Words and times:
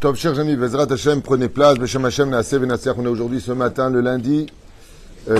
Top, 0.00 0.16
chers 0.16 0.38
amis, 0.38 0.56
Bezrat 0.56 0.90
Hashem, 0.90 1.20
prenez 1.20 1.50
place. 1.50 1.76
Beshem 1.76 2.06
Hashem. 2.06 2.32
On 2.32 3.04
est 3.04 3.08
aujourd'hui 3.08 3.38
ce 3.38 3.52
matin, 3.52 3.90
le 3.90 4.00
lundi 4.00 4.46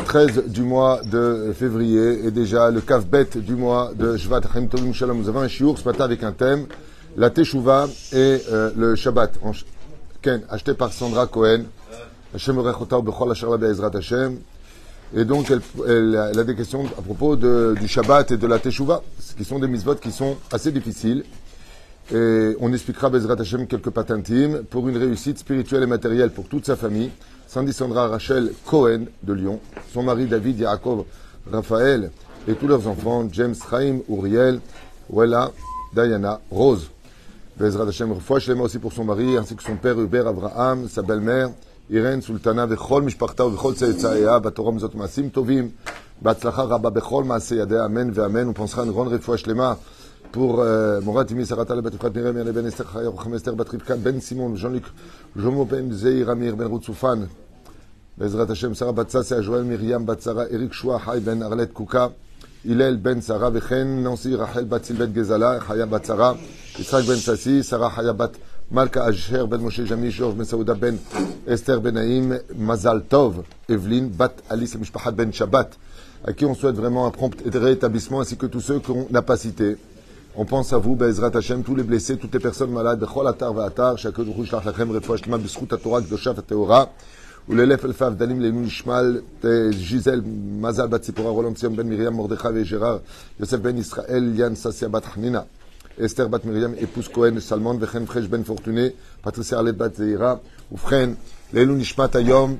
13 0.04 0.36
euh, 0.36 0.42
du 0.48 0.60
mois 0.60 1.00
de 1.02 1.54
février 1.58 2.26
et 2.26 2.30
déjà 2.30 2.70
le 2.70 2.82
Kavbet 2.82 3.28
du 3.36 3.54
mois 3.54 3.92
de 3.96 4.18
Shvat 4.18 4.42
Chaim 4.52 4.66
Tovim 4.66 4.92
Shalom. 4.92 5.16
Nous 5.16 5.30
avons 5.30 5.40
un 5.40 5.48
shiur 5.48 5.78
ce 5.78 5.84
matin 5.86 6.04
avec 6.04 6.22
un 6.24 6.32
thème, 6.32 6.66
la 7.16 7.30
Teshuvah 7.30 7.88
et 8.12 8.42
euh, 8.52 8.70
le 8.76 8.96
Shabbat. 8.96 9.32
Ken, 10.20 10.42
acheté 10.50 10.74
par 10.74 10.92
Sandra 10.92 11.26
Cohen. 11.26 11.62
Hashem 12.34 12.56
Bechol 12.56 13.30
Asher 13.30 13.46
Bezrat 13.58 13.96
Hashem. 13.96 14.40
Et 15.16 15.24
donc, 15.24 15.50
elle, 15.88 16.16
a 16.16 16.44
des 16.44 16.54
questions 16.54 16.84
à 16.98 17.00
propos 17.00 17.34
du 17.34 17.88
Shabbat 17.88 18.32
et 18.32 18.36
de 18.36 18.46
la 18.46 18.58
Teshuvah, 18.58 19.02
qui 19.38 19.44
sont 19.44 19.58
des 19.58 19.68
mitzvot 19.68 19.94
qui 19.94 20.12
sont 20.12 20.36
assez 20.52 20.70
difficiles. 20.70 21.24
Et 22.12 22.56
on 22.60 22.72
expliquera 22.72 23.08
Bezrat 23.08 23.36
Hashem 23.38 23.68
quelques 23.68 23.90
pattes 23.90 24.10
intimes 24.10 24.64
pour 24.68 24.88
une 24.88 24.96
réussite 24.96 25.38
spirituelle 25.38 25.84
et 25.84 25.86
matérielle 25.86 26.30
pour 26.30 26.48
toute 26.48 26.66
sa 26.66 26.74
famille. 26.74 27.10
Sandy 27.46 27.72
Sandra 27.72 28.08
Rachel 28.08 28.52
Cohen 28.66 29.04
de 29.22 29.32
Lyon, 29.32 29.60
son 29.92 30.02
mari 30.02 30.26
David 30.26 30.58
Yaakov 30.58 31.04
Raphaël 31.50 32.10
et 32.48 32.54
tous 32.54 32.66
leurs 32.66 32.88
enfants, 32.88 33.28
James 33.30 33.54
Chaim, 33.54 34.00
Uriel, 34.08 34.60
Wella, 35.08 35.52
Diana, 35.94 36.40
Rose. 36.50 36.90
Bezrat 37.56 37.86
Hashem 37.86 38.10
Refouachlema 38.12 38.64
aussi 38.64 38.80
pour 38.80 38.92
son 38.92 39.04
mari, 39.04 39.36
ainsi 39.36 39.54
que 39.54 39.62
son 39.62 39.76
père 39.76 40.00
Hubert 40.00 40.26
Abraham, 40.26 40.88
sa 40.88 41.02
belle-mère, 41.02 41.50
Irène 41.90 42.22
Sultana, 42.22 42.66
Vechol 42.66 43.04
Mishparta, 43.04 43.46
Vechol 43.46 43.74
Tsaïa, 43.74 44.40
Batorom 44.40 44.80
Zot 44.80 44.96
Masim 44.96 45.28
Tovim, 45.28 45.70
Batzlacha 46.20 46.64
Rabba, 46.64 46.90
Bechol 46.90 47.24
Amen, 47.30 48.10
Veamen. 48.10 48.48
On 48.48 48.52
pensera 48.52 48.84
une 48.84 48.90
grande 48.90 49.12
pour 50.32 50.60
euh, 50.60 51.00
Morat 51.00 51.24
Imi 51.30 51.44
Sarata 51.44 51.74
le 51.74 51.80
Batifrat 51.80 52.10
Miriam 52.10 52.36
Yane 52.36 52.52
Ben 52.52 52.66
Esther 52.66 53.54
Batrivkan 53.54 53.96
Ben 53.96 54.20
Simon 54.20 54.54
Jean-Luc 54.54 54.84
Jomo 55.36 55.64
Ben 55.64 55.92
Zeir 55.92 56.30
Amir 56.30 56.56
Ben 56.56 56.68
Routsoufan 56.68 57.28
Bezrat 58.16 58.46
Hashem 58.48 58.74
Sarah 58.74 58.92
Batsassia 58.92 59.42
Joël 59.42 59.64
Myriam 59.64 60.04
Batsara 60.04 60.48
Eric 60.50 60.72
Choua 60.72 61.00
Hay 61.06 61.20
Ben 61.20 61.42
Arlet 61.42 61.68
Kouka 61.68 62.12
Hillel 62.64 62.98
Ben 62.98 63.20
Sarah 63.20 63.50
Vechen 63.50 64.02
Nancy 64.02 64.36
Rachel 64.36 64.66
Batsil 64.66 64.96
Ben 64.96 65.12
Gezala 65.12 65.58
Chaya 65.66 65.86
Batsara 65.86 66.36
Israq 66.78 67.06
Ben 67.06 67.16
Sassi 67.16 67.64
Sarah 67.64 67.90
Chaya 67.90 68.12
Bat 68.12 68.32
Malka 68.70 69.04
Asher 69.04 69.46
Ben 69.48 69.58
Moshe 69.58 69.84
Jami 69.84 70.12
Shov 70.12 70.36
Ben 70.36 70.44
Saouda 70.44 70.74
Ben 70.74 70.96
Esther 71.46 71.80
Ben 71.80 71.94
Naïm 71.94 72.38
Mazal 72.56 73.04
Tov 73.08 73.42
Evelyne 73.68 74.08
Bat 74.08 74.34
Alice 74.48 74.76
Mishpachat 74.76 75.12
Ben 75.12 75.32
Shabbat 75.32 75.76
à 76.24 76.32
qui 76.32 76.44
on 76.44 76.54
souhaite 76.54 76.76
vraiment 76.76 77.06
un 77.06 77.10
prompt 77.10 77.34
rétablissement 77.54 78.20
ainsi 78.20 78.36
que 78.36 78.46
tous 78.46 78.60
ceux 78.60 78.78
qu'on 78.78 79.06
n'a 79.10 79.22
pas 79.22 79.36
cités. 79.36 79.78
On 80.36 80.44
pense 80.44 80.72
à 80.72 80.78
vous, 80.78 80.94
Bezrat 80.94 81.36
Hashem, 81.36 81.64
tous 81.64 81.74
les 81.74 81.82
blessés, 81.82 82.16
toutes 82.16 82.32
les 82.32 82.38
personnes 82.38 82.70
malades, 82.70 83.00
Bechol 83.00 83.26
Atar 83.26 83.52
Va'atar, 83.52 83.98
chacun 83.98 84.22
de 84.22 84.30
Rouge 84.30 84.52
Lachem, 84.52 84.92
Refoua 84.92 85.16
Shlema, 85.16 85.38
Bisrout 85.38 85.72
Atorah, 85.72 86.02
Gdosha 86.02 86.34
Teora, 86.34 86.88
ou 87.48 87.54
l'élève 87.54 87.84
Elfav, 87.84 88.16
Dalim, 88.16 88.40
Lenou 88.40 88.64
Ishmal, 88.64 89.22
Gisèle, 89.72 90.22
Mazal 90.22 90.88
Batsipora, 90.88 91.30
Roland 91.30 91.54
Ben 91.72 91.84
Miriam, 91.84 92.14
Mordechai 92.14 92.60
et 92.60 92.64
Yosef 93.40 93.60
Ben 93.60 93.76
Israël, 93.76 94.36
Yann 94.36 94.54
Sassia 94.54 94.88
Bat 94.88 95.02
Esther 95.98 96.28
Bat 96.28 96.44
Miriam, 96.44 96.74
épouse 96.80 97.08
Cohen, 97.08 97.40
Salman, 97.40 97.74
Vechen 97.78 98.06
Fresh 98.06 98.28
Ben 98.28 98.44
Fortuné, 98.44 98.94
Patricia 99.24 99.58
Arlet 99.58 99.72
Bat 99.72 99.96
Zeira, 99.96 100.40
Oufren, 100.70 101.16
Leilou 101.52 101.74
Nishmat 101.74 102.14
Ayom, 102.14 102.56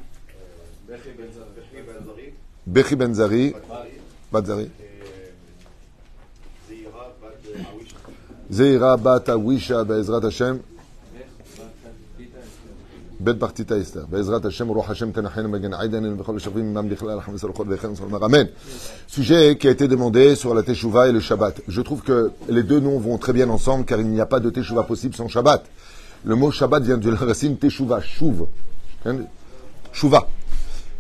Bechi 2.67 2.97
Ben 2.97 3.15
Bat 4.33 4.45
Zeira 8.51 8.97
bat 8.97 9.29
Awisha 9.29 9.85
Be'ezrat 9.85 10.25
Hashem. 10.25 10.61
Ruach 13.23 14.89
Hashem, 14.89 15.13
Tenachen, 15.13 15.47
Magen 15.47 15.73
Aiden, 15.73 16.17
Bechol 16.17 16.41
Shavim, 16.41 16.73
Mam 16.73 16.89
Bichlal, 16.89 17.21
Ham 17.21 17.37
Sarokot, 17.39 17.65
Vechen, 17.65 17.95
Salmar. 17.95 18.23
Amen. 18.25 18.49
Sujet 19.07 19.57
qui 19.59 19.69
a 19.69 19.71
été 19.71 19.87
demandé 19.89 20.35
sur 20.35 20.55
la 20.55 20.63
Teshuvah 20.63 21.09
et 21.09 21.13
le 21.13 21.21
Shabbat. 21.21 21.61
Je 21.69 21.81
trouve 21.83 22.03
que 22.03 22.33
les 22.49 22.63
deux 22.63 22.81
noms 22.81 22.99
vont 22.99 23.19
très 23.19 23.33
bien 23.33 23.49
ensemble 23.51 23.85
car 23.85 24.01
il 24.01 24.09
n'y 24.09 24.21
a 24.21 24.27
pas 24.27 24.41
de 24.41 24.51
Teshuvah 24.51 24.85
possible 24.85 25.15
sans 25.15 25.29
Shabbat. 25.29 25.65
Le 26.25 26.35
mot 26.35 26.51
Shabbat 26.51 26.83
vient 26.83 26.99
de 26.99 27.11
la 27.11 27.19
racine 27.19 27.57
Teshuvah, 27.57 28.01
Shuv. 28.01 28.47
Shuva. 29.93 30.29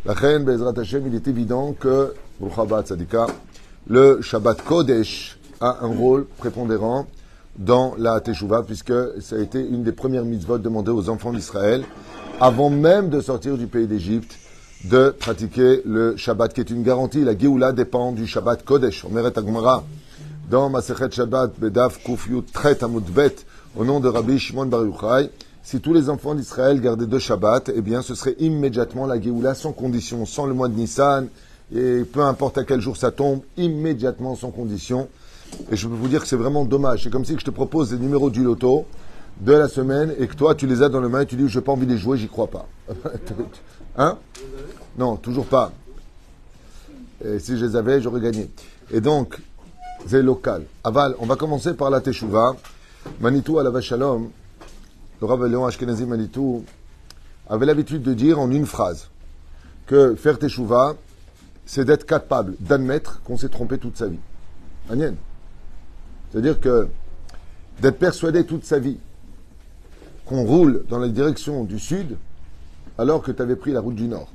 La 0.05 0.15
il 0.15 1.15
est 1.15 1.29
évident 1.29 1.75
que, 1.79 2.15
le 3.87 4.23
Shabbat 4.23 4.63
Kodesh 4.63 5.39
a 5.61 5.79
un 5.85 5.89
rôle 5.89 6.27
prépondérant 6.39 7.07
dans 7.61 7.95
la 7.99 8.21
Teshuvah, 8.21 8.63
puisque 8.63 8.93
ça 9.21 9.37
a 9.37 9.39
été 9.39 9.61
une 9.61 9.85
des 9.85 9.93
premières 9.93 10.25
mitzvot 10.25 10.59
demandées 10.59 10.91
aux 10.91 11.11
enfants 11.11 11.33
d'Israël, 11.33 11.85
avant 12.41 12.71
même 12.71 13.11
de 13.11 13.21
sortir 13.21 13.59
du 13.59 13.67
pays 13.67 13.87
d'Égypte, 13.87 14.39
de 14.85 15.11
pratiquer 15.11 15.83
le 15.85 16.17
Shabbat, 16.17 16.55
qui 16.55 16.61
est 16.61 16.71
une 16.71 16.83
garantie. 16.83 17.23
La 17.23 17.39
Géoula 17.39 17.73
dépend 17.73 18.13
du 18.13 18.27
Shabbat 18.27 18.65
Kodesh. 18.65 19.05
Omeret 19.05 19.39
Agmara, 19.39 19.85
dans 20.51 20.71
Masechet 20.71 21.11
Shabbat, 21.11 21.53
Bedaf 21.61 22.01
Tret 22.55 22.83
Amudbet, 22.83 23.37
au 23.77 23.85
nom 23.85 24.01
de 24.01 24.09
Rabbi 24.09 24.39
Shimon 24.39 24.67
Bar 24.67 24.85
Yochai, 24.85 25.31
si 25.63 25.81
tous 25.81 25.93
les 25.93 26.09
enfants 26.09 26.35
d'Israël 26.35 26.81
gardaient 26.81 27.07
deux 27.07 27.19
Shabbats, 27.19 27.65
eh 27.75 27.83
bien, 27.83 28.01
ce 28.01 28.15
serait 28.15 28.37
immédiatement 28.39 29.07
la 29.07 29.21
Géoula 29.21 29.55
sans 29.55 29.73
condition, 29.73 30.25
sans 30.25 30.47
le 30.47 30.55
mois 30.55 30.69
de 30.69 30.75
Nissan, 30.75 31.29
et 31.75 32.05
peu 32.11 32.23
importe 32.23 32.57
à 32.57 32.65
quel 32.65 32.81
jour 32.81 32.97
ça 32.97 33.11
tombe, 33.11 33.43
immédiatement 33.59 34.35
sans 34.35 34.51
condition. 34.51 35.09
Et 35.71 35.77
je 35.77 35.87
peux 35.87 35.95
vous 35.95 36.09
dire 36.09 36.21
que 36.21 36.27
c'est 36.27 36.37
vraiment 36.37 36.65
dommage. 36.65 37.05
C'est 37.05 37.11
comme 37.11 37.25
si 37.25 37.37
je 37.39 37.45
te 37.45 37.51
propose 37.51 37.91
des 37.91 37.99
numéros 37.99 38.31
du 38.31 38.43
loto 38.43 38.87
de 39.41 39.53
la 39.53 39.69
semaine 39.69 40.15
et 40.19 40.27
que 40.27 40.35
toi, 40.35 40.55
tu 40.55 40.67
les 40.67 40.83
as 40.83 40.89
dans 40.89 41.01
le 41.01 41.09
main 41.09 41.21
et 41.21 41.27
tu 41.27 41.37
dis, 41.37 41.49
je 41.49 41.59
n'ai 41.59 41.65
pas 41.65 41.73
envie 41.73 41.87
de 41.87 41.93
les 41.93 41.99
jouer, 41.99 42.19
j'y 42.19 42.29
crois 42.29 42.49
pas. 42.49 42.67
hein? 43.97 44.19
Non, 44.99 45.17
toujours 45.17 45.47
pas. 45.47 45.73
Et 47.25 47.39
si 47.39 47.57
je 47.57 47.65
les 47.65 47.77
avais, 47.77 48.01
j'aurais 48.01 48.21
gagné. 48.21 48.51
Et 48.91 49.01
donc, 49.01 49.39
c'est 50.07 50.23
local. 50.23 50.65
Aval, 50.85 51.15
on 51.19 51.27
va 51.27 51.37
commencer 51.37 51.75
par 51.75 51.91
la 51.91 52.01
Teshuvah. 52.01 52.57
Manitou 53.21 53.59
à 53.59 53.63
la 53.63 53.71
Vachalom, 53.71 54.31
le 55.21 55.27
Rav 55.27 55.47
Léon 55.47 55.65
Ashkenazi 55.65 56.05
Manitou, 56.05 56.65
avait 57.49 57.67
l'habitude 57.67 58.03
de 58.03 58.13
dire 58.13 58.39
en 58.39 58.51
une 58.51 58.67
phrase 58.67 59.09
que 59.87 60.15
faire 60.15 60.39
Teshuvah, 60.39 60.97
c'est 61.65 61.85
d'être 61.85 62.05
capable 62.05 62.55
d'admettre 62.61 63.23
qu'on 63.23 63.39
s'est 63.39 63.49
trompé 63.49 63.79
toute 63.79 63.97
sa 63.97 64.09
vie. 64.09 64.19
Agnès. 64.91 65.15
C'est-à-dire 66.31 66.61
que 66.61 66.89
d'être 67.81 67.99
persuadé 67.99 68.45
toute 68.45 68.65
sa 68.65 68.79
vie 68.79 68.99
qu'on 70.27 70.45
roule 70.45 70.85
dans 70.89 70.99
la 70.99 71.09
direction 71.09 71.65
du 71.65 71.79
sud 71.79 72.17
alors 72.99 73.23
que 73.23 73.33
tu 73.33 73.43
avais 73.43 73.57
pris 73.57 73.73
la 73.73 73.81
route 73.81 73.95
du 73.95 74.07
nord. 74.07 74.31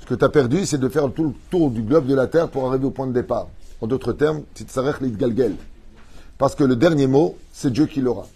Ce 0.00 0.06
que 0.06 0.14
tu 0.14 0.24
as 0.24 0.28
perdu, 0.28 0.66
c'est 0.66 0.78
de 0.78 0.88
faire 0.88 1.10
tout 1.12 1.24
le 1.24 1.32
tour 1.50 1.70
du 1.70 1.82
globe 1.82 2.06
de 2.06 2.14
la 2.14 2.26
Terre 2.26 2.48
pour 2.48 2.68
arriver 2.68 2.86
au 2.86 2.90
point 2.90 3.06
de 3.06 3.12
départ. 3.12 3.48
En 3.80 3.86
d'autres 3.86 4.12
termes, 4.12 4.42
Tzarech 4.54 5.02
Galgel. 5.16 5.54
Parce 6.38 6.54
que 6.54 6.64
le 6.64 6.76
dernier 6.76 7.06
mot, 7.06 7.36
c'est 7.52 7.72
Dieu 7.72 7.86
qui 7.86 8.00
l'aura. 8.00 8.26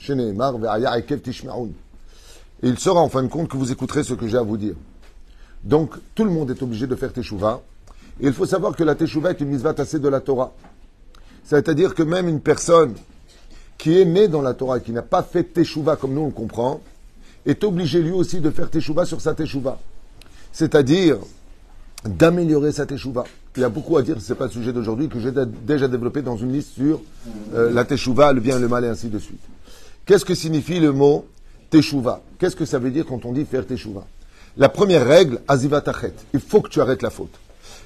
Et 2.63 2.69
il 2.69 2.79
sera 2.79 3.01
en 3.01 3.09
fin 3.09 3.23
de 3.23 3.29
compte 3.29 3.49
que 3.49 3.57
vous 3.57 3.73
écouterez 3.73 4.03
ce 4.03 4.15
que 4.15 4.27
j'ai 4.27 4.37
à 4.37 4.43
vous 4.43 4.57
dire. 4.57 4.75
Donc, 5.65 5.95
tout 6.15 6.25
le 6.25 6.31
monde 6.31 6.51
est 6.51 6.63
obligé 6.63 6.87
de 6.87 6.95
faire 6.95 7.13
Teshuvah. 7.13 7.61
Et 8.21 8.27
il 8.27 8.33
faut 8.33 8.47
savoir 8.47 8.75
que 8.75 8.85
la 8.85 8.95
Teshuvah 8.95 9.31
est 9.31 9.41
une 9.41 9.49
mitzvah 9.49 9.75
tassée 9.75 9.99
de 9.99 10.09
la 10.09 10.21
Torah. 10.21 10.53
C'est-à-dire 11.51 11.97
que 11.97 12.05
même 12.05 12.29
une 12.29 12.41
personne 12.41 12.95
qui 13.77 13.99
est 13.99 14.05
née 14.05 14.29
dans 14.29 14.41
la 14.41 14.55
Torah, 14.55 14.79
qui 14.79 14.93
n'a 14.93 15.03
pas 15.03 15.25
fait 15.25 15.43
Teshuvah 15.43 15.97
comme 15.97 16.15
nous 16.15 16.21
on 16.21 16.27
le 16.27 16.33
comprend, 16.33 16.81
est 17.45 17.65
obligé 17.65 18.01
lui 18.01 18.13
aussi 18.13 18.41
de 18.41 18.51
faire 18.51 18.71
Teshuvah 18.71 19.05
sur 19.05 19.21
sa 19.21 19.35
Teshuvah. 19.35 19.81
C'est-à-dire 20.53 21.17
d'améliorer 22.05 22.71
sa 22.71 22.87
Teshuvah. 22.87 23.25
Il 23.57 23.63
y 23.63 23.65
a 23.65 23.69
beaucoup 23.69 23.97
à 23.97 24.03
dire, 24.03 24.21
ce 24.21 24.33
n'est 24.33 24.39
pas 24.39 24.45
le 24.45 24.53
sujet 24.53 24.73
d'aujourd'hui, 24.73 25.09
que 25.09 25.19
j'ai 25.19 25.33
déjà 25.67 25.89
développé 25.89 26.23
dans 26.23 26.37
une 26.37 26.53
liste 26.53 26.75
sur 26.75 27.01
euh, 27.53 27.73
la 27.73 27.85
Teshuvah, 27.85 28.33
le 28.33 28.41
bien, 28.41 28.61
le 28.61 28.69
mal 28.69 28.85
et 28.85 28.89
ainsi 28.89 29.09
de 29.09 29.19
suite. 29.19 29.43
Qu'est-ce 30.07 30.25
que 30.25 30.37
signifie 30.37 30.79
le 30.79 30.93
mot 30.93 31.27
Teshuvah 31.71 32.23
Qu'est-ce 32.39 32.55
que 32.55 32.65
ça 32.65 32.79
veut 32.79 32.93
dire 32.93 33.07
quand 33.07 33.25
on 33.25 33.33
dit 33.33 33.45
faire 33.45 33.67
Teshuvah 33.67 34.07
La 34.57 34.69
première 34.69 35.05
règle, 35.05 35.41
Aziva 35.49 35.81
Tachet. 35.81 36.15
Il 36.33 36.41
faut 36.41 36.61
que 36.61 36.69
tu 36.69 36.81
arrêtes 36.81 37.03
la 37.03 37.11
faute. 37.11 37.35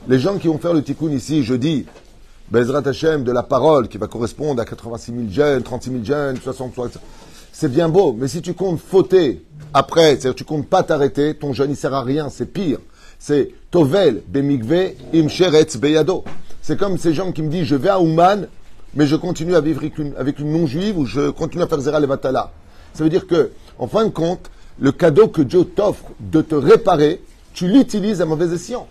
Les 0.07 0.19
gens 0.19 0.37
qui 0.37 0.49
vont 0.49 0.59
faire 0.59 0.75
le 0.75 0.83
tikkun 0.83 1.09
ici 1.13 1.43
jeudi, 1.43 1.87
Bezrat 2.51 2.87
Hashem, 2.87 3.25
de 3.25 3.33
la 3.33 3.43
parole 3.43 3.89
qui 3.89 3.99
va 3.99 4.07
correspondre 4.07 4.61
à 4.61 4.65
86 4.65 5.13
000 5.13 5.25
jeunes, 5.31 5.63
36 5.63 5.91
000 5.91 6.05
jeunes, 6.05 6.37
60, 6.37 6.75
60 6.75 7.03
c'est 7.57 7.71
bien 7.71 7.89
beau, 7.89 8.17
mais 8.19 8.27
si 8.27 8.43
tu 8.43 8.53
comptes 8.53 8.81
fauter 8.81 9.45
après, 9.73 10.17
c'est-à-dire 10.17 10.35
tu 10.35 10.45
comptes 10.45 10.67
pas 10.67 10.83
t'arrêter, 10.83 11.35
ton 11.35 11.53
jeûne 11.53 11.71
il 11.71 11.77
sert 11.77 11.95
à 11.95 12.03
rien, 12.03 12.29
c'est 12.29 12.47
pire. 12.47 12.79
C'est 13.21 13.53
Tovel, 13.71 14.23
Bemigve, 14.27 14.95
Imsheretz, 15.15 15.77
Beyado. 15.77 16.25
C'est 16.63 16.77
comme 16.77 16.99
ces 16.99 17.15
gens 17.15 17.31
qui 17.31 17.43
me 17.43 17.49
disent 17.49 17.67
je 17.67 17.77
vais 17.77 17.91
à 17.91 18.01
Ouman, 18.01 18.49
mais 18.95 19.07
je 19.07 19.15
continue 19.15 19.55
à 19.55 19.61
vivre 19.61 19.79
avec 19.79 19.99
une, 19.99 20.15
avec 20.19 20.41
une 20.41 20.51
non-juive 20.51 20.99
ou 20.99 21.07
je 21.07 21.31
continue 21.31 21.63
à 21.63 21.69
faire 21.69 21.81
Zera 21.81 22.01
Levatala. 22.01 22.51
Ça 22.93 23.05
veut 23.05 23.11
dire 23.11 23.29
que, 23.29 23.53
en 23.79 23.87
fin 23.87 24.05
de 24.05 24.11
compte, 24.11 24.51
le 24.81 24.91
cadeau 24.91 25.29
que 25.29 25.43
Dieu 25.43 25.65
t'offre 25.65 26.07
de 26.19 26.43
te 26.43 26.57
réparer, 26.57 27.23
tu 27.53 27.69
l'utilises 27.69 28.21
à 28.21 28.27
mauvais 28.27 28.53
escient. 28.53 28.89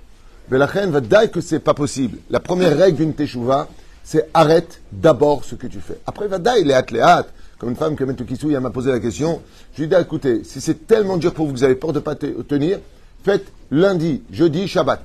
Reine 0.52 0.92
va 0.92 1.02
dire 1.02 1.32
que 1.32 1.42
c'est 1.42 1.60
pas 1.60 1.74
possible. 1.74 2.18
La 2.30 2.40
première 2.40 2.78
règle 2.78 2.98
d'une 2.98 3.14
teshuva, 3.14 3.68
c'est 4.04 4.30
arrête 4.34 4.82
d'abord 4.92 5.46
ce 5.46 5.56
que 5.56 5.68
tu 5.68 5.80
fais. 5.80 6.00
Après, 6.06 6.28
va 6.28 6.38
dire, 6.38 6.54
les 6.56 6.82
léat. 6.92 7.26
comme 7.58 7.70
une 7.70 7.76
femme 7.76 7.96
le 7.98 8.14
kissou, 8.26 8.52
elle 8.52 8.60
m'a 8.60 8.70
posé 8.70 8.92
la 8.92 9.00
question. 9.00 9.42
Je 9.74 9.80
lui 9.80 9.86
ai 9.86 9.88
dit, 9.88 10.02
écoutez, 10.02 10.44
si 10.44 10.60
c'est 10.60 10.86
tellement 10.86 11.18
dur 11.18 11.34
pour 11.34 11.48
vous 11.48 11.54
que 11.54 11.58
vous 11.58 11.64
avez 11.64 11.76
peur 11.76 11.94
de 11.94 12.00
ne 12.00 12.04
pas 12.04 12.16
tenir, 12.16 12.80
faites 13.24 13.46
lundi, 13.72 14.22
jeudi, 14.32 14.68
Shabbat. 14.68 15.02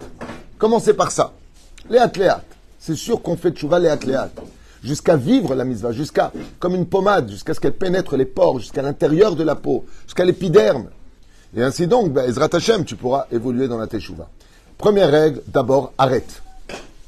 Commencez 0.58 0.94
par 0.94 1.12
ça. 1.12 1.32
Léat, 1.88 2.10
léat. 2.16 2.42
C'est 2.80 2.96
sûr 2.96 3.22
qu'on 3.22 3.36
fait 3.36 3.52
tchouva 3.52 3.78
léat, 3.78 3.98
léat. 4.04 4.30
Jusqu'à 4.82 5.16
vivre 5.16 5.54
la 5.54 5.64
mitzvah, 5.64 5.92
jusqu'à, 5.92 6.32
comme 6.58 6.74
une 6.74 6.86
pommade, 6.86 7.30
jusqu'à 7.30 7.54
ce 7.54 7.60
qu'elle 7.60 7.72
pénètre 7.72 8.16
les 8.16 8.24
pores, 8.24 8.60
jusqu'à 8.60 8.82
l'intérieur 8.82 9.34
de 9.34 9.42
la 9.42 9.54
peau, 9.54 9.84
jusqu'à 10.04 10.24
l'épiderme. 10.24 10.88
Et 11.56 11.62
ainsi 11.62 11.86
donc, 11.86 12.12
ben, 12.12 12.28
Ezrat 12.28 12.50
Hashem, 12.52 12.84
tu 12.84 12.94
pourras 12.94 13.26
évoluer 13.32 13.68
dans 13.68 13.78
la 13.78 13.86
teshuva. 13.86 14.28
Première 14.78 15.10
règle, 15.10 15.42
d'abord, 15.48 15.92
arrête. 15.98 16.40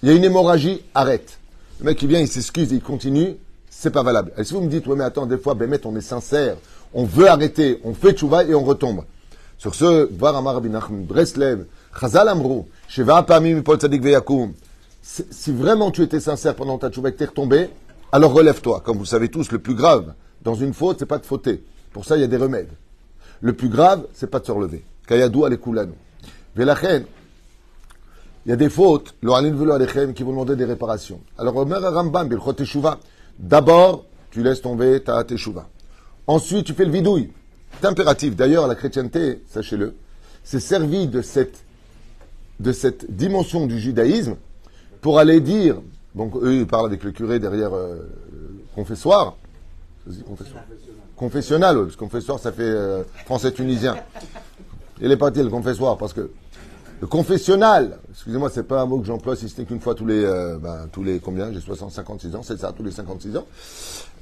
Il 0.02 0.08
y 0.08 0.12
a 0.12 0.16
une 0.16 0.24
hémorragie, 0.24 0.82
arrête. 0.92 1.38
Le 1.78 1.86
mec 1.86 1.98
qui 1.98 2.08
vient, 2.08 2.18
il 2.18 2.26
s'excuse, 2.26 2.72
il 2.72 2.82
continue, 2.82 3.36
c'est 3.70 3.92
pas 3.92 4.02
valable. 4.02 4.32
Et 4.36 4.42
si 4.42 4.54
vous 4.54 4.60
me 4.60 4.68
dites, 4.68 4.88
oui, 4.88 4.96
mais 4.96 5.04
attends, 5.04 5.24
des 5.24 5.38
fois, 5.38 5.54
ben, 5.54 5.72
on 5.84 5.94
est 5.94 6.00
sincère, 6.00 6.56
on 6.92 7.04
veut 7.04 7.28
arrêter, 7.28 7.80
on 7.84 7.94
fait 7.94 8.12
tchouva 8.12 8.42
et 8.42 8.56
on 8.56 8.64
retombe. 8.64 9.04
Sur 9.56 9.76
ce, 9.76 10.10
voir 10.12 10.34
Amar 10.34 10.60
Breslev, 10.60 11.66
Chazal 11.98 12.28
Amrou, 12.28 12.66
Sheva 12.88 13.22
Pamim 13.22 13.62
Pol 13.62 13.78
Tzadik 13.78 14.02
Veyakum. 14.02 14.52
Si 15.00 15.52
vraiment 15.52 15.92
tu 15.92 16.02
étais 16.02 16.18
sincère 16.18 16.56
pendant 16.56 16.76
ta 16.76 16.90
tchouva 16.90 17.10
et 17.10 17.12
que 17.12 17.18
t'es 17.18 17.26
retombé, 17.26 17.70
alors 18.10 18.32
relève-toi. 18.32 18.80
Comme 18.84 18.98
vous 18.98 19.04
savez 19.04 19.28
tous, 19.28 19.52
le 19.52 19.60
plus 19.60 19.74
grave 19.74 20.14
dans 20.42 20.56
une 20.56 20.74
faute, 20.74 20.96
c'est 20.98 21.06
pas 21.06 21.18
de 21.18 21.26
fauter. 21.26 21.62
Pour 21.92 22.04
ça, 22.04 22.16
il 22.16 22.20
y 22.20 22.24
a 22.24 22.26
des 22.26 22.36
remèdes. 22.36 22.70
Le 23.40 23.52
plus 23.52 23.68
grave, 23.68 24.06
c'est 24.12 24.28
pas 24.28 24.40
de 24.40 24.46
se 24.46 24.50
relever. 24.52 24.84
Kayadou 25.06 25.44
alekulanu. 25.44 25.92
Velachen, 26.56 27.04
il 28.46 28.50
y 28.50 28.52
a 28.52 28.56
des 28.56 28.70
fautes, 28.70 29.14
qui 29.20 29.26
vont 29.26 30.30
demander 30.30 30.56
des 30.56 30.64
réparations. 30.64 31.20
Alors, 31.36 31.54
Rambam. 31.54 32.28
D'abord, 33.38 34.04
tu 34.30 34.42
laisses 34.42 34.62
tomber 34.62 35.00
ta 35.00 35.22
Teshuva. 35.24 35.68
Ensuite, 36.26 36.66
tu 36.66 36.74
fais 36.74 36.84
le 36.84 36.90
vidouille. 36.90 37.30
C'est 37.80 37.86
impératif. 37.86 38.36
D'ailleurs, 38.36 38.66
la 38.66 38.74
chrétienté, 38.74 39.42
sachez-le, 39.48 39.94
s'est 40.42 40.60
servi 40.60 41.06
de 41.06 41.22
cette, 41.22 41.64
de 42.60 42.72
cette 42.72 43.14
dimension 43.14 43.66
du 43.66 43.78
judaïsme 43.78 44.36
pour 45.00 45.18
aller 45.18 45.40
dire, 45.40 45.80
donc 46.14 46.34
eux, 46.36 46.54
ils 46.54 46.66
parlent 46.66 46.86
avec 46.86 47.02
le 47.04 47.12
curé 47.12 47.38
derrière 47.38 47.74
euh, 47.74 48.08
confessoir. 48.74 49.36
confessoir. 50.26 50.64
Confessionnal, 51.16 51.76
parce 51.76 51.94
que 51.94 52.00
confessoir, 52.00 52.38
ça 52.38 52.52
fait 52.52 52.62
euh, 52.62 53.02
français 53.24 53.52
tunisien. 53.52 53.96
Il 55.00 55.10
est 55.10 55.16
parti 55.16 55.42
le 55.42 55.48
confessoir, 55.48 55.96
parce 55.96 56.12
que 56.12 56.30
le 57.00 57.06
confessionnal, 57.06 57.98
excusez-moi, 58.10 58.50
c'est 58.52 58.64
pas 58.64 58.82
un 58.82 58.86
mot 58.86 58.98
que 58.98 59.06
j'emploie 59.06 59.34
si 59.34 59.48
ce 59.48 59.58
n'est 59.58 59.66
qu'une 59.66 59.80
fois 59.80 59.94
tous 59.94 60.04
les, 60.04 60.22
euh, 60.22 60.58
ben, 60.58 60.86
tous 60.92 61.02
les 61.02 61.18
combien? 61.18 61.50
J'ai 61.50 61.60
56 61.60 62.36
ans, 62.36 62.42
c'est 62.42 62.58
ça, 62.58 62.74
tous 62.76 62.82
les 62.82 62.90
56 62.90 63.38
ans. 63.38 63.46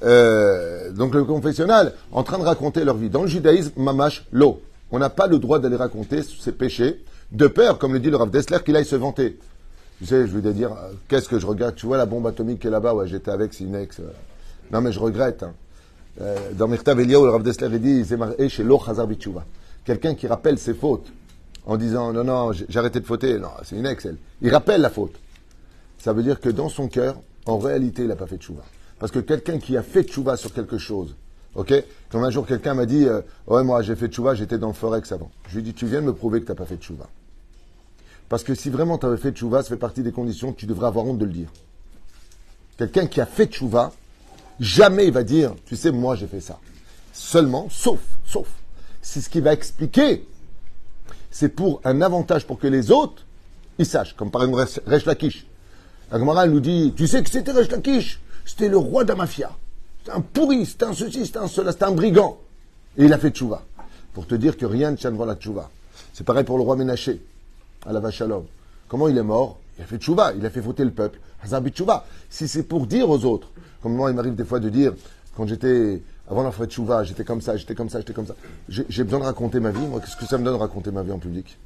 Euh, 0.03 0.89
donc 0.91 1.13
le 1.13 1.25
confessionnal, 1.25 1.93
en 2.13 2.23
train 2.23 2.37
de 2.37 2.43
raconter 2.43 2.85
leur 2.85 2.95
vie. 2.95 3.09
Dans 3.09 3.23
le 3.23 3.27
judaïsme, 3.27 3.73
mamash, 3.75 4.25
l'eau. 4.31 4.61
On 4.91 4.99
n'a 4.99 5.09
pas 5.09 5.27
le 5.27 5.39
droit 5.39 5.59
d'aller 5.59 5.75
raconter 5.75 6.21
ses 6.23 6.53
péchés, 6.53 7.03
de 7.33 7.47
peur, 7.47 7.79
comme 7.79 7.91
le 7.91 7.99
dit 7.99 8.09
le 8.09 8.15
Rav 8.15 8.31
Dessler, 8.31 8.59
qu'il 8.63 8.77
aille 8.77 8.85
se 8.85 8.95
vanter. 8.95 9.37
Tu 9.97 10.05
sais, 10.05 10.25
je 10.25 10.31
veux 10.31 10.53
dire, 10.53 10.71
euh, 10.71 10.93
qu'est-ce 11.09 11.27
que 11.27 11.37
je 11.37 11.45
regrette 11.45 11.75
Tu 11.75 11.85
vois 11.85 11.97
la 11.97 12.05
bombe 12.05 12.27
atomique 12.27 12.59
qui 12.59 12.67
est 12.67 12.71
là-bas, 12.71 12.93
ouais, 12.93 13.09
j'étais 13.09 13.31
avec, 13.31 13.53
c'est 13.53 13.65
une 13.65 13.75
ex. 13.75 13.99
Non, 14.71 14.79
mais 14.79 14.93
je 14.93 15.01
regrette. 15.01 15.43
Hein. 15.43 15.53
dans 16.53 16.69
Mirta 16.69 16.93
Eliyahu, 16.93 17.25
le 17.25 17.31
Rav 17.31 17.43
Dessler, 17.43 17.77
dit, 17.77 18.05
chez 18.47 18.63
l'eau 18.63 18.81
Quelqu'un 19.83 20.15
qui 20.15 20.27
rappelle 20.27 20.57
ses 20.57 20.73
fautes 20.73 21.11
en 21.65 21.77
disant 21.77 22.13
non, 22.13 22.23
non, 22.23 22.51
j'ai 22.51 22.79
arrêté 22.79 22.99
de 22.99 23.05
fauter. 23.05 23.39
Non, 23.39 23.49
c'est 23.63 23.75
une 23.75 23.85
ex, 23.85 24.05
elle. 24.05 24.17
Il 24.41 24.51
rappelle 24.51 24.81
la 24.81 24.89
faute. 24.89 25.15
Ça 25.97 26.13
veut 26.13 26.23
dire 26.23 26.39
que 26.39 26.49
dans 26.49 26.69
son 26.69 26.87
cœur, 26.87 27.17
en 27.45 27.57
réalité, 27.57 28.03
il 28.03 28.07
n'a 28.07 28.15
pas 28.15 28.27
fait 28.27 28.37
de 28.37 28.41
chouva. 28.41 28.63
Parce 28.99 29.11
que 29.11 29.19
quelqu'un 29.19 29.59
qui 29.59 29.77
a 29.77 29.83
fait 29.83 30.03
de 30.03 30.09
chouva 30.09 30.37
sur 30.37 30.53
quelque 30.53 30.77
chose, 30.77 31.15
ok? 31.55 31.73
Comme 32.09 32.23
un 32.23 32.29
jour, 32.29 32.45
quelqu'un 32.45 32.73
m'a 32.73 32.85
dit 32.85 33.05
euh, 33.05 33.21
Ouais, 33.47 33.63
moi, 33.63 33.81
j'ai 33.81 33.95
fait 33.95 34.07
de 34.07 34.13
chouva, 34.13 34.35
j'étais 34.35 34.57
dans 34.57 34.67
le 34.67 34.73
forex 34.73 35.11
avant. 35.11 35.31
Je 35.47 35.53
lui 35.53 35.59
ai 35.59 35.63
dit 35.63 35.73
Tu 35.73 35.85
viens 35.85 36.01
de 36.01 36.07
me 36.07 36.13
prouver 36.13 36.41
que 36.41 36.45
tu 36.45 36.51
n'as 36.51 36.55
pas 36.55 36.65
fait 36.65 36.77
de 36.77 36.83
chouva. 36.83 37.07
Parce 38.29 38.43
que 38.43 38.53
si 38.53 38.69
vraiment 38.69 38.97
tu 38.97 39.05
avais 39.07 39.17
fait 39.17 39.31
de 39.31 39.37
chouva, 39.37 39.63
ça 39.63 39.69
fait 39.69 39.77
partie 39.77 40.03
des 40.03 40.11
conditions 40.11 40.53
que 40.53 40.59
tu 40.59 40.67
devrais 40.67 40.87
avoir 40.87 41.05
honte 41.05 41.17
de 41.17 41.25
le 41.25 41.31
dire. 41.31 41.49
Quelqu'un 42.77 43.07
qui 43.07 43.19
a 43.19 43.25
fait 43.25 43.47
de 43.47 43.53
chouva, 43.53 43.91
jamais 44.59 45.07
il 45.07 45.13
va 45.13 45.23
dire 45.23 45.53
Tu 45.65 45.75
sais, 45.75 45.91
moi, 45.91 46.15
j'ai 46.15 46.27
fait 46.27 46.41
ça. 46.41 46.59
Seulement, 47.11 47.67
sauf, 47.69 47.99
sauf. 48.25 48.47
C'est 49.01 49.21
ce 49.21 49.29
qui 49.29 49.41
va 49.41 49.53
expliquer 49.53 50.25
c'est 51.31 51.49
pour 51.49 51.81
un 51.83 52.01
avantage 52.01 52.45
pour 52.45 52.59
que 52.59 52.67
les 52.67 52.91
autres, 52.91 53.25
ils 53.77 53.85
sachent. 53.85 54.15
Comme 54.15 54.31
par 54.31 54.43
exemple 54.43 54.81
Resh 54.87 55.05
Lakish. 55.05 55.45
La 56.11 56.47
nous 56.47 56.59
dit, 56.59 56.93
tu 56.95 57.07
sais 57.07 57.23
que 57.23 57.29
c'était 57.29 57.51
Resh 57.51 57.69
Lakish? 57.69 58.19
C'était 58.45 58.69
le 58.69 58.77
roi 58.77 59.03
de 59.03 59.09
la 59.09 59.15
mafia. 59.15 59.51
C'était 59.99 60.17
un 60.17 60.21
pourri, 60.21 60.65
c'était 60.65 60.85
un 60.85 60.93
ceci, 60.93 61.25
c'était 61.25 61.39
un 61.39 61.47
cela, 61.47 61.71
c'était 61.71 61.85
un 61.85 61.91
brigand. 61.91 62.37
Et 62.97 63.05
il 63.05 63.13
a 63.13 63.17
fait 63.17 63.29
tchouva. 63.29 63.63
Pour 64.13 64.25
te 64.25 64.35
dire 64.35 64.57
que 64.57 64.65
rien 64.65 64.91
ne 64.91 64.95
tient 64.95 65.11
devant 65.11 65.25
la 65.25 65.35
tchouva. 65.35 65.69
C'est 66.13 66.23
pareil 66.23 66.43
pour 66.43 66.57
le 66.57 66.63
roi 66.63 66.75
Ménaché, 66.75 67.21
à 67.85 67.93
la 67.93 67.99
vache 67.99 68.21
à 68.21 68.27
l'homme. 68.27 68.45
Comment 68.87 69.07
il 69.07 69.17
est 69.17 69.23
mort? 69.23 69.59
Il 69.77 69.83
a 69.83 69.85
fait 69.85 69.97
tchouva, 69.97 70.33
il 70.33 70.45
a 70.45 70.49
fait 70.49 70.61
fauter 70.61 70.83
le 70.83 70.91
peuple. 70.91 71.19
Tchouva. 71.71 72.05
Si 72.29 72.47
c'est 72.47 72.63
pour 72.63 72.87
dire 72.87 73.09
aux 73.09 73.23
autres, 73.23 73.49
comme 73.81 73.95
moi 73.95 74.09
il 74.09 74.15
m'arrive 74.15 74.35
des 74.35 74.43
fois 74.43 74.59
de 74.59 74.69
dire, 74.69 74.93
quand 75.37 75.47
j'étais 75.47 76.01
avant 76.29 76.43
la 76.43 76.65
de 76.65 76.71
chouva, 76.71 77.03
j'étais 77.03 77.23
comme 77.23 77.41
ça, 77.41 77.57
j'étais 77.57 77.73
comme 77.73 77.89
ça, 77.89 77.99
j'étais 77.99 78.13
comme 78.13 78.27
ça. 78.27 78.35
J'ai 78.69 79.03
besoin 79.03 79.19
de 79.19 79.25
raconter 79.25 79.59
ma 79.59 79.71
vie. 79.71 79.85
Moi, 79.87 79.99
qu'est-ce 79.99 80.15
que 80.15 80.25
ça 80.25 80.37
me 80.37 80.43
donne 80.43 80.53
de 80.53 80.59
raconter 80.59 80.91
ma 80.91 81.01
vie 81.01 81.11
en 81.11 81.17
public? 81.17 81.57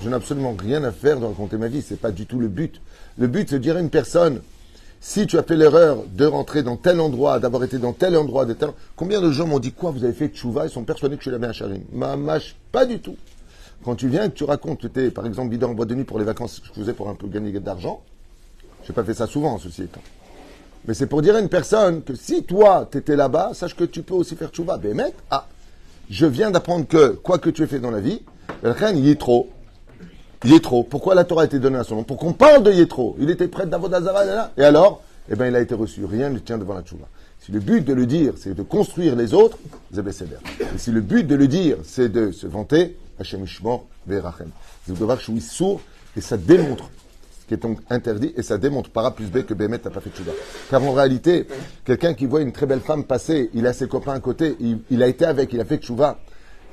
Je 0.00 0.08
n'ai 0.08 0.14
absolument 0.14 0.54
rien 0.56 0.84
à 0.84 0.92
faire 0.92 1.18
de 1.18 1.26
raconter 1.26 1.58
ma 1.58 1.66
vie. 1.66 1.82
C'est 1.82 2.00
pas 2.00 2.12
du 2.12 2.24
tout 2.24 2.38
le 2.38 2.48
but. 2.48 2.80
Le 3.18 3.26
but, 3.26 3.48
c'est 3.50 3.58
de 3.58 3.62
dire 3.62 3.76
à 3.76 3.80
une 3.80 3.90
personne, 3.90 4.42
si 5.00 5.26
tu 5.26 5.38
as 5.38 5.42
fait 5.42 5.56
l'erreur 5.56 6.04
de 6.06 6.24
rentrer 6.24 6.62
dans 6.62 6.76
tel 6.76 7.00
endroit, 7.00 7.40
d'avoir 7.40 7.64
été 7.64 7.78
dans 7.78 7.92
tel 7.92 8.16
endroit, 8.16 8.46
de 8.46 8.52
tel... 8.52 8.70
combien 8.94 9.20
de 9.20 9.32
gens 9.32 9.48
m'ont 9.48 9.58
dit 9.58 9.72
quoi 9.72 9.90
Vous 9.90 10.04
avez 10.04 10.12
fait 10.12 10.34
chouva? 10.34 10.66
Ils 10.66 10.70
sont 10.70 10.84
persuadés 10.84 11.16
que 11.16 11.24
je 11.24 11.30
suis 11.30 11.38
la 11.38 11.38
mère 11.38 11.52
Ma 11.92 12.16
mâche, 12.16 12.54
pas 12.70 12.86
du 12.86 13.00
tout. 13.00 13.16
Quand 13.84 13.96
tu 13.96 14.08
viens 14.08 14.24
et 14.24 14.30
que 14.30 14.36
tu 14.36 14.44
racontes 14.44 14.92
tu 14.92 15.00
es, 15.00 15.10
par 15.10 15.26
exemple, 15.26 15.50
bidon 15.50 15.70
en 15.70 15.74
boîte 15.74 15.88
de 15.88 15.96
nuit 15.96 16.04
pour 16.04 16.18
les 16.18 16.24
vacances 16.24 16.60
que 16.60 16.66
je 16.68 16.72
faisais 16.72 16.92
pour 16.92 17.08
un 17.08 17.14
peu 17.14 17.26
gagner 17.26 17.58
d'argent, 17.58 18.02
j'ai 18.86 18.92
pas 18.92 19.02
fait 19.02 19.14
ça 19.14 19.26
souvent, 19.26 19.58
ceci 19.58 19.82
étant. 19.82 20.02
Mais 20.86 20.94
c'est 20.94 21.06
pour 21.06 21.22
dire 21.22 21.36
à 21.36 21.40
une 21.40 21.48
personne 21.48 22.02
que 22.02 22.14
si 22.14 22.42
toi, 22.42 22.88
tu 22.90 22.98
étais 22.98 23.16
là-bas, 23.16 23.52
sache 23.54 23.76
que 23.76 23.84
tu 23.84 24.02
peux 24.02 24.14
aussi 24.14 24.34
faire 24.36 24.50
tchouva. 24.50 24.78
mec, 24.78 25.14
ah, 25.30 25.46
je 26.08 26.26
viens 26.26 26.50
d'apprendre 26.50 26.86
que, 26.86 27.10
quoi 27.10 27.38
que 27.38 27.50
tu 27.50 27.62
aies 27.62 27.66
fait 27.66 27.78
dans 27.78 27.90
la 27.90 28.00
vie, 28.00 28.22
le 28.62 28.74
il 28.96 29.08
est 29.08 29.20
trop. 29.20 29.48
Il 30.44 30.54
est 30.54 30.64
trop. 30.64 30.82
Pourquoi 30.82 31.14
la 31.14 31.24
Torah 31.24 31.42
a 31.42 31.44
été 31.44 31.58
donnée 31.58 31.78
à 31.78 31.84
son 31.84 31.96
nom? 31.96 32.02
Pour 32.02 32.16
qu'on 32.16 32.32
parle 32.32 32.62
de 32.62 32.72
Yétro. 32.72 33.16
Il 33.20 33.30
était 33.30 33.48
prêt 33.48 33.66
d'Avodazara, 33.66 34.50
et 34.56 34.64
alors? 34.64 35.02
Eh 35.30 35.36
bien, 35.36 35.48
il 35.48 35.54
a 35.54 35.60
été 35.60 35.74
reçu. 35.74 36.04
Rien 36.04 36.30
ne 36.30 36.38
tient 36.38 36.58
devant 36.58 36.74
la 36.74 36.82
tchouva. 36.82 37.06
Si 37.40 37.52
le 37.52 37.60
but 37.60 37.84
de 37.84 37.92
le 37.92 38.06
dire, 38.06 38.34
c'est 38.36 38.54
de 38.54 38.62
construire 38.62 39.16
les 39.16 39.32
autres, 39.32 39.58
Et 39.96 40.78
si 40.78 40.90
le 40.90 41.00
but 41.00 41.26
de 41.26 41.34
le 41.34 41.46
dire, 41.46 41.76
c'est 41.84 42.08
de 42.08 42.32
se 42.32 42.46
vanter, 42.46 42.96
Hashem 43.18 43.44
Ishmor 43.44 43.86
Verachem. 44.06 44.50
Sourd, 45.40 45.80
et 46.16 46.20
ça 46.20 46.36
démontre 46.36 46.90
qui 47.50 47.54
est 47.54 47.56
donc 47.56 47.80
interdit, 47.90 48.32
et 48.36 48.42
ça 48.42 48.58
démontre 48.58 48.90
par 48.90 49.04
A 49.04 49.12
plus 49.12 49.26
B 49.26 49.42
que 49.42 49.54
Bémet 49.54 49.80
n'a 49.84 49.90
pas 49.90 49.98
fait 49.98 50.10
tchouva. 50.10 50.30
Car 50.70 50.80
en 50.84 50.92
réalité, 50.92 51.48
quelqu'un 51.84 52.14
qui 52.14 52.26
voit 52.26 52.42
une 52.42 52.52
très 52.52 52.64
belle 52.64 52.78
femme 52.78 53.02
passer, 53.02 53.50
il 53.54 53.66
a 53.66 53.72
ses 53.72 53.88
copains 53.88 54.12
à 54.12 54.20
côté, 54.20 54.56
il, 54.88 55.02
a 55.02 55.08
été 55.08 55.24
avec, 55.24 55.52
il 55.52 55.60
a 55.60 55.64
fait 55.64 55.78
tchouva. 55.78 56.20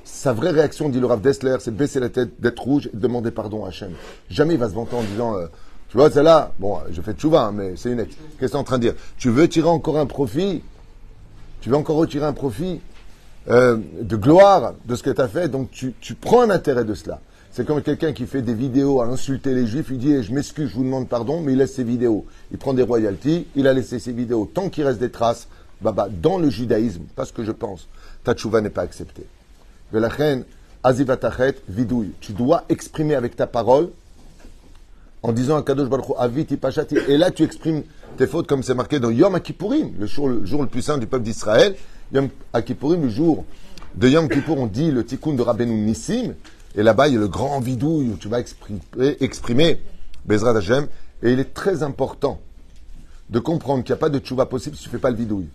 Sa 0.04 0.34
vraie 0.34 0.52
réaction, 0.52 0.90
dit 0.90 1.00
le 1.00 1.08
Rav 1.08 1.20
Dessler, 1.20 1.58
c'est 1.62 1.72
de 1.72 1.76
baisser 1.76 2.00
la 2.00 2.10
tête, 2.10 2.40
d'être 2.40 2.60
rouge 2.62 2.92
et 2.94 2.96
de 2.96 3.02
demander 3.02 3.32
pardon 3.32 3.66
à 3.66 3.70
Hachem. 3.70 3.94
Jamais 4.30 4.54
il 4.54 4.60
va 4.60 4.70
se 4.70 4.76
vanter 4.76 4.96
en 4.96 5.02
disant, 5.02 5.36
euh, 5.36 5.48
tu 5.90 5.98
vois, 5.98 6.12
celle-là, 6.12 6.52
bon, 6.60 6.78
je 6.92 7.02
fais 7.02 7.14
tchouva, 7.14 7.46
hein, 7.46 7.54
mais 7.56 7.74
c'est 7.76 7.90
une 7.90 8.02
ex. 8.02 8.16
Qu'est-ce 8.40 8.52
que 8.52 8.58
tu 8.58 8.58
en 8.58 8.64
train 8.64 8.78
de 8.78 8.84
dire? 8.84 8.94
Tu 9.18 9.32
veux 9.32 9.48
tirer 9.48 9.70
encore 9.70 9.98
un 9.98 10.06
profit? 10.06 10.62
Tu 11.62 11.70
veux 11.70 11.76
encore 11.76 11.96
retirer 11.96 12.28
un 12.28 12.34
profit 12.34 12.82
euh, 13.50 13.78
de 14.00 14.16
gloire 14.16 14.76
de 14.86 14.96
ce 14.96 15.02
que 15.02 15.10
tu 15.10 15.22
as 15.22 15.28
fait, 15.28 15.48
donc 15.48 15.72
tu, 15.72 15.96
tu 16.00 16.14
prends 16.14 16.42
un 16.42 16.52
intérêt 16.52 16.86
de 16.86 16.94
cela. 16.94 17.20
C'est 17.58 17.66
comme 17.66 17.82
quelqu'un 17.82 18.14
qui 18.14 18.28
fait 18.28 18.44
des 18.44 18.54
vidéos 18.54 19.02
à 19.02 19.08
insulter 19.08 19.56
les 19.56 19.66
juifs, 19.66 19.88
il 19.90 19.98
dit 19.98 20.12
eh, 20.12 20.22
Je 20.22 20.32
m'excuse, 20.32 20.70
je 20.70 20.76
vous 20.76 20.84
demande 20.84 21.10
pardon, 21.10 21.42
mais 21.42 21.54
il 21.54 21.58
laisse 21.58 21.74
ses 21.74 21.84
vidéos. 21.84 22.28
Il 22.52 22.60
prend 22.60 22.76
des 22.76 22.84
royalties, 22.84 23.48
il 23.56 23.66
a 23.66 23.74
laissé 23.74 23.98
ses 23.98 24.12
vidéos. 24.12 24.48
Tant 24.54 24.70
qu'il 24.70 24.84
reste 24.84 25.00
des 25.00 25.10
traces, 25.10 25.48
bah, 25.82 25.92
bah, 25.92 26.08
dans 26.08 26.38
le 26.38 26.52
judaïsme, 26.52 27.06
parce 27.16 27.32
que 27.32 27.44
je 27.44 27.52
pense, 27.52 27.88
ta 28.24 28.36
n'est 28.62 28.70
pas 28.70 28.84
acceptée. 28.84 29.26
reine, 29.92 30.46
azivatachet, 30.84 31.56
vidouille. 31.68 32.12
Tu 32.20 32.32
dois 32.32 32.64
exprimer 32.70 33.16
avec 33.16 33.36
ta 33.36 33.48
parole, 33.48 33.90
en 35.24 35.32
disant 35.32 35.58
à 35.58 35.64
Kadosh 35.64 35.90
Baruch 35.90 36.16
Aviti 36.20 36.58
Pachati, 36.58 36.98
et 37.08 37.18
là 37.18 37.32
tu 37.32 37.42
exprimes 37.42 37.82
tes 38.18 38.28
fautes 38.28 38.46
comme 38.46 38.62
c'est 38.62 38.76
marqué 38.76 39.00
dans 39.00 39.10
Yom 39.10 39.42
Kippourim, 39.42 39.94
le 39.98 40.06
jour, 40.06 40.30
le 40.30 40.46
jour 40.46 40.62
le 40.62 40.68
plus 40.68 40.84
saint 40.84 41.00
du 41.00 41.08
peuple 41.08 41.24
d'Israël. 41.24 41.76
Yom 42.14 42.30
Kippourim, 42.64 43.02
le 43.02 43.10
jour 43.10 43.46
de 43.96 44.10
Yom 44.10 44.30
Kippour, 44.30 44.60
on 44.60 44.68
dit 44.68 44.92
le 44.92 45.04
tikkun 45.04 45.34
de 45.34 45.42
Rabbeinu 45.42 45.74
Nissim, 45.74 46.36
et 46.76 46.84
là-bas, 46.84 47.08
il 47.08 47.16
y 47.16 47.18
a 47.18 47.20
le 47.20 47.28
grand 47.28 47.60
vidouille 47.60 48.10
où 48.10 48.18
tu 48.18 48.28
vas 48.28 48.40
exprimer, 48.40 48.82
exprimer 49.20 49.82
Bezrat. 50.26 50.60
Et 51.24 51.32
il 51.32 51.40
est 51.40 51.54
très 51.54 51.84
important 51.84 52.40
de 53.30 53.40
comprendre 53.40 53.84
qu'il 53.84 53.94
n'y 53.94 53.98
a 53.98 54.00
pas 54.00 54.10
de 54.10 54.20
tchouva 54.20 54.46
possible 54.46 54.76
si 54.76 54.84
tu 54.84 54.90
ne 54.90 54.92
fais 54.92 55.00
pas 55.00 55.10
le 55.10 55.16
vidouille. 55.16 55.50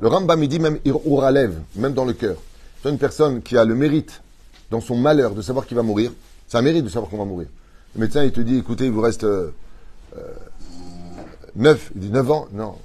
Le 0.00 0.08
Rambam, 0.08 0.42
il 0.42 0.48
dit 0.48 0.58
même 0.58 0.78
lève, 0.84 1.60
même 1.76 1.94
dans 1.94 2.04
le 2.04 2.12
cœur. 2.12 2.36
C'est 2.82 2.90
une 2.90 2.98
personne 2.98 3.42
qui 3.42 3.56
a 3.56 3.64
le 3.64 3.74
mérite, 3.74 4.22
dans 4.70 4.80
son 4.80 4.96
malheur, 4.96 5.34
de 5.34 5.40
savoir 5.40 5.66
qu'il 5.66 5.76
va 5.76 5.82
mourir. 5.82 6.12
C'est 6.46 6.58
un 6.58 6.62
mérite 6.62 6.84
de 6.84 6.90
savoir 6.90 7.10
qu'on 7.10 7.18
va 7.18 7.24
mourir. 7.24 7.48
Le 7.94 8.00
médecin, 8.00 8.24
il 8.24 8.32
te 8.32 8.40
dit, 8.40 8.58
écoutez, 8.58 8.86
il 8.86 8.90
vous 8.90 9.00
reste 9.00 9.24
euh, 9.24 9.54
euh 10.16 10.34
neuf. 11.56 11.90
Il 11.94 12.00
dit 12.02 12.10
neuf 12.10 12.30
ans? 12.30 12.48
Non. 12.52 12.76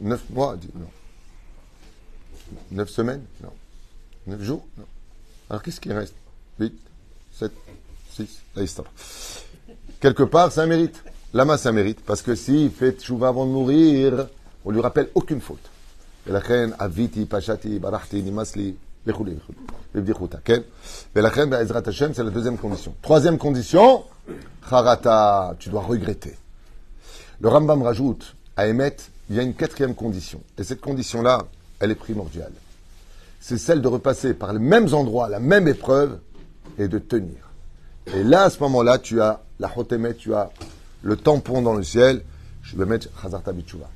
Neuf 0.00 0.22
mois? 0.30 0.56
Il 0.56 0.60
dit 0.60 0.72
non. 0.74 0.88
Neuf 2.70 2.88
semaines? 2.88 3.22
Non. 3.42 3.52
Neuf 4.26 4.42
jours? 4.42 4.66
Non. 4.76 4.84
Alors 5.50 5.62
qu'est-ce 5.62 5.80
qui 5.80 5.92
reste? 5.92 6.14
8, 6.60 6.72
7, 7.32 7.52
6, 8.14 8.42
là 8.56 8.62
il 8.62 8.68
stop. 8.68 8.88
Quelque 10.00 10.22
part, 10.22 10.56
un 10.58 10.66
mérite. 10.66 11.02
Lama, 11.34 11.56
un 11.62 11.72
mérite. 11.72 12.00
Parce 12.04 12.22
que 12.22 12.34
s'il 12.34 12.70
fait 12.70 12.92
tchouva 12.92 13.28
avant 13.28 13.46
de 13.46 13.50
mourir, 13.50 14.28
on 14.64 14.70
lui 14.70 14.80
rappelle 14.80 15.08
aucune 15.14 15.40
faute. 15.40 15.58
Et 16.26 16.32
la 16.32 16.40
reine, 16.40 16.74
aviti, 16.78 17.24
pachati, 17.24 17.78
barahti, 17.78 18.22
nimasli, 18.22 18.76
c'est 22.14 22.22
la 22.22 22.30
deuxième 22.30 22.58
condition. 22.58 22.94
Troisième 23.00 23.38
condition, 23.38 24.04
harata, 24.70 25.56
tu 25.58 25.70
dois 25.70 25.82
regretter. 25.82 26.36
Le 27.40 27.48
Rambam 27.48 27.82
rajoute, 27.82 28.34
à 28.56 28.66
Emet, 28.66 28.96
il 29.30 29.36
y 29.36 29.38
a 29.38 29.42
une 29.42 29.54
quatrième 29.54 29.94
condition. 29.94 30.42
Et 30.58 30.64
cette 30.64 30.80
condition-là, 30.80 31.46
elle 31.80 31.90
est 31.90 31.94
primordiale. 31.94 32.52
C'est 33.40 33.58
celle 33.58 33.80
de 33.80 33.88
repasser 33.88 34.34
par 34.34 34.52
les 34.52 34.58
mêmes 34.58 34.92
endroits, 34.92 35.28
la 35.28 35.40
même 35.40 35.68
épreuve, 35.68 36.18
et 36.78 36.88
de 36.88 36.98
tenir. 36.98 37.50
Et 38.14 38.22
là, 38.22 38.44
à 38.44 38.50
ce 38.50 38.60
moment-là, 38.60 38.98
tu 38.98 39.20
as 39.20 39.42
la 39.60 39.70
Hotemet, 39.76 40.14
tu 40.14 40.34
as 40.34 40.50
le 41.02 41.16
tampon 41.16 41.62
dans 41.62 41.74
le 41.74 41.82
ciel. 41.82 42.22
Je 42.62 42.76
vais 42.76 42.86
mettre 42.86 43.08
Khazarta 43.20 43.52
Bichouva. 43.52 43.88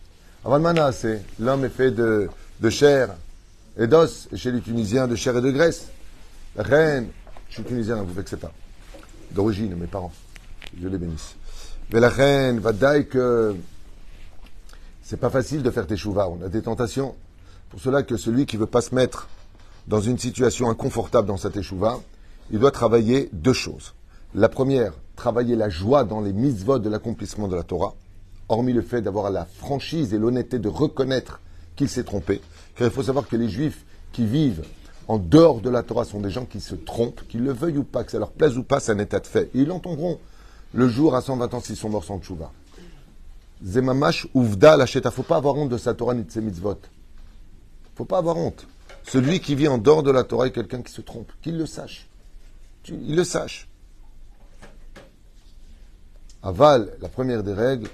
Avant 0.44 0.92
c'est 0.92 1.22
l'homme 1.38 1.64
est 1.64 1.70
fait 1.70 1.92
de, 1.92 2.28
de 2.60 2.70
chair 2.70 3.14
et 3.78 3.86
d'os. 3.86 4.28
Et 4.32 4.36
chez 4.36 4.50
les 4.50 4.60
Tunisiens, 4.60 5.06
de 5.06 5.14
chair 5.14 5.36
et 5.36 5.40
de 5.40 5.50
graisse. 5.50 5.88
La 6.56 6.64
reine, 6.64 7.08
je 7.48 7.54
suis 7.54 7.64
tunisien, 7.64 7.96
ne 7.96 8.02
vous 8.02 8.12
vexez 8.12 8.36
pas. 8.36 8.52
D'origine, 9.30 9.74
mes 9.76 9.86
parents. 9.86 10.12
Je 10.78 10.88
les 10.88 10.98
bénisse. 10.98 11.34
Mais 11.92 12.00
la 12.00 12.08
reine, 12.10 12.58
va 12.60 12.72
dire 12.72 13.08
que 13.08 13.56
c'est 15.02 15.18
pas 15.18 15.30
facile 15.30 15.62
de 15.62 15.70
faire 15.70 15.86
tes 15.86 15.96
chouvas. 15.96 16.28
On 16.28 16.44
a 16.44 16.48
des 16.48 16.62
tentations. 16.62 17.14
Pour 17.70 17.80
cela 17.80 18.02
que 18.02 18.16
celui 18.16 18.44
qui 18.44 18.56
veut 18.56 18.66
pas 18.66 18.82
se 18.82 18.94
mettre 18.94 19.28
dans 19.86 20.00
une 20.00 20.18
situation 20.18 20.68
inconfortable 20.68 21.28
dans 21.28 21.36
sa 21.36 21.50
teshuva, 21.50 22.00
il 22.50 22.58
doit 22.58 22.70
travailler 22.70 23.28
deux 23.32 23.52
choses. 23.52 23.94
La 24.34 24.48
première, 24.48 24.94
travailler 25.16 25.56
la 25.56 25.68
joie 25.68 26.04
dans 26.04 26.20
les 26.20 26.32
mitzvot 26.32 26.78
de 26.78 26.88
l'accomplissement 26.88 27.48
de 27.48 27.56
la 27.56 27.62
Torah, 27.62 27.94
hormis 28.48 28.72
le 28.72 28.82
fait 28.82 29.02
d'avoir 29.02 29.30
la 29.30 29.44
franchise 29.44 30.12
et 30.14 30.18
l'honnêteté 30.18 30.58
de 30.58 30.68
reconnaître 30.68 31.40
qu'il 31.76 31.88
s'est 31.88 32.04
trompé. 32.04 32.40
Car 32.76 32.88
il 32.88 32.92
faut 32.92 33.02
savoir 33.02 33.26
que 33.26 33.36
les 33.36 33.48
juifs 33.48 33.84
qui 34.12 34.26
vivent 34.26 34.64
en 35.08 35.18
dehors 35.18 35.60
de 35.60 35.70
la 35.70 35.82
Torah 35.82 36.04
sont 36.04 36.20
des 36.20 36.30
gens 36.30 36.44
qui 36.44 36.60
se 36.60 36.74
trompent, 36.74 37.22
qu'ils 37.28 37.42
le 37.42 37.52
veuillent 37.52 37.78
ou 37.78 37.84
pas, 37.84 38.04
que 38.04 38.12
ça 38.12 38.18
leur 38.18 38.30
plaise 38.30 38.56
ou 38.56 38.62
pas, 38.62 38.80
c'est 38.80 38.92
un 38.92 38.98
état 38.98 39.20
de 39.20 39.26
fait. 39.26 39.50
Et 39.54 39.60
ils 39.60 39.66
l'entendront 39.66 40.18
le 40.74 40.88
jour 40.88 41.14
à 41.14 41.20
120 41.20 41.54
ans 41.54 41.60
s'ils 41.60 41.76
sont 41.76 41.88
morts 41.88 42.04
sans 42.04 42.18
tchouva. 42.18 42.50
Zemamash 43.64 44.26
uvda 44.34 44.76
lacheta. 44.76 45.10
Faut 45.10 45.22
pas 45.22 45.36
avoir 45.36 45.56
honte 45.56 45.68
de 45.68 45.78
sa 45.78 45.94
Torah 45.94 46.14
ni 46.14 46.24
de 46.24 46.30
ses 46.30 46.40
mitzvot. 46.40 46.78
Faut 47.94 48.04
pas 48.04 48.18
avoir 48.18 48.36
honte. 48.36 48.66
Celui 49.04 49.40
qui 49.40 49.54
vit 49.54 49.68
en 49.68 49.78
dehors 49.78 50.02
de 50.02 50.10
la 50.10 50.24
Torah 50.24 50.46
est 50.46 50.52
quelqu'un 50.52 50.82
qui 50.82 50.92
se 50.92 51.00
trompe. 51.00 51.30
Qu'il 51.42 51.58
le 51.58 51.66
sache. 51.66 52.08
Il 52.88 53.16
le 53.16 53.24
sache. 53.24 53.68
Aval, 56.42 56.92
la 57.00 57.08
première 57.08 57.42
des 57.42 57.52
règles, 57.52 57.88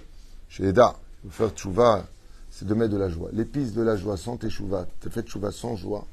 chez 0.48 0.64
Eda, 0.64 0.94
faire 1.30 1.50
tchouva, 1.50 2.06
c'est 2.50 2.66
de 2.66 2.74
mettre 2.74 2.92
de 2.92 2.96
la 2.96 3.10
joie. 3.10 3.28
L'épice 3.32 3.74
de 3.74 3.82
la 3.82 3.96
joie 3.96 4.16
sans 4.16 4.36
teshuva, 4.36 4.86
tu 5.00 5.10
fais 5.10 5.22
tchouva 5.22 5.52
sans 5.52 5.76
joie, 5.76 6.06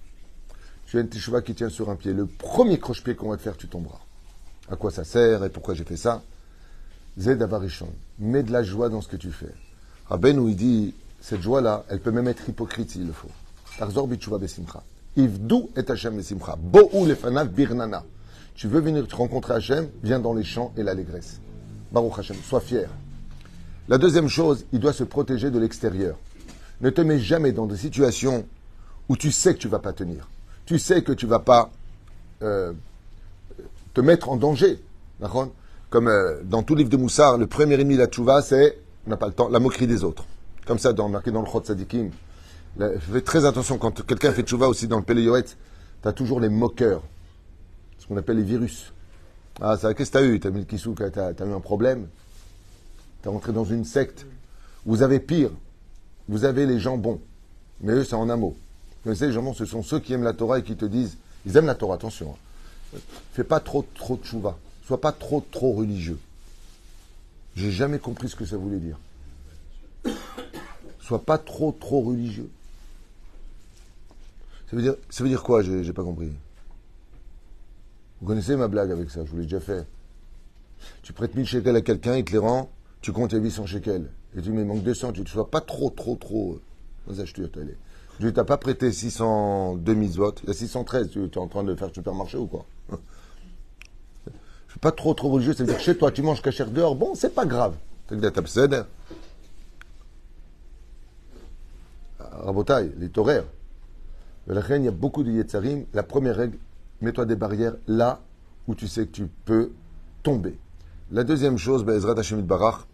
tu 0.86 0.98
as 0.98 1.02
une 1.02 1.10
teshuva 1.10 1.42
qui 1.42 1.56
tient 1.56 1.70
sur 1.70 1.90
un 1.90 1.96
pied. 1.96 2.14
Le 2.14 2.26
premier 2.26 2.78
croche-pied 2.78 3.16
qu'on 3.16 3.30
va 3.30 3.38
te 3.38 3.42
faire, 3.42 3.56
tu 3.56 3.68
tomberas. 3.68 4.02
À 4.70 4.76
quoi 4.76 4.92
ça 4.92 5.04
sert 5.04 5.44
et 5.44 5.50
pourquoi 5.50 5.74
j'ai 5.74 5.86
fait 5.86 5.98
ça? 5.98 6.22
Zed 7.18 7.42
Avarishon. 7.42 7.88
Mets 8.20 8.44
de 8.44 8.52
la 8.52 8.64
joie 8.64 8.90
dans 8.90 9.02
ce 9.02 9.08
que 9.08 9.16
tu 9.16 9.32
fais. 9.32 9.54
Rabben, 10.08 10.38
où 10.38 10.50
il 10.50 10.56
dit, 10.56 10.94
cette 11.22 11.42
joie-là, 11.42 11.86
elle 11.90 12.02
peut 12.02 12.12
même 12.12 12.28
être 12.28 12.48
hypocrite 12.50 12.92
s'il 12.92 13.08
le 13.08 13.14
faut. 13.14 13.32
Tarzor 13.78 14.08
besimcha. 14.08 14.84
Ivdou 15.16 15.70
et 15.76 15.90
Hashem 15.90 16.18
besimcha. 16.18 16.56
Bo'u 16.58 17.08
lefanav 17.08 17.48
birnana. 17.50 18.04
Tu 18.56 18.70
veux 18.70 18.80
venir 18.80 19.06
te 19.06 19.16
rencontrer 19.16 19.54
Hachem, 19.54 19.90
viens 20.02 20.20
dans 20.20 20.34
les 20.34 20.46
champs 20.46 20.74
et 20.78 20.84
l'allégresse. 20.84 21.42
Baruch 21.92 22.20
Hashem, 22.20 22.38
sois 22.38 22.62
fier. 22.62 22.90
La 23.90 23.98
deuxième 23.98 24.30
chose, 24.30 24.66
il 24.72 24.80
doit 24.80 24.94
se 24.94 25.04
protéger 25.04 25.52
de 25.52 25.60
l'extérieur. 25.60 26.16
Ne 26.80 26.90
te 26.90 27.02
mets 27.02 27.20
jamais 27.20 27.52
dans 27.52 27.66
des 27.66 27.76
situations 27.76 28.46
où 29.10 29.18
tu 29.18 29.32
sais 29.32 29.54
que 29.54 29.60
tu 29.60 29.68
ne 29.68 29.72
vas 29.72 29.80
pas 29.80 29.92
tenir. 29.92 30.30
Tu 30.66 30.80
sais 30.80 31.04
que 31.04 31.12
tu 31.12 31.26
ne 31.26 31.32
vas 31.32 31.40
pas 31.40 31.70
euh, 32.44 32.72
te 33.94 34.00
mettre 34.00 34.30
en 34.30 34.38
danger. 34.38 34.80
Comme 35.90 36.08
euh, 36.08 36.42
dans 36.44 36.64
tout 36.64 36.76
livre 36.76 36.90
de 36.90 36.98
Moussard, 36.98 37.38
le 37.38 37.48
premier 37.48 37.76
ennemi 37.76 37.96
de 37.96 38.00
la 38.00 38.08
tchouva, 38.08 38.42
c'est, 38.42 38.78
on 39.06 39.10
n'a 39.10 39.18
pas 39.18 39.28
le 39.28 39.34
temps, 39.34 39.50
la 39.50 39.60
moquerie 39.60 39.88
des 39.88 40.06
autres. 40.06 40.26
Comme 40.66 40.80
ça, 40.80 40.94
dans, 40.94 41.10
marqué 41.10 41.30
dans 41.32 41.42
le 41.42 41.48
Chot 41.48 41.64
Sadikim. 41.66 42.10
Fais 42.78 43.22
très 43.22 43.46
attention, 43.46 43.78
quand 43.78 44.06
quelqu'un 44.06 44.32
fait 44.32 44.44
tchouva 44.44 44.70
aussi 44.70 44.88
dans 44.88 44.98
le 44.98 45.04
Péléoët, 45.04 45.58
tu 46.02 46.08
as 46.08 46.14
toujours 46.14 46.40
les 46.40 46.50
moqueurs. 46.50 47.04
Ce 48.06 48.10
qu'on 48.10 48.18
appelle 48.18 48.38
les 48.38 48.44
virus. 48.44 48.94
Ah, 49.60 49.78
ça, 49.78 49.96
qu'est-ce 49.96 50.12
que 50.12 50.18
tu 50.20 50.24
as 50.24 50.28
eu? 50.28 50.40
Tu 50.40 50.46
as 50.46 50.52
mis 50.52 50.60
le 50.60 50.66
kissou, 50.66 50.94
tu 50.94 51.04
as, 51.04 51.32
eu 51.32 51.54
un 51.54 51.60
problème? 51.60 52.08
Tu 53.24 53.28
es 53.28 53.32
rentré 53.32 53.52
dans 53.52 53.66
une 53.66 53.84
secte. 53.84 54.28
Vous 54.86 55.02
avez 55.02 55.20
pire. 55.20 55.50
Vous 56.28 56.46
avez 56.46 56.68
les 56.68 56.80
gens 56.80 56.98
bons. 56.98 57.20
Mais 57.82 57.94
eux, 57.94 58.04
c'est 58.04 58.16
en 58.16 58.30
un 58.30 58.38
mot. 58.38 58.56
Vous 59.06 59.16
savez, 59.16 59.28
les 59.28 59.34
gens 59.34 59.42
bons, 59.42 59.54
ce 59.54 59.66
sont 59.66 59.82
ceux 59.82 60.00
qui 60.00 60.14
aiment 60.14 60.24
la 60.24 60.34
Torah 60.34 60.60
et 60.60 60.64
qui 60.64 60.76
te 60.76 60.86
disent, 60.86 61.18
ils 61.48 61.58
aiment 61.58 61.66
la 61.66 61.74
Torah, 61.74 61.96
attention. 61.96 62.36
Hein. 62.94 63.00
Fais 63.34 63.44
pas 63.44 63.60
trop, 63.60 63.84
trop 63.96 64.18
de 64.18 64.24
chouva. 64.24 64.58
Sois 64.86 65.02
pas 65.02 65.12
trop, 65.12 65.44
trop 65.52 65.72
religieux. 65.72 66.20
J'ai 67.56 67.72
jamais 67.72 67.98
compris 67.98 68.30
ce 68.30 68.36
que 68.36 68.46
ça 68.46 68.58
voulait 68.58 68.78
dire. 68.78 69.00
Sois 71.00 71.24
pas 71.24 71.40
trop, 71.40 71.72
trop 71.72 72.02
religieux. 72.02 72.50
Ça 74.70 74.76
veut 74.76 74.82
dire, 74.84 74.96
ça 75.10 75.24
veut 75.24 75.30
dire 75.30 75.42
quoi? 75.42 75.64
J'ai 75.64 75.94
pas 75.94 76.04
compris. 76.04 76.32
Vous 78.22 78.28
connaissez 78.28 78.56
ma 78.56 78.68
blague 78.68 78.92
avec 78.92 79.10
ça, 79.10 79.26
je 79.26 79.32
vous 79.32 79.38
l'ai 79.38 79.44
déjà 79.44 79.60
fait. 79.60 79.86
Tu 81.04 81.14
prêtes 81.14 81.36
1000 81.36 81.46
shekels 81.46 81.76
à 81.76 81.82
quelqu'un, 81.82 82.16
il 82.18 82.26
te 82.26 82.32
les 82.32 82.38
rend, 82.38 82.70
tu 83.02 83.12
comptes 83.12 83.34
à 83.34 83.38
800 83.38 83.66
shekels. 83.66 84.10
Et 84.34 84.42
tu 84.42 84.50
dis, 84.50 84.52
mais 84.52 84.62
il 84.62 84.68
manque 84.68 84.84
200, 84.84 85.14
tu 85.14 85.22
ne 85.22 85.26
sois 85.26 85.50
pas 85.50 85.62
trop, 85.62 85.90
trop, 85.90 86.16
trop. 86.16 86.60
Vas-y, 87.08 87.26
je 87.28 87.42
ne 88.28 88.32
t'ai 88.32 88.44
pas 88.44 88.58
prêté 88.58 88.92
602 88.92 89.94
votes, 90.16 90.40
il 90.44 90.48
y 90.48 90.52
a 90.52 90.54
613, 90.54 91.10
tu 91.10 91.26
es 91.26 91.38
en 91.38 91.48
train 91.48 91.64
de 91.64 91.76
faire 91.76 91.90
supermarché 91.94 92.38
ou 92.38 92.48
quoi? 92.48 92.66
Je 94.68 94.72
suis 94.72 94.80
pas 94.80 94.92
trop, 94.92 95.14
trop 95.14 95.30
religieux, 95.30 95.54
c'est-à-dire 95.54 95.80
chez 95.80 95.98
toi, 95.98 96.12
tu 96.12 96.22
manges 96.22 96.42
cachère 96.42 96.70
dehors, 96.72 96.96
bon, 96.96 97.16
c'est 97.16 97.34
pas 97.34 97.46
grave. 97.46 97.76
Rabotaille, 102.20 102.92
les 102.98 103.10
toraires. 103.10 103.46
Il 104.48 104.84
y 104.84 104.88
a 104.88 104.92
beaucoup 104.92 105.24
de 105.24 105.32
yetzarim. 105.32 105.86
La 105.94 106.04
première 106.04 106.36
règle, 106.36 106.58
mets-toi 107.02 107.26
des 107.26 107.36
barrières 107.36 107.76
là 107.88 108.22
où 108.68 108.76
tu 108.76 108.88
sais 108.88 109.06
que 109.06 109.12
tu 109.12 109.28
peux 109.46 109.72
tomber. 110.24 110.58
La 111.12 111.24
deuxième 111.24 111.58
chose, 111.58 111.86
Ezrat 111.88 112.16
Barach, 112.42 112.88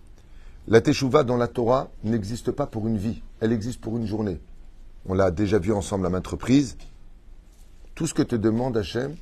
la 0.68 0.82
teshuva 0.82 1.24
dans 1.24 1.38
la 1.38 1.48
Torah 1.48 1.90
n'existe 2.04 2.52
pas 2.52 2.68
pour 2.68 2.88
une 2.88 2.98
vie, 2.98 3.22
elle 3.40 3.52
existe 3.52 3.82
pour 3.82 3.98
une 3.98 4.06
journée. 4.06 4.40
On 5.06 5.14
l'a 5.14 5.32
déjà 5.32 5.58
vu 5.58 5.74
ensemble 5.74 6.06
à 6.06 6.10
maintes 6.10 6.28
reprises. 6.28 6.78
Tout 7.96 8.06
ce 8.06 8.14
que 8.14 8.22
te 8.22 8.36
demande 8.36 8.78
Hachem, 8.78 9.16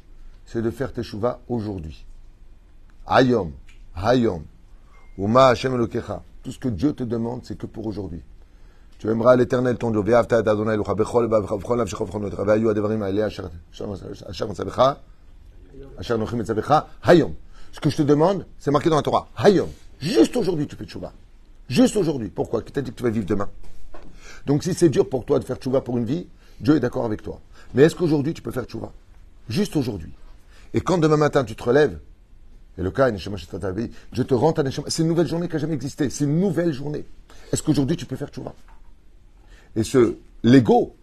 c'est 0.46 0.62
de 0.62 0.72
faire 0.72 0.92
teshuva 0.92 1.40
aujourd'hui. 1.48 2.06
Hayom, 3.08 3.52
Hayom, 3.96 4.44
Uma 5.18 5.48
Hachem 5.48 5.74
Elokecha. 5.74 6.24
Tout 6.44 6.52
ce 6.52 6.60
que 6.60 6.70
Dieu 6.70 6.94
te 6.94 7.04
demande, 7.04 7.42
c'est 7.44 7.58
que 7.58 7.66
pour 7.66 7.86
aujourd'hui. 7.86 8.22
Tu 9.00 9.10
aimeras 9.10 9.38
l'éternel 9.38 9.78
ton 9.78 9.92
Dieu. 9.92 10.04
Ce 17.72 17.80
que 17.80 17.90
je 17.90 17.96
te 17.96 18.02
demande, 18.02 18.46
c'est 18.60 18.72
marqué 18.72 18.90
dans 18.90 18.98
la 18.98 19.02
Torah. 19.02 19.30
Hayom. 19.38 19.70
Juste 20.02 20.36
aujourd'hui, 20.36 20.68
tu 20.68 20.76
fais 20.76 20.84
tchouva. 20.84 21.14
Juste 21.70 21.96
aujourd'hui. 21.96 22.28
Pourquoi? 22.28 22.62
Qui 22.62 22.74
t'a 22.74 22.82
dit 22.82 22.92
que 22.92 22.98
tu 22.98 23.04
vas 23.04 23.10
vivre 23.10 23.26
demain? 23.26 23.48
Donc, 24.46 24.64
si 24.64 24.74
c'est 24.74 24.90
dur 24.90 25.08
pour 25.08 25.24
toi 25.24 25.40
de 25.40 25.46
faire 25.46 25.56
tchouva 25.56 25.80
pour 25.80 25.98
une 25.98 26.06
vie, 26.06 26.28
Dieu 26.60 26.76
est 26.76 26.82
d'accord 26.82 27.06
avec 27.06 27.22
toi. 27.22 27.40
Mais 27.74 27.84
est-ce 27.84 27.96
qu'aujourd'hui, 27.96 28.34
tu 28.34 28.42
peux 28.42 28.52
faire 28.52 28.66
tchouva 28.66 28.92
Juste 29.48 29.78
aujourd'hui. 29.78 30.12
Et 30.74 30.82
quand 30.82 30.98
demain 30.98 31.18
matin, 31.18 31.46
tu 31.46 31.56
te 31.56 31.64
relèves, 31.64 32.00
et 32.78 32.82
le 32.82 32.92
cas, 32.92 33.10
je 33.16 34.24
te 34.24 34.34
rends 34.34 34.54
ta 34.54 34.64
C'est 34.88 35.04
une 35.04 35.08
nouvelle 35.08 35.28
journée 35.28 35.48
qui 35.48 35.54
n'a 35.54 35.60
jamais 35.60 35.74
existé. 35.76 36.10
C'est 36.10 36.26
une 36.26 36.40
nouvelle 36.40 36.74
journée. 36.74 37.06
Est-ce 37.54 37.64
qu'aujourd'hui, 37.64 37.96
tu 37.96 38.06
peux 38.06 38.18
faire 38.18 38.30
tchouva 38.30 38.54
et 39.76 39.84
ce 39.84 40.16
l'ego 40.44 40.96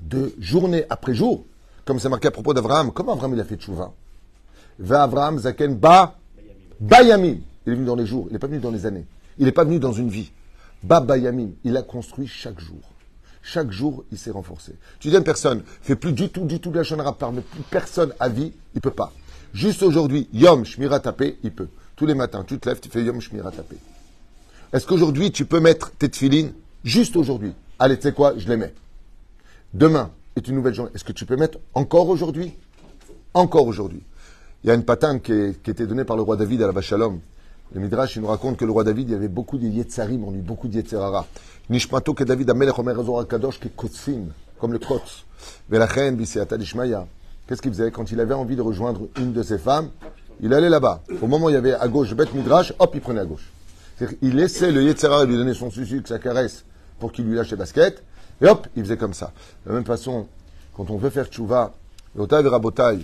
de 0.00 0.34
journée 0.38 0.84
après 0.90 1.14
jour, 1.14 1.44
comme 1.84 1.98
c'est 1.98 2.08
marqué 2.08 2.28
à 2.28 2.30
propos 2.30 2.54
d'Abraham, 2.54 2.92
comment 2.92 3.12
Abraham 3.12 3.34
il 3.34 3.40
a 3.40 3.44
fait 3.44 3.56
tchouva? 3.56 3.92
Va 4.78 5.02
Abraham 5.02 5.38
Zaken 5.38 5.74
Ba 5.76 6.16
Bayamim. 6.80 7.38
Il 7.66 7.72
est 7.72 7.76
venu 7.76 7.86
dans 7.86 7.96
les 7.96 8.06
jours, 8.06 8.26
il 8.28 8.32
n'est 8.32 8.38
pas 8.38 8.46
venu 8.46 8.60
dans 8.60 8.70
les 8.70 8.86
années. 8.86 9.04
Il 9.38 9.44
n'est 9.44 9.52
pas 9.52 9.64
venu 9.64 9.78
dans 9.78 9.92
une 9.92 10.08
vie. 10.08 10.32
Ba 10.82 11.00
Bayamim. 11.00 11.50
Il 11.64 11.76
a 11.76 11.82
construit 11.82 12.26
chaque 12.26 12.58
jour. 12.58 12.78
Chaque 13.42 13.70
jour, 13.70 14.04
il 14.12 14.18
s'est 14.18 14.30
renforcé. 14.30 14.74
Tu 14.98 15.08
dis 15.08 15.14
à 15.14 15.18
une 15.18 15.24
personne, 15.24 15.62
fais 15.82 15.96
plus 15.96 16.12
du 16.12 16.28
tout, 16.28 16.44
du 16.44 16.60
tout 16.60 16.70
de 16.70 16.76
la 16.76 16.84
chaîne 16.84 17.02
part, 17.18 17.32
mais 17.32 17.40
plus 17.40 17.62
personne 17.62 18.12
à 18.20 18.28
vie, 18.28 18.52
il 18.74 18.80
peut 18.80 18.90
pas. 18.90 19.12
Juste 19.52 19.82
aujourd'hui, 19.82 20.28
Yom 20.32 20.64
Shmira 20.64 21.00
Tapé, 21.00 21.38
il 21.42 21.52
peut. 21.52 21.68
Tous 21.96 22.06
les 22.06 22.14
matins, 22.14 22.44
tu 22.46 22.58
te 22.58 22.68
lèves, 22.68 22.80
tu 22.80 22.88
fais 22.88 23.02
Yom 23.02 23.20
Shmira 23.20 23.50
Tapé. 23.50 23.76
Est-ce 24.72 24.86
qu'aujourd'hui, 24.86 25.32
tu 25.32 25.46
peux 25.46 25.60
mettre 25.60 25.90
tes 25.92 26.08
tefilines? 26.08 26.52
Juste 26.84 27.16
aujourd'hui. 27.16 27.52
Allez, 27.78 27.96
tu 27.96 28.02
sais 28.02 28.12
quoi? 28.12 28.34
Je 28.36 28.48
les 28.48 28.56
mets. 28.56 28.72
Demain, 29.74 30.10
est 30.36 30.48
une 30.48 30.54
nouvelle 30.54 30.74
journée. 30.74 30.90
Est-ce 30.94 31.04
que 31.04 31.12
tu 31.12 31.26
peux 31.26 31.36
mettre 31.36 31.58
encore 31.74 32.08
aujourd'hui? 32.08 32.56
Encore 33.34 33.66
aujourd'hui. 33.66 34.02
Il 34.64 34.68
y 34.68 34.70
a 34.70 34.74
une 34.74 34.84
patente 34.84 35.22
qui, 35.22 35.32
était 35.32 35.86
donnée 35.86 36.04
par 36.04 36.16
le 36.16 36.22
roi 36.22 36.36
David 36.36 36.62
à 36.62 36.66
la 36.66 36.72
Bachalom. 36.72 37.20
Le 37.72 37.80
Midrash, 37.80 38.16
il 38.16 38.22
nous 38.22 38.28
raconte 38.28 38.56
que 38.56 38.64
le 38.64 38.72
roi 38.72 38.82
David, 38.84 39.08
il 39.08 39.12
y 39.12 39.14
avait 39.14 39.28
beaucoup 39.28 39.58
de 39.58 39.66
Yetzarim 39.66 40.24
on 40.24 40.32
lui, 40.32 40.40
beaucoup 40.40 40.68
de 40.68 40.74
Yetzerara. 40.74 41.26
Nishmato 41.68 42.14
que 42.14 42.24
David 42.24 42.50
Amelech 42.50 42.74
Kadosh, 43.28 43.60
qui 43.60 43.70
comme 44.58 44.72
le 44.72 44.78
Kotz. 44.78 45.24
Velachen, 45.68 46.16
Biseata 46.16 46.58
Dishmaya. 46.58 47.06
Qu'est-ce 47.46 47.62
qu'il 47.62 47.70
faisait? 47.70 47.90
Quand 47.90 48.10
il 48.10 48.20
avait 48.20 48.34
envie 48.34 48.56
de 48.56 48.62
rejoindre 48.62 49.08
une 49.18 49.32
de 49.32 49.42
ses 49.42 49.58
femmes, 49.58 49.90
il 50.40 50.52
allait 50.52 50.68
là-bas. 50.68 51.02
Au 51.22 51.26
moment 51.26 51.46
où 51.46 51.50
il 51.50 51.54
y 51.54 51.56
avait 51.56 51.74
à 51.74 51.88
gauche 51.88 52.14
Beth 52.14 52.34
Midrash, 52.34 52.72
hop, 52.78 52.90
il 52.94 53.00
prenait 53.00 53.20
à 53.20 53.24
gauche. 53.24 53.50
Il 54.22 54.34
laissait 54.34 54.72
le 54.72 54.82
Yetzerara 54.82 55.24
lui 55.26 55.36
donner 55.36 55.54
son 55.54 55.70
sucre, 55.70 56.08
sa 56.08 56.18
caresse, 56.18 56.64
pour 57.00 57.10
qu'il 57.10 57.24
lui 57.24 57.34
lâche 57.34 57.50
les 57.50 57.56
baskets, 57.56 58.04
et 58.40 58.46
hop, 58.46 58.68
il 58.76 58.84
faisait 58.84 58.96
comme 58.96 59.14
ça. 59.14 59.32
De 59.64 59.70
la 59.70 59.76
même 59.76 59.84
façon, 59.84 60.28
quand 60.76 60.90
on 60.90 60.96
veut 60.96 61.10
faire 61.10 61.26
tchouva, 61.26 61.74
l'otav 62.14 62.46
rabotai, 62.46 63.00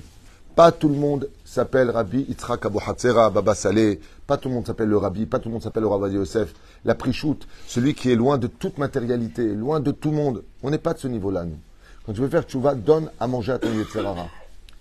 pas 0.55 0.73
tout 0.73 0.89
le 0.89 0.95
monde 0.95 1.29
s'appelle 1.45 1.91
Rabbi 1.91 2.25
Yitzhak 2.29 2.65
Hatzera, 2.65 3.29
Baba 3.29 3.55
Saleh, 3.55 4.01
pas 4.27 4.39
tout 4.39 4.49
le 4.49 4.55
monde 4.55 4.67
s'appelle 4.67 4.89
le 4.89 4.97
Rabbi, 4.97 5.27
pas 5.27 5.39
tout 5.39 5.51
le 5.51 5.53
monde 5.53 5.63
s'appelle 5.63 5.83
le 5.83 5.89
Rabbi 5.89 6.15
Yosef. 6.15 6.55
La 6.87 6.95
prichoute, 6.95 7.47
celui 7.67 7.95
qui 7.95 8.11
est 8.11 8.15
loin 8.15 8.39
de 8.39 8.47
toute 8.47 8.79
matérialité, 8.79 9.55
loin 9.55 9.81
de 9.81 9.91
tout 9.91 10.11
le 10.11 10.17
monde. 10.17 10.45
On 10.63 10.71
n'est 10.71 10.79
pas 10.79 10.95
de 10.95 10.99
ce 10.99 11.09
niveau-là, 11.09 11.45
nous. 11.45 11.59
Quand 12.07 12.15
tu 12.15 12.23
veux 12.23 12.29
faire 12.29 12.45
tchouva, 12.45 12.75
donne 12.75 13.11
à 13.21 13.27
manger 13.27 13.53
à 13.53 13.59
ton 13.59 13.71
Yetzerara. 13.71 14.29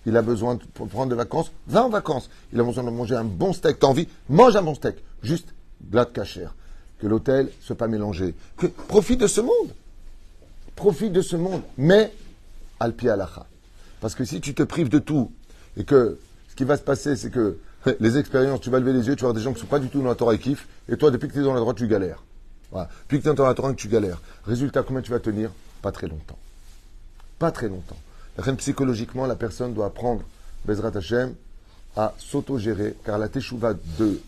Il 0.06 0.16
a 0.16 0.22
besoin 0.22 0.54
de 0.54 0.62
prendre 0.88 1.10
des 1.10 1.16
vacances, 1.16 1.52
va 1.66 1.84
en 1.84 1.90
vacances. 1.90 2.30
Il 2.54 2.60
a 2.60 2.62
besoin 2.62 2.84
de 2.84 2.90
manger 2.90 3.16
un 3.16 3.24
bon 3.24 3.52
steak, 3.52 3.78
t'as 3.78 3.88
envie, 3.88 4.08
mange 4.30 4.56
un 4.56 4.62
bon 4.62 4.74
steak. 4.74 4.96
Juste, 5.22 5.48
glad 5.90 6.10
cachère. 6.12 6.54
Que 7.00 7.06
l'hôtel 7.06 7.46
ne 7.46 7.50
soit 7.60 7.76
pas 7.76 7.88
mélangé. 7.88 8.34
Profite 8.88 9.20
de 9.20 9.26
ce 9.26 9.40
monde. 9.40 9.74
Profite 10.74 11.12
de 11.12 11.22
ce 11.22 11.36
monde. 11.36 11.62
Mais, 11.76 12.12
al 12.80 12.94
alacha. 13.08 13.46
Parce 14.00 14.14
que 14.14 14.24
si 14.24 14.40
tu 14.40 14.54
te 14.54 14.62
prives 14.62 14.88
de 14.88 14.98
tout 14.98 15.32
et 15.76 15.84
que 15.84 16.18
ce 16.48 16.54
qui 16.54 16.64
va 16.64 16.76
se 16.76 16.82
passer, 16.82 17.16
c'est 17.16 17.30
que 17.30 17.58
les 18.00 18.18
expériences, 18.18 18.60
tu 18.60 18.70
vas 18.70 18.78
lever 18.78 18.92
les 18.92 19.06
yeux, 19.06 19.16
tu 19.16 19.22
vas 19.22 19.28
voir 19.28 19.34
des 19.34 19.42
gens 19.42 19.52
qui 19.52 19.58
ne 19.58 19.60
sont 19.62 19.66
pas 19.66 19.78
du 19.78 19.88
tout 19.88 20.00
dans 20.00 20.08
la 20.08 20.14
Torah 20.14 20.34
et 20.34 20.38
kiffent, 20.38 20.68
et 20.88 20.96
toi, 20.96 21.10
depuis 21.10 21.28
que 21.28 21.34
tu 21.34 21.40
es 21.40 21.42
dans 21.42 21.54
la 21.54 21.60
droite, 21.60 21.76
tu 21.76 21.86
galères. 21.86 22.22
Voilà. 22.70 22.88
Depuis 23.04 23.18
que 23.18 23.24
tu 23.24 23.30
es 23.30 23.34
dans 23.34 23.46
la 23.46 23.54
Torah, 23.54 23.72
tu 23.74 23.88
galères. 23.88 24.20
Résultat, 24.44 24.82
combien 24.82 25.02
tu 25.02 25.10
vas 25.10 25.20
tenir? 25.20 25.50
Pas 25.82 25.92
très 25.92 26.08
longtemps. 26.08 26.38
Pas 27.38 27.50
très 27.50 27.68
longtemps. 27.68 27.96
Psychologiquement, 28.58 29.26
la 29.26 29.36
personne 29.36 29.72
doit 29.72 29.86
apprendre, 29.86 30.22
Bezrat 30.66 30.92
Hashem, 30.94 31.34
à 31.96 32.14
s'auto-gérer, 32.18 32.94
car 33.04 33.18
la 33.18 33.28
teshuva 33.28 33.74
de 33.98 34.20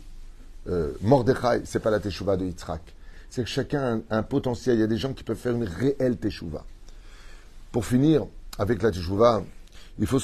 euh, 0.68 0.92
Mordechai, 1.00 1.62
c'est 1.64 1.80
pas 1.80 1.90
la 1.90 2.00
teshuva 2.00 2.36
de 2.36 2.44
Yitzhak. 2.44 2.82
C'est 3.30 3.42
que 3.42 3.48
chacun 3.48 4.02
a 4.10 4.18
un, 4.18 4.22
potentiel. 4.22 4.76
Il 4.76 4.80
y 4.80 4.84
a 4.84 4.86
des 4.86 4.96
gens 4.96 5.12
qui 5.12 5.24
peuvent 5.24 5.36
faire 5.36 5.54
une 5.54 5.64
réelle 5.64 6.16
teshuva. 6.16 6.64
Pour 7.72 7.84
finir, 7.84 8.26
avec 8.58 8.82
la 8.82 8.90
teshuva, 8.90 9.42
il 9.98 10.06
faut, 10.06 10.18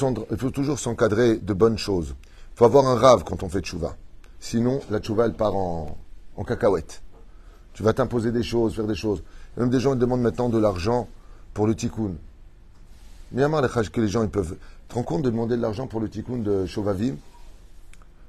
toujours 0.51 0.79
s'encadrer 0.79 1.37
de 1.37 1.53
bonnes 1.53 1.79
choses. 1.79 2.15
Il 2.55 2.59
faut 2.59 2.65
avoir 2.65 2.87
un 2.87 2.95
rave 2.95 3.25
quand 3.25 3.43
on 3.43 3.49
fait 3.49 3.61
tchouva. 3.61 3.97
Sinon, 4.39 4.81
la 4.91 5.01
tchouva, 5.01 5.27
elle 5.27 5.35
part 5.35 5.57
en, 5.57 5.97
cacahuète. 6.47 7.03
Tu 7.73 7.83
vas 7.83 7.93
t'imposer 7.93 8.31
des 8.31 8.43
choses, 8.43 8.75
faire 8.75 8.87
des 8.87 8.95
choses. 8.95 9.23
Même 9.57 9.71
des 9.71 9.81
gens 9.81 9.95
ils 9.95 9.99
demandent 9.99 10.23
maintenant 10.23 10.49
de 10.49 10.59
l'argent 10.59 11.09
pour 11.55 11.67
le 11.67 11.75
tikkun. 11.75 12.13
Bien 13.33 13.51
que 13.51 14.01
les 14.01 14.09
gens 14.09 14.23
ils 14.23 14.29
peuvent. 14.29 14.57
Tu 14.57 14.89
te 14.89 14.95
rends 14.95 15.03
compte 15.03 15.23
de 15.23 15.31
demander 15.31 15.57
de 15.57 15.63
l'argent 15.63 15.89
pour 15.89 16.01
le 16.01 16.09
tikkun 16.09 16.39
de 16.39 16.67
Shovavim? 16.67 17.17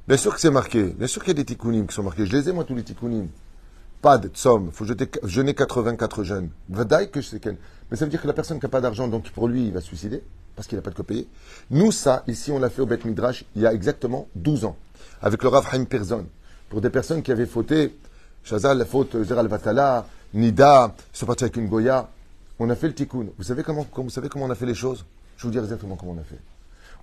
Bien 0.08 0.18
sûr 0.18 0.34
que 0.34 0.40
c'est 0.40 0.52
marqué. 0.52 0.84
Bien 0.84 1.08
sûr 1.08 1.24
qu'il 1.24 1.30
y 1.30 1.32
a 1.32 1.42
des 1.42 1.46
tikkunim 1.46 1.88
qui 1.88 1.96
sont 1.96 2.04
marqués. 2.04 2.26
Je 2.26 2.32
les 2.36 2.50
ai, 2.50 2.54
moi, 2.54 2.64
tous 2.64 2.76
les 2.76 2.84
tikkunim. 2.84 3.28
Pas 4.02 4.18
de. 4.18 4.30
Il 4.30 4.72
faut 4.72 4.86
jeter, 4.86 5.10
jeûner 5.24 5.56
84 5.56 6.24
jeunes. 6.24 6.50
Vadaï 6.70 7.10
que 7.10 7.22
je 7.22 7.28
sais 7.28 7.40
qu'elle. 7.40 7.58
Mais 7.90 7.98
ça 7.98 8.06
veut 8.06 8.12
dire 8.12 8.22
que 8.22 8.28
la 8.28 8.34
personne 8.34 8.60
qui 8.60 8.66
n'a 8.66 8.70
pas 8.70 8.82
d'argent, 8.82 9.08
donc 9.08 9.30
pour 9.32 9.48
lui, 9.48 9.68
il 9.68 9.74
va 9.74 9.82
se 9.82 9.88
suicider 9.88 10.22
parce 10.56 10.68
qu'il 10.68 10.78
n'a 10.78 10.82
pas 10.82 10.92
de 10.92 10.96
quoi. 10.96 11.06
Nous, 11.70 11.92
ça, 11.92 12.24
ici, 12.28 12.52
on 12.52 12.60
l'a 12.60 12.70
fait 12.70 12.82
au 12.82 12.86
Beth 12.86 13.04
Midrash 13.06 13.46
il 13.56 13.62
y 13.62 13.68
a 13.68 13.74
exactement 13.74 14.28
12 14.36 14.66
ans, 14.66 14.78
avec 15.22 15.44
le 15.44 15.50
Rav 15.50 15.68
Haim 15.72 15.86
Perzon, 15.86 16.28
pour 16.70 16.82
des 16.82 16.90
personnes 16.90 17.22
qui 17.22 17.32
avaient 17.32 17.46
fauté, 17.46 17.98
Shazal, 18.44 18.78
la 18.78 18.86
faute, 18.86 19.22
Zeral 19.24 19.48
Vatala, 19.48 20.08
Nida, 20.34 20.96
ils 21.14 21.18
sont 21.18 21.26
partis 21.26 21.44
avec 21.44 21.58
une 21.58 21.68
Goya. 21.68 22.10
On 22.60 22.70
a 22.70 22.76
fait 22.76 22.88
le 22.88 22.94
tikkun. 22.94 23.28
Vous 23.38 23.44
savez 23.44 23.64
comment, 23.64 23.86
vous 23.96 24.10
savez 24.10 24.30
comment 24.30 24.46
on 24.46 24.50
a 24.50 24.56
fait 24.56 24.66
les 24.66 24.76
choses? 24.76 25.04
Je 25.38 25.44
vous 25.44 25.52
dire 25.52 25.64
exactement 25.64 25.96
comment 25.98 26.14
on 26.14 26.20
a 26.20 26.24
fait. 26.24 26.40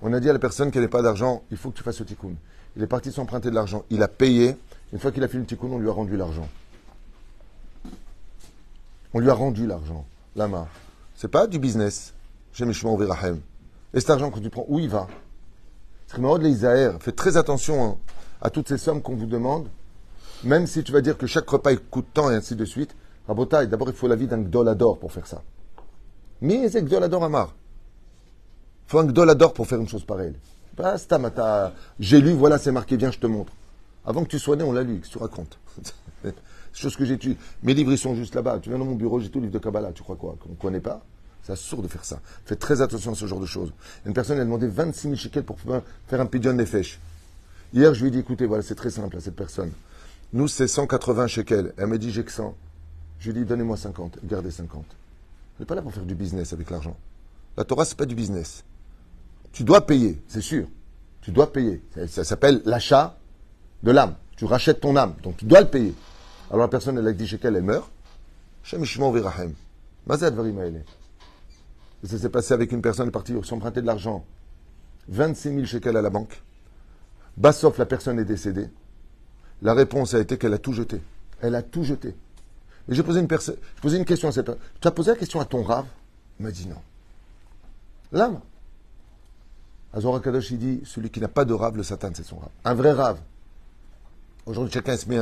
On 0.00 0.12
a 0.12 0.20
dit 0.20 0.30
à 0.30 0.32
la 0.32 0.38
personne 0.38 0.70
qui 0.70 0.78
n'avait 0.78 0.88
pas 0.88 1.02
d'argent, 1.02 1.42
il 1.50 1.56
faut 1.56 1.70
que 1.70 1.76
tu 1.76 1.82
fasses 1.82 2.00
le 2.00 2.06
tikkun. 2.06 2.34
Il 2.76 2.82
est 2.82 2.86
parti 2.86 3.12
s'emprunter 3.12 3.50
de 3.50 3.54
l'argent. 3.54 3.84
Il 3.90 4.02
a 4.02 4.08
payé. 4.08 4.56
Une 4.92 4.98
fois 4.98 5.12
qu'il 5.12 5.22
a 5.22 5.28
fait 5.28 5.38
le 5.38 5.44
tikkun, 5.44 5.68
on 5.68 5.78
lui 5.78 5.88
a 5.88 5.92
rendu 5.92 6.16
l'argent. 6.16 6.48
On 9.14 9.18
lui 9.18 9.28
a 9.28 9.34
rendu 9.34 9.66
l'argent. 9.66 10.06
Lama. 10.34 10.66
C'est 11.14 11.28
pas 11.28 11.46
du 11.46 11.58
business. 11.58 12.14
Et 12.60 14.00
cet 14.00 14.10
argent, 14.10 14.30
quand 14.30 14.40
tu 14.40 14.50
prends, 14.50 14.64
où 14.68 14.78
il 14.78 14.88
va 14.88 15.06
Faites 17.00 17.16
très 17.16 17.36
attention 17.36 17.84
hein, 17.84 17.96
à 18.42 18.50
toutes 18.50 18.68
ces 18.68 18.76
sommes 18.76 19.00
qu'on 19.00 19.16
vous 19.16 19.26
demande. 19.26 19.68
Même 20.44 20.66
si 20.66 20.82
tu 20.82 20.92
vas 20.92 21.00
dire 21.00 21.16
que 21.16 21.26
chaque 21.26 21.48
repas 21.48 21.74
coûte 21.76 22.08
tant 22.12 22.30
et 22.30 22.34
ainsi 22.34 22.56
de 22.56 22.64
suite. 22.64 22.94
Rabotaï, 23.28 23.68
d'abord 23.68 23.88
il 23.88 23.94
faut 23.94 24.08
la 24.08 24.16
vie 24.16 24.26
d'un 24.26 24.40
gdolador 24.40 24.98
pour 24.98 25.12
faire 25.12 25.26
ça. 25.26 25.42
Mais 26.40 26.68
c'est 26.68 26.82
gdolador 26.82 27.24
amar. 27.24 27.54
Faut 28.86 28.98
un 28.98 29.06
gdolador 29.06 29.52
pour 29.54 29.66
faire 29.66 29.80
une 29.80 29.88
chose 29.88 30.04
pareille. 30.04 30.34
J'ai 32.00 32.20
lu, 32.20 32.32
voilà, 32.32 32.58
c'est 32.58 32.72
marqué, 32.72 32.96
viens, 32.96 33.10
je 33.10 33.18
te 33.18 33.26
montre. 33.26 33.52
Avant 34.04 34.24
que 34.24 34.28
tu 34.28 34.38
sois 34.38 34.56
né, 34.56 34.64
on 34.64 34.72
l'a 34.72 34.82
lu, 34.82 34.98
que 34.98 35.06
tu 35.06 35.18
racontes 35.18 35.58
Chose 36.72 36.96
que 36.96 37.04
tué. 37.14 37.36
Mes 37.62 37.74
livres, 37.74 37.92
ils 37.92 37.98
sont 37.98 38.14
juste 38.14 38.34
là-bas. 38.34 38.58
Tu 38.60 38.70
viens 38.70 38.78
dans 38.78 38.86
mon 38.86 38.94
bureau, 38.94 39.20
j'ai 39.20 39.28
tout 39.28 39.38
le 39.40 39.46
livre 39.46 39.58
de 39.58 39.62
Kabbalah. 39.62 39.92
Tu 39.92 40.02
crois 40.02 40.16
quoi? 40.16 40.36
Qu'on 40.40 40.50
ne 40.50 40.54
connaît 40.54 40.80
pas? 40.80 41.02
C'est 41.42 41.56
sourd 41.56 41.82
de 41.82 41.88
faire 41.88 42.04
ça. 42.04 42.20
Faites 42.46 42.58
très 42.58 42.80
attention 42.80 43.12
à 43.12 43.14
ce 43.14 43.26
genre 43.26 43.40
de 43.40 43.46
choses. 43.46 43.72
Une 44.06 44.14
personne 44.14 44.38
a 44.38 44.44
demandé 44.44 44.68
26 44.68 45.02
000 45.02 45.14
shekels 45.16 45.42
pour 45.42 45.58
faire 45.60 46.20
un 46.20 46.26
pigeon 46.26 46.54
des 46.54 46.66
fèches. 46.66 46.98
Hier, 47.74 47.92
je 47.92 48.00
lui 48.00 48.08
ai 48.08 48.10
dit, 48.10 48.18
écoutez, 48.20 48.46
voilà, 48.46 48.62
c'est 48.62 48.74
très 48.74 48.90
simple 48.90 49.16
à 49.16 49.20
cette 49.20 49.36
personne. 49.36 49.72
Nous, 50.32 50.48
c'est 50.48 50.68
180 50.68 51.26
shekels. 51.26 51.74
Elle 51.76 51.88
m'a 51.88 51.98
dit, 51.98 52.10
j'ai 52.10 52.24
que 52.24 52.32
100. 52.32 52.54
Je 53.18 53.30
lui 53.30 53.38
ai 53.38 53.42
dit, 53.42 53.48
donnez-moi 53.48 53.76
50, 53.76 54.18
gardez 54.24 54.50
50. 54.50 54.84
On 54.84 55.60
n'est 55.60 55.66
pas 55.66 55.74
là 55.74 55.82
pour 55.82 55.92
faire 55.92 56.04
du 56.04 56.14
business 56.14 56.52
avec 56.52 56.70
l'argent. 56.70 56.96
La 57.56 57.64
Torah, 57.64 57.84
c'est 57.84 57.98
pas 57.98 58.06
du 58.06 58.14
business. 58.14 58.64
Tu 59.52 59.64
dois 59.64 59.86
payer, 59.86 60.22
c'est 60.28 60.40
sûr. 60.40 60.66
Tu 61.20 61.30
dois 61.30 61.52
payer. 61.52 61.82
Ça, 62.08 62.24
s'appelle 62.24 62.62
l'achat 62.64 63.18
de 63.82 63.90
l'âme. 63.90 64.16
Tu 64.36 64.44
rachètes 64.44 64.80
ton 64.80 64.96
âme, 64.96 65.14
donc 65.22 65.36
tu 65.36 65.44
dois 65.44 65.60
le 65.60 65.68
payer. 65.68 65.94
Alors 66.50 66.62
la 66.62 66.68
personne, 66.68 66.98
elle 66.98 67.06
a 67.06 67.12
dit 67.12 67.26
shekels, 67.26 67.56
elle 67.56 67.62
meurt. 67.62 67.90
Virahem. 68.64 69.54
Mazad 70.06 70.34
ça 72.04 72.18
s'est 72.18 72.30
passé 72.30 72.52
avec 72.52 72.72
une 72.72 72.82
personne 72.82 73.10
partie 73.10 73.32
s'emprunter 73.44 73.80
de 73.80 73.86
l'argent. 73.86 74.24
26 75.08 75.54
000 75.54 75.64
shekels 75.64 75.96
à 75.96 76.02
la 76.02 76.10
banque. 76.10 76.42
Bassoff, 77.36 77.78
la 77.78 77.86
personne 77.86 78.18
est 78.18 78.24
décédée. 78.24 78.68
La 79.62 79.74
réponse 79.74 80.14
a 80.14 80.18
été 80.18 80.36
qu'elle 80.36 80.54
a 80.54 80.58
tout 80.58 80.72
jeté. 80.72 81.00
Elle 81.40 81.54
a 81.54 81.62
tout 81.62 81.84
jeté. 81.84 82.16
Mais 82.88 82.96
j'ai 82.96 83.02
posé 83.02 83.20
une, 83.20 83.28
posé 83.28 83.98
une 83.98 84.04
question 84.04 84.28
à 84.28 84.32
cette 84.32 84.46
personne. 84.46 84.62
Tu 84.80 84.88
as 84.88 84.90
posé 84.90 85.10
la 85.12 85.16
question 85.16 85.40
à 85.40 85.44
ton 85.44 85.62
rave? 85.62 85.86
Il 86.40 86.44
m'a 86.44 86.50
dit 86.50 86.66
non. 86.66 86.82
L'âme. 88.10 88.40
Azora 89.92 90.20
Kadosh, 90.20 90.50
il 90.52 90.58
dit 90.58 90.80
celui 90.84 91.10
qui 91.10 91.20
n'a 91.20 91.28
pas 91.28 91.44
de 91.44 91.52
rave, 91.52 91.76
le 91.76 91.82
Satan, 91.82 92.10
c'est 92.14 92.24
son 92.24 92.38
rave. 92.38 92.50
Un 92.64 92.74
vrai 92.74 92.92
rave. 92.92 93.18
Aujourd'hui, 94.46 94.72
chacun 94.72 94.96
se 94.96 95.08
met 95.08 95.18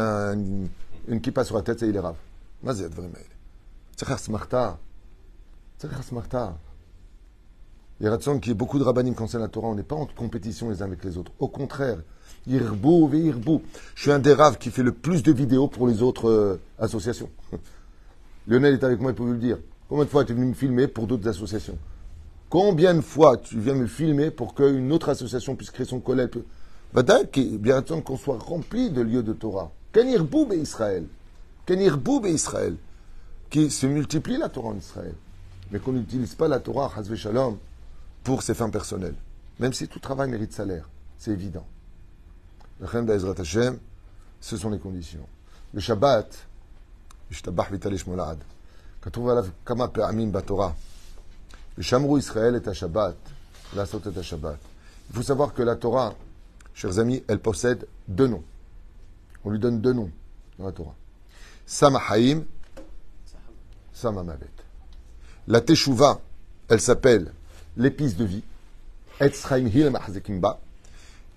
une 1.09 1.20
kippa 1.20 1.44
sur 1.44 1.56
la 1.56 1.62
tête 1.62 1.83
et 1.83 1.88
il 1.88 1.96
est 1.96 2.00
rave. 2.00 2.16
Mazet, 2.62 2.88
vraiment. 2.88 3.14
C'est 3.96 4.06
smarta. 4.18 4.78
Smarta. 6.02 6.56
Il 8.00 8.06
y 8.06 8.09
a 8.09 8.16
qu'il 8.16 8.46
y 8.46 8.50
ait 8.50 8.54
beaucoup 8.54 8.78
de 8.78 8.85
rabbinim 8.85 9.14
concernant 9.14 9.44
la 9.44 9.50
Torah. 9.50 9.68
On 9.68 9.74
n'est 9.74 9.83
pas 9.83 9.96
en 9.96 10.06
compétition 10.06 10.70
les 10.70 10.80
uns 10.80 10.87
avec 10.87 11.04
les 11.04 11.18
autres. 11.18 11.33
Au 11.38 11.48
contraire, 11.48 11.98
irbou, 12.46 13.11
irbou. 13.12 13.62
Je 13.94 14.02
suis 14.02 14.11
un 14.11 14.18
des 14.18 14.33
raves 14.33 14.56
qui 14.56 14.70
fait 14.70 14.83
le 14.83 14.92
plus 14.92 15.22
de 15.22 15.33
vidéos 15.33 15.68
pour 15.68 15.87
les 15.87 16.00
autres 16.00 16.30
euh, 16.30 16.61
associations. 16.78 17.28
Lionel 18.48 18.74
est 18.74 18.85
avec 18.85 19.00
moi, 19.00 19.11
il 19.11 19.14
peut 19.14 19.22
vous 19.22 19.33
le 19.33 19.38
dire. 19.38 19.59
Combien 19.87 20.04
de 20.04 20.11
fois 20.11 20.22
es 20.22 20.33
venu 20.33 20.46
me 20.46 20.54
filmer 20.54 20.88
pour 20.88 21.06
d'autres 21.06 21.28
associations? 21.28 21.76
Combien 22.50 22.94
de 22.94 23.00
fois 23.00 23.36
tu 23.36 23.60
viens 23.60 23.74
me 23.74 23.86
filmer 23.86 24.32
pour 24.32 24.54
qu'une 24.54 24.90
autre 24.90 25.08
association 25.08 25.54
puisse 25.54 25.70
créer 25.70 25.86
son 25.86 26.00
collègue 26.00 26.42
bien 26.92 27.82
qu'on 27.82 28.16
soit 28.16 28.38
rempli 28.38 28.90
de 28.90 29.00
lieux 29.00 29.22
de 29.22 29.32
Torah. 29.32 29.70
Kenir 29.92 30.24
Boub 30.24 30.52
et 30.52 30.56
Israël. 30.56 31.06
Kenir 31.64 31.96
Boub 31.96 32.26
Israël. 32.26 32.76
Qui 33.50 33.70
se 33.70 33.86
multiplie 33.86 34.36
la 34.36 34.48
Torah 34.48 34.70
en 34.70 34.76
Israël. 34.76 35.14
Mais 35.70 35.78
qu'on 35.78 35.92
n'utilise 35.92 36.34
pas 36.34 36.48
la 36.48 36.58
Torah, 36.58 36.92
Hazve 36.96 37.14
Shalom, 37.14 37.56
pour 38.24 38.42
ses 38.42 38.54
fins 38.54 38.70
personnelles. 38.70 39.14
Même 39.60 39.72
si 39.72 39.86
tout 39.86 40.00
travail 40.00 40.28
mérite 40.28 40.52
salaire, 40.52 40.88
c'est 41.18 41.30
évident. 41.30 41.66
Le 42.80 42.88
Chem 42.88 43.08
Hashem, 43.08 43.78
ce 44.40 44.56
sont 44.56 44.70
les 44.70 44.78
conditions. 44.78 45.26
Le 45.72 45.80
Shabbat, 45.80 46.48
quand 49.00 49.18
on 49.18 49.22
va 49.22 49.44
kama 49.64 49.88
pe'amim 49.88 50.26
batorah, 50.28 50.74
Shamrou 51.83 52.19
Israël 52.19 52.55
est 52.55 52.69
à 52.69 52.73
Shabbat, 52.73 53.16
la 53.75 53.87
Sot 53.87 54.03
est 54.07 54.19
à 54.19 54.23
Shabbat. 54.23 54.59
Il 55.11 55.16
faut 55.16 55.23
savoir 55.23 55.55
que 55.55 55.62
la 55.62 55.77
Torah, 55.77 56.14
chers 56.75 56.99
amis, 56.99 57.23
elle 57.29 57.40
possède 57.40 57.87
deux 58.09 58.27
noms. 58.27 58.45
On 59.45 59.51
lui 59.51 59.59
donne 59.59 59.81
deux 59.81 59.93
noms 59.93 60.11
dans 60.59 60.66
la 60.66 60.73
Torah. 60.73 60.95
Sama 61.66 62.01
Haim, 62.11 62.45
Sama 63.93 64.23
Mavet. 64.23 64.47
La 65.47 65.61
Teshuvah, 65.61 66.21
elle 66.69 66.81
s'appelle 66.81 67.33
l'épice 67.77 68.16
de 68.16 68.25
vie. 68.25 68.43
Etzraim 69.21 69.66
Hil 69.66 69.90
Mahzekimba. 69.90 70.61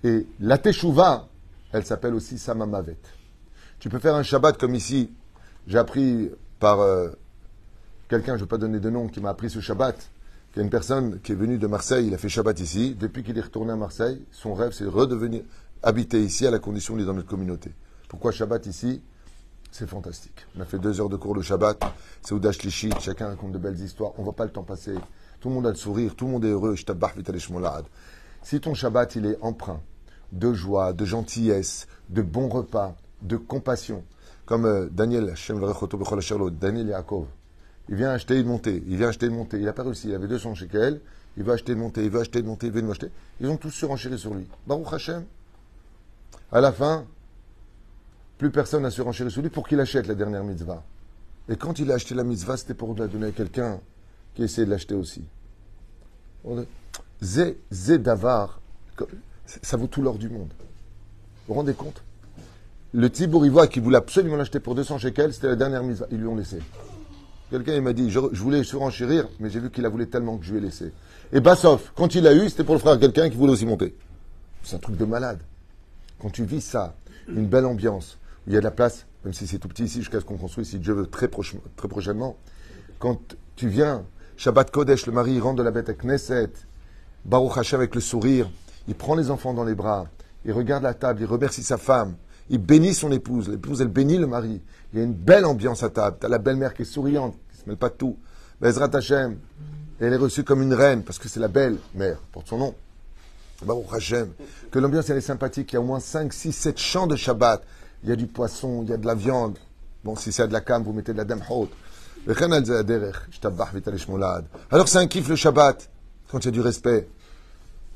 Et 0.02 0.26
la 0.40 0.58
Teshuvah, 0.58 1.28
elle 1.72 1.84
s'appelle 1.84 2.14
aussi 2.14 2.38
Samamavet. 2.38 2.96
Tu 3.78 3.88
peux 3.88 3.98
faire 3.98 4.14
un 4.14 4.22
Shabbat 4.22 4.58
comme 4.58 4.74
ici. 4.74 5.10
J'ai 5.66 5.78
appris 5.78 6.30
par 6.60 6.80
euh, 6.80 7.10
quelqu'un, 8.08 8.32
je 8.32 8.40
ne 8.40 8.44
vais 8.44 8.48
pas 8.48 8.58
donner 8.58 8.80
de 8.80 8.90
nom, 8.90 9.08
qui 9.08 9.20
m'a 9.20 9.30
appris 9.30 9.50
ce 9.50 9.60
Shabbat. 9.60 10.10
Il 10.54 10.58
y 10.58 10.60
a 10.60 10.64
une 10.64 10.70
personne 10.70 11.20
qui 11.20 11.32
est 11.32 11.34
venue 11.34 11.58
de 11.58 11.66
Marseille, 11.66 12.06
il 12.06 12.14
a 12.14 12.18
fait 12.18 12.28
Shabbat 12.28 12.60
ici. 12.60 12.94
Depuis 12.94 13.24
qu'il 13.24 13.36
est 13.36 13.40
retourné 13.40 13.72
à 13.72 13.76
Marseille, 13.76 14.24
son 14.30 14.54
rêve, 14.54 14.70
c'est 14.72 14.84
de 14.84 14.88
redevenir 14.88 15.42
habiter 15.82 16.22
ici 16.22 16.46
à 16.46 16.52
la 16.52 16.60
condition 16.60 16.96
d'être 16.96 17.06
dans 17.06 17.14
notre 17.14 17.28
communauté. 17.28 17.72
Pourquoi 18.08 18.30
Shabbat 18.30 18.66
ici? 18.66 19.02
C'est 19.72 19.88
fantastique. 19.88 20.46
On 20.56 20.60
a 20.60 20.64
fait 20.64 20.78
deux 20.78 21.00
heures 21.00 21.08
de 21.08 21.16
cours 21.16 21.34
le 21.34 21.42
Shabbat. 21.42 21.82
C'est 22.22 22.34
Oudash 22.34 22.62
Lichit. 22.62 22.92
Chacun 23.00 23.26
raconte 23.26 23.50
de 23.50 23.58
belles 23.58 23.80
histoires. 23.80 24.12
On 24.16 24.20
ne 24.20 24.24
voit 24.24 24.36
pas 24.36 24.44
le 24.44 24.52
temps 24.52 24.62
passer. 24.62 24.94
Tout 25.40 25.48
le 25.48 25.56
monde 25.56 25.66
a 25.66 25.70
le 25.70 25.74
sourire. 25.74 26.14
Tout 26.14 26.26
le 26.26 26.30
monde 26.30 26.44
est 26.44 26.50
heureux. 26.50 26.76
Si 28.42 28.60
ton 28.60 28.74
Shabbat, 28.74 29.16
il 29.16 29.26
est 29.26 29.38
empreint 29.40 29.80
de 30.30 30.52
joie, 30.52 30.92
de 30.92 31.04
gentillesse, 31.04 31.88
de 32.10 32.22
bons 32.22 32.48
repas, 32.48 32.94
de 33.22 33.36
compassion, 33.36 34.04
comme 34.46 34.66
euh, 34.66 34.88
Daniel, 34.90 35.34
Daniel 36.60 36.86
Yaakov, 36.86 37.26
il 37.88 37.96
vient 37.96 38.10
acheter 38.10 38.40
une 38.40 38.46
montée, 38.46 38.82
il 38.86 38.96
vient 38.96 39.08
acheter 39.08 39.26
une 39.26 39.34
montée, 39.34 39.58
il 39.58 39.64
n'a 39.64 39.72
pas 39.72 39.82
réussi, 39.82 40.08
il 40.08 40.14
avait 40.14 40.28
200 40.28 40.54
shekels, 40.54 41.00
il 41.36 41.42
veut 41.42 41.52
acheter 41.52 41.72
une 41.72 41.80
montée, 41.80 42.04
il 42.04 42.10
veut 42.10 42.20
acheter 42.20 42.40
une 42.40 42.46
montée, 42.46 42.68
il 42.68 42.72
veut 42.72 42.90
acheter. 42.90 43.10
Ils 43.40 43.48
ont 43.48 43.56
tous 43.56 43.70
surenchéri 43.70 44.18
sur 44.18 44.34
lui. 44.34 44.46
Baruch 44.66 44.92
Hashem. 44.92 45.24
À 46.52 46.60
la 46.60 46.72
fin, 46.72 47.04
plus 48.38 48.50
personne 48.50 48.82
n'a 48.82 48.90
surenchéri 48.90 49.30
sur 49.30 49.42
lui 49.42 49.50
pour 49.50 49.66
qu'il 49.66 49.80
achète 49.80 50.06
la 50.06 50.14
dernière 50.14 50.44
mitzvah. 50.44 50.82
Et 51.48 51.56
quand 51.56 51.78
il 51.78 51.90
a 51.90 51.96
acheté 51.96 52.14
la 52.14 52.24
mitzvah, 52.24 52.56
c'était 52.56 52.74
pour 52.74 52.94
la 52.96 53.06
donner 53.06 53.26
à 53.26 53.32
quelqu'un 53.32 53.80
qui 54.34 54.44
essayait 54.44 54.64
de 54.64 54.70
l'acheter 54.70 54.94
aussi. 54.94 55.22
Zé, 57.22 57.58
zé 57.70 57.98
davar, 57.98 58.60
ça 59.46 59.76
vaut 59.76 59.88
tout 59.88 60.02
l'or 60.02 60.18
du 60.18 60.28
monde. 60.28 60.52
Vous 61.46 61.52
vous 61.52 61.54
rendez 61.54 61.74
compte? 61.74 62.02
Le 62.92 63.10
Tibour 63.10 63.68
qui 63.68 63.80
voulait 63.80 63.98
absolument 63.98 64.36
l'acheter 64.36 64.60
pour 64.60 64.74
200 64.74 64.98
shekels, 64.98 65.34
c'était 65.34 65.48
la 65.48 65.56
dernière 65.56 65.82
mise. 65.82 66.06
Ils 66.10 66.18
lui 66.18 66.26
ont 66.28 66.36
laissé. 66.36 66.60
Quelqu'un 67.54 67.80
m'a 67.82 67.92
dit, 67.92 68.10
je, 68.10 68.18
voulais 68.18 68.64
surenchérir, 68.64 69.28
mais 69.38 69.48
j'ai 69.48 69.60
vu 69.60 69.70
qu'il 69.70 69.86
a 69.86 69.88
voulu 69.88 70.08
tellement 70.08 70.38
que 70.38 70.44
je 70.44 70.50
lui 70.50 70.58
ai 70.58 70.60
laissé. 70.60 70.90
Et 71.32 71.38
Bassoff, 71.38 71.92
quand 71.94 72.16
il 72.16 72.26
a 72.26 72.34
eu, 72.34 72.48
c'était 72.50 72.64
pour 72.64 72.74
le 72.74 72.80
frère 72.80 72.98
quelqu'un 72.98 73.30
qui 73.30 73.36
voulait 73.36 73.52
aussi 73.52 73.64
monter. 73.64 73.94
C'est 74.64 74.74
un 74.74 74.80
truc 74.80 74.96
de 74.96 75.04
malade. 75.04 75.38
Quand 76.20 76.30
tu 76.30 76.44
vis 76.44 76.62
ça, 76.62 76.96
une 77.28 77.46
belle 77.46 77.64
ambiance, 77.64 78.18
où 78.44 78.50
il 78.50 78.54
y 78.54 78.56
a 78.56 78.58
de 78.58 78.64
la 78.64 78.72
place, 78.72 79.06
même 79.24 79.32
si 79.32 79.46
c'est 79.46 79.58
tout 79.58 79.68
petit 79.68 79.84
ici, 79.84 79.98
jusqu'à 80.00 80.18
ce 80.18 80.24
qu'on 80.24 80.36
construise, 80.36 80.70
si 80.70 80.80
Dieu 80.80 80.94
veut, 80.94 81.06
très, 81.06 81.28
très 81.28 81.86
prochainement, 81.88 82.36
quand 82.98 83.20
tu 83.54 83.68
viens, 83.68 84.02
Shabbat 84.36 84.72
Kodesh, 84.72 85.06
le 85.06 85.12
mari 85.12 85.38
rentre 85.38 85.58
de 85.58 85.62
la 85.62 85.70
bête 85.70 85.88
à 85.88 85.94
Knesset, 85.94 86.50
Baruch 87.24 87.56
Hashem 87.56 87.78
avec 87.78 87.94
le 87.94 88.00
sourire, 88.00 88.50
il 88.88 88.96
prend 88.96 89.14
les 89.14 89.30
enfants 89.30 89.54
dans 89.54 89.62
les 89.62 89.76
bras, 89.76 90.08
il 90.44 90.50
regarde 90.50 90.82
la 90.82 90.94
table, 90.94 91.20
il 91.20 91.26
remercie 91.26 91.62
sa 91.62 91.78
femme, 91.78 92.16
il 92.50 92.58
bénit 92.58 92.94
son 92.94 93.12
épouse, 93.12 93.48
l'épouse 93.48 93.80
elle 93.80 93.88
bénit 93.88 94.18
le 94.18 94.26
mari. 94.26 94.60
Il 94.92 94.98
y 94.98 95.02
a 95.02 95.04
une 95.04 95.14
belle 95.14 95.44
ambiance 95.44 95.82
à 95.82 95.90
table. 95.90 96.16
Tu 96.20 96.26
as 96.26 96.28
la 96.28 96.38
belle-mère 96.38 96.74
qui 96.74 96.82
est 96.82 96.84
souriante, 96.84 97.34
mêle 97.66 97.76
pas 97.76 97.90
tout. 97.90 98.16
Bezrat 98.60 98.90
Hashem, 98.92 99.38
elle 100.00 100.12
est 100.12 100.16
reçue 100.16 100.44
comme 100.44 100.62
une 100.62 100.74
reine 100.74 101.02
parce 101.02 101.18
que 101.18 101.28
c'est 101.28 101.40
la 101.40 101.48
belle 101.48 101.78
mère, 101.94 102.18
porte 102.32 102.48
son 102.48 102.58
nom. 102.58 102.74
Baruch 103.64 103.86
Hashem, 103.92 104.32
que 104.70 104.78
l'ambiance 104.78 105.08
elle 105.10 105.18
est 105.18 105.22
sympathique, 105.22 105.72
il 105.72 105.74
y 105.74 105.78
a 105.78 105.80
au 105.80 105.84
moins 105.84 106.00
5, 106.00 106.32
6, 106.32 106.52
7 106.52 106.78
champs 106.78 107.06
de 107.06 107.16
Shabbat. 107.16 107.62
Il 108.02 108.10
y 108.10 108.12
a 108.12 108.16
du 108.16 108.26
poisson, 108.26 108.82
il 108.82 108.90
y 108.90 108.92
a 108.92 108.96
de 108.96 109.06
la 109.06 109.14
viande. 109.14 109.58
Bon, 110.02 110.16
si 110.16 110.32
c'est 110.32 110.46
de 110.46 110.52
la 110.52 110.60
cam, 110.60 110.82
vous 110.82 110.92
mettez 110.92 111.12
de 111.12 111.18
la 111.18 111.24
dame 111.24 111.42
haute. 111.48 111.70
Alors 114.70 114.88
c'est 114.88 114.98
un 114.98 115.06
kiff 115.06 115.28
le 115.28 115.36
Shabbat, 115.36 115.90
quand 116.30 116.38
il 116.40 116.44
y 116.46 116.48
a 116.48 116.50
du 116.50 116.60
respect 116.60 117.08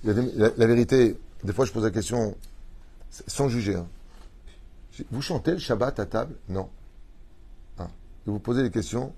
la, 0.04 0.66
vérité, 0.66 1.18
des 1.44 1.52
fois 1.52 1.64
je 1.64 1.72
pose 1.72 1.84
la 1.84 1.90
question 1.90 2.36
sans 3.10 3.48
juger. 3.48 3.76
Hein. 3.76 3.86
Vous 5.10 5.22
chantez 5.22 5.52
le 5.52 5.58
Shabbat 5.58 5.98
à 5.98 6.06
table? 6.06 6.34
Non. 6.48 6.68
Hein. 7.78 7.88
Et 8.26 8.30
vous 8.30 8.38
posez 8.38 8.62
des 8.62 8.70
questions 8.70 9.12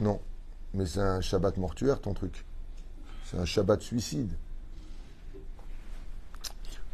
Non. 0.00 0.20
Mais 0.74 0.86
c'est 0.86 1.00
un 1.00 1.20
Shabbat 1.20 1.56
mortuaire 1.58 2.00
ton 2.00 2.14
truc. 2.14 2.44
C'est 3.24 3.38
un 3.38 3.44
Shabbat 3.44 3.80
suicide. 3.82 4.32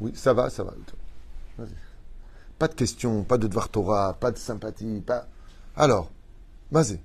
Oui, 0.01 0.13
ça 0.15 0.33
va, 0.33 0.51
ça 0.51 0.65
va. 0.65 0.75
Pas 2.59 2.69
de 2.69 2.75
questions, 2.75 3.23
pas 3.23 3.39
de 3.39 3.47
devoir 3.47 3.69
Torah, 3.69 4.17
pas 4.19 4.31
de 4.31 4.39
sympathie, 4.39 5.01
pas. 5.01 5.27
Alors, 5.77 6.11
vas-y. 6.71 7.01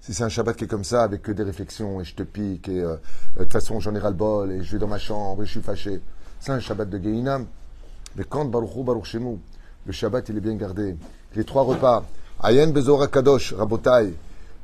Si 0.00 0.12
c'est 0.12 0.24
un 0.24 0.28
Shabbat 0.28 0.56
qui 0.56 0.64
est 0.64 0.68
comme 0.68 0.84
ça, 0.84 1.04
avec 1.04 1.22
que 1.22 1.32
des 1.32 1.44
réflexions, 1.44 2.00
et 2.00 2.04
je 2.04 2.14
te 2.14 2.22
pique, 2.22 2.68
et 2.68 2.80
euh, 2.80 2.96
de 3.36 3.44
toute 3.44 3.52
façon 3.52 3.78
j'en 3.80 3.94
ai 3.94 3.98
ras-le-bol, 3.98 4.50
et 4.50 4.62
je 4.62 4.72
vais 4.72 4.78
dans 4.78 4.88
ma 4.88 4.98
chambre, 4.98 5.42
et 5.42 5.46
je 5.46 5.52
suis 5.52 5.62
fâché, 5.62 6.00
c'est 6.40 6.52
un 6.52 6.60
Shabbat 6.60 6.90
de 6.90 6.98
Geinam. 6.98 7.46
Mais 8.16 8.24
quand 8.24 8.44
Baruch 8.44 8.84
Baruch 8.84 9.14
le 9.14 9.92
Shabbat 9.92 10.28
il 10.28 10.36
est 10.36 10.40
bien 10.40 10.56
gardé. 10.56 10.96
Les 11.34 11.44
trois 11.44 11.62
repas, 11.62 12.04
Ayen 12.42 12.68
Bezora 12.68 13.06
Kadosh, 13.08 13.54
Rabotai, 13.54 14.12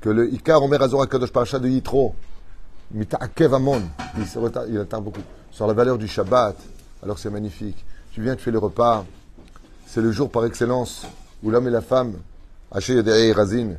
que 0.00 0.08
le 0.08 0.32
Ikar 0.32 0.62
Omer 0.62 0.80
Azora 0.82 1.06
Kadosh, 1.06 1.32
parachat 1.32 1.58
de 1.58 1.68
Yitro, 1.68 2.14
Mita'akev 2.92 3.54
Amon, 3.54 3.82
il 4.68 4.78
atteint 4.78 5.00
beaucoup, 5.00 5.22
sur 5.50 5.66
la 5.66 5.72
valeur 5.72 5.98
du 5.98 6.08
Shabbat, 6.08 6.56
alors 7.02 7.18
c'est 7.18 7.30
magnifique. 7.30 7.84
Tu 8.12 8.22
viens, 8.22 8.36
tu 8.36 8.42
fais 8.42 8.50
le 8.50 8.58
repas, 8.58 9.04
c'est 9.86 10.00
le 10.00 10.12
jour 10.12 10.30
par 10.30 10.44
excellence 10.46 11.06
où 11.42 11.50
l'homme 11.50 11.68
et 11.68 11.70
la 11.70 11.82
femme, 11.82 12.14
Haché 12.70 13.00
Razin, 13.32 13.76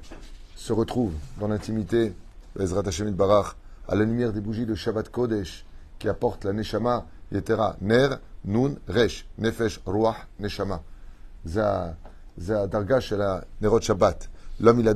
se 0.55 0.73
retrouve 0.73 1.13
dans 1.39 1.47
l'intimité, 1.47 2.13
Ezrat 2.59 2.83
à 3.87 3.95
la 3.95 4.03
lumière 4.03 4.33
des 4.33 4.41
bougies 4.41 4.65
de 4.65 4.75
Shabbat 4.75 5.09
Kodesh, 5.09 5.65
qui 5.97 6.07
apportent 6.09 6.45
la 6.45 6.53
Neshama, 6.53 7.05
Yetera, 7.31 7.75
Ner, 7.81 8.19
Nun, 8.45 8.75
Resh, 8.87 9.25
Nefesh, 9.37 9.81
Ruach, 9.85 10.27
Neshama. 10.39 10.81
Za, 11.45 11.95
za 12.37 12.67
Darga 12.67 12.99
la 13.11 13.43
Nerot 13.61 13.81
Shabbat. 13.81 14.29
L'homme, 14.59 14.81
il 14.81 14.87
a 14.87 14.93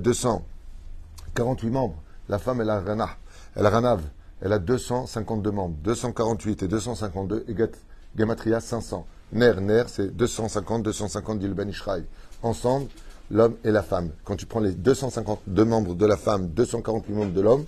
248 1.36 1.69
membres. 1.69 2.02
La 2.30 2.39
femme, 2.39 2.62
elle 2.62 2.69
a 2.69 2.80
Rana, 2.80 3.10
elle 3.56 3.65
a 3.65 3.69
Ranav. 3.69 4.02
Elle 4.41 4.52
a 4.52 4.60
252 4.60 5.52
membres. 5.52 5.76
248 5.84 6.63
et 6.63 6.67
252 6.67 7.46
et 7.48 7.56
Gematria 8.17 8.60
500. 8.60 9.06
Ner, 9.32 9.62
Ner, 9.62 9.84
c'est 9.88 10.15
250, 10.15 10.84
250 10.84 11.39
dit 11.39 11.48
le 11.48 11.56
Ensemble, 12.43 12.88
l'homme 13.32 13.56
et 13.63 13.72
la 13.72 13.82
femme. 13.82 14.10
Quand 14.26 14.36
tu 14.36 14.46
prends 14.46 14.60
les 14.60 14.74
252 14.74 15.65
membres 15.65 15.96
de 15.96 16.06
la 16.06 16.17
femme, 16.17 16.50
248 16.50 17.13
membres 17.13 17.34
de 17.34 17.41
l'homme, 17.41 17.65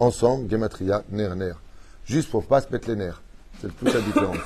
ensemble, 0.00 0.50
gematria, 0.50 1.04
ner, 1.10 1.36
ner. 1.36 1.54
Juste 2.04 2.30
pour 2.30 2.44
pas 2.44 2.60
se 2.60 2.70
mettre 2.70 2.88
les 2.88 2.96
nerfs. 2.96 3.22
C'est 3.60 3.74
toute 3.74 3.94
la 3.94 4.00
différence. 4.00 4.36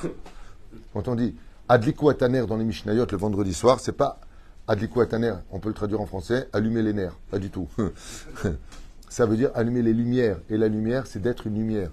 Quand 0.93 1.07
on 1.07 1.15
dit 1.15 1.35
adliku 1.67 2.09
ataner 2.09 2.45
dans 2.45 2.57
les 2.57 2.63
Mishnayot 2.63 3.07
le 3.11 3.17
vendredi 3.17 3.53
soir, 3.53 3.79
c'est 3.79 3.91
pas 3.91 4.19
adliku 4.71 5.01
ataner, 5.01 5.33
on 5.51 5.59
peut 5.59 5.69
le 5.69 5.75
traduire 5.75 6.01
en 6.01 6.05
français, 6.05 6.47
allumer 6.53 6.81
les 6.81 6.93
nerfs. 6.93 7.17
Pas 7.29 7.39
du 7.39 7.49
tout. 7.49 7.67
ça 9.09 9.25
veut 9.25 9.37
dire 9.37 9.51
allumer 9.53 9.81
les 9.81 9.93
lumières. 9.93 10.37
Et 10.49 10.57
la 10.57 10.67
lumière, 10.67 11.07
c'est 11.07 11.21
d'être 11.21 11.47
une 11.47 11.55
lumière. 11.55 11.89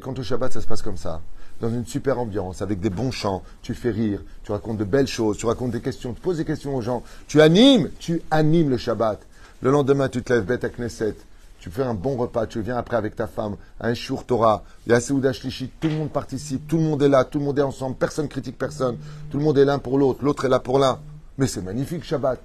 Quand 0.00 0.18
au 0.18 0.22
Shabbat, 0.22 0.52
ça 0.52 0.60
se 0.60 0.66
passe 0.66 0.82
comme 0.82 0.96
ça 0.96 1.20
dans 1.60 1.70
une 1.70 1.86
super 1.86 2.18
ambiance, 2.18 2.62
avec 2.62 2.80
des 2.80 2.90
bons 2.90 3.12
chants, 3.12 3.42
tu 3.62 3.74
fais 3.74 3.90
rire, 3.90 4.20
tu 4.42 4.52
racontes 4.52 4.76
de 4.76 4.84
belles 4.84 5.06
choses, 5.06 5.38
tu 5.38 5.46
racontes 5.46 5.70
des 5.70 5.80
questions, 5.80 6.12
tu 6.12 6.20
poses 6.20 6.38
des 6.38 6.44
questions 6.44 6.74
aux 6.74 6.80
gens, 6.80 7.02
tu 7.28 7.40
animes, 7.40 7.90
tu 7.98 8.22
animes 8.30 8.70
le 8.70 8.76
Shabbat. 8.76 9.20
Le 9.62 9.70
lendemain, 9.70 10.08
tu 10.08 10.22
te 10.22 10.32
lèves, 10.32 10.44
bête 10.44 10.64
à 10.64 10.68
Knesset, 10.68 11.14
tu 11.58 11.70
fais 11.70 11.84
un 11.84 11.94
bon 11.94 12.16
repas, 12.16 12.46
tu 12.46 12.60
viens 12.60 12.76
après 12.76 12.96
avec 12.96 13.16
ta 13.16 13.26
femme, 13.26 13.56
un 13.80 13.94
Shur 13.94 14.24
Torah, 14.24 14.64
il 14.86 14.92
y 14.92 14.94
a 14.94 15.00
Seouda 15.00 15.32
Shlishi, 15.32 15.70
tout 15.80 15.88
le 15.88 15.94
monde 15.94 16.10
participe, 16.10 16.66
tout 16.68 16.76
le 16.76 16.82
monde 16.82 17.02
est 17.02 17.08
là, 17.08 17.24
tout 17.24 17.38
le 17.38 17.44
monde 17.44 17.58
est 17.58 17.62
ensemble, 17.62 17.96
personne 17.96 18.28
critique 18.28 18.58
personne, 18.58 18.98
tout 19.30 19.38
le 19.38 19.44
monde 19.44 19.56
est 19.56 19.64
l'un 19.64 19.78
pour 19.78 19.96
l'autre, 19.96 20.22
l'autre 20.22 20.44
est 20.44 20.50
là 20.50 20.58
pour 20.58 20.78
l'un. 20.78 20.98
Mais 21.38 21.46
c'est 21.46 21.62
magnifique 21.62 22.04
Shabbat. 22.04 22.40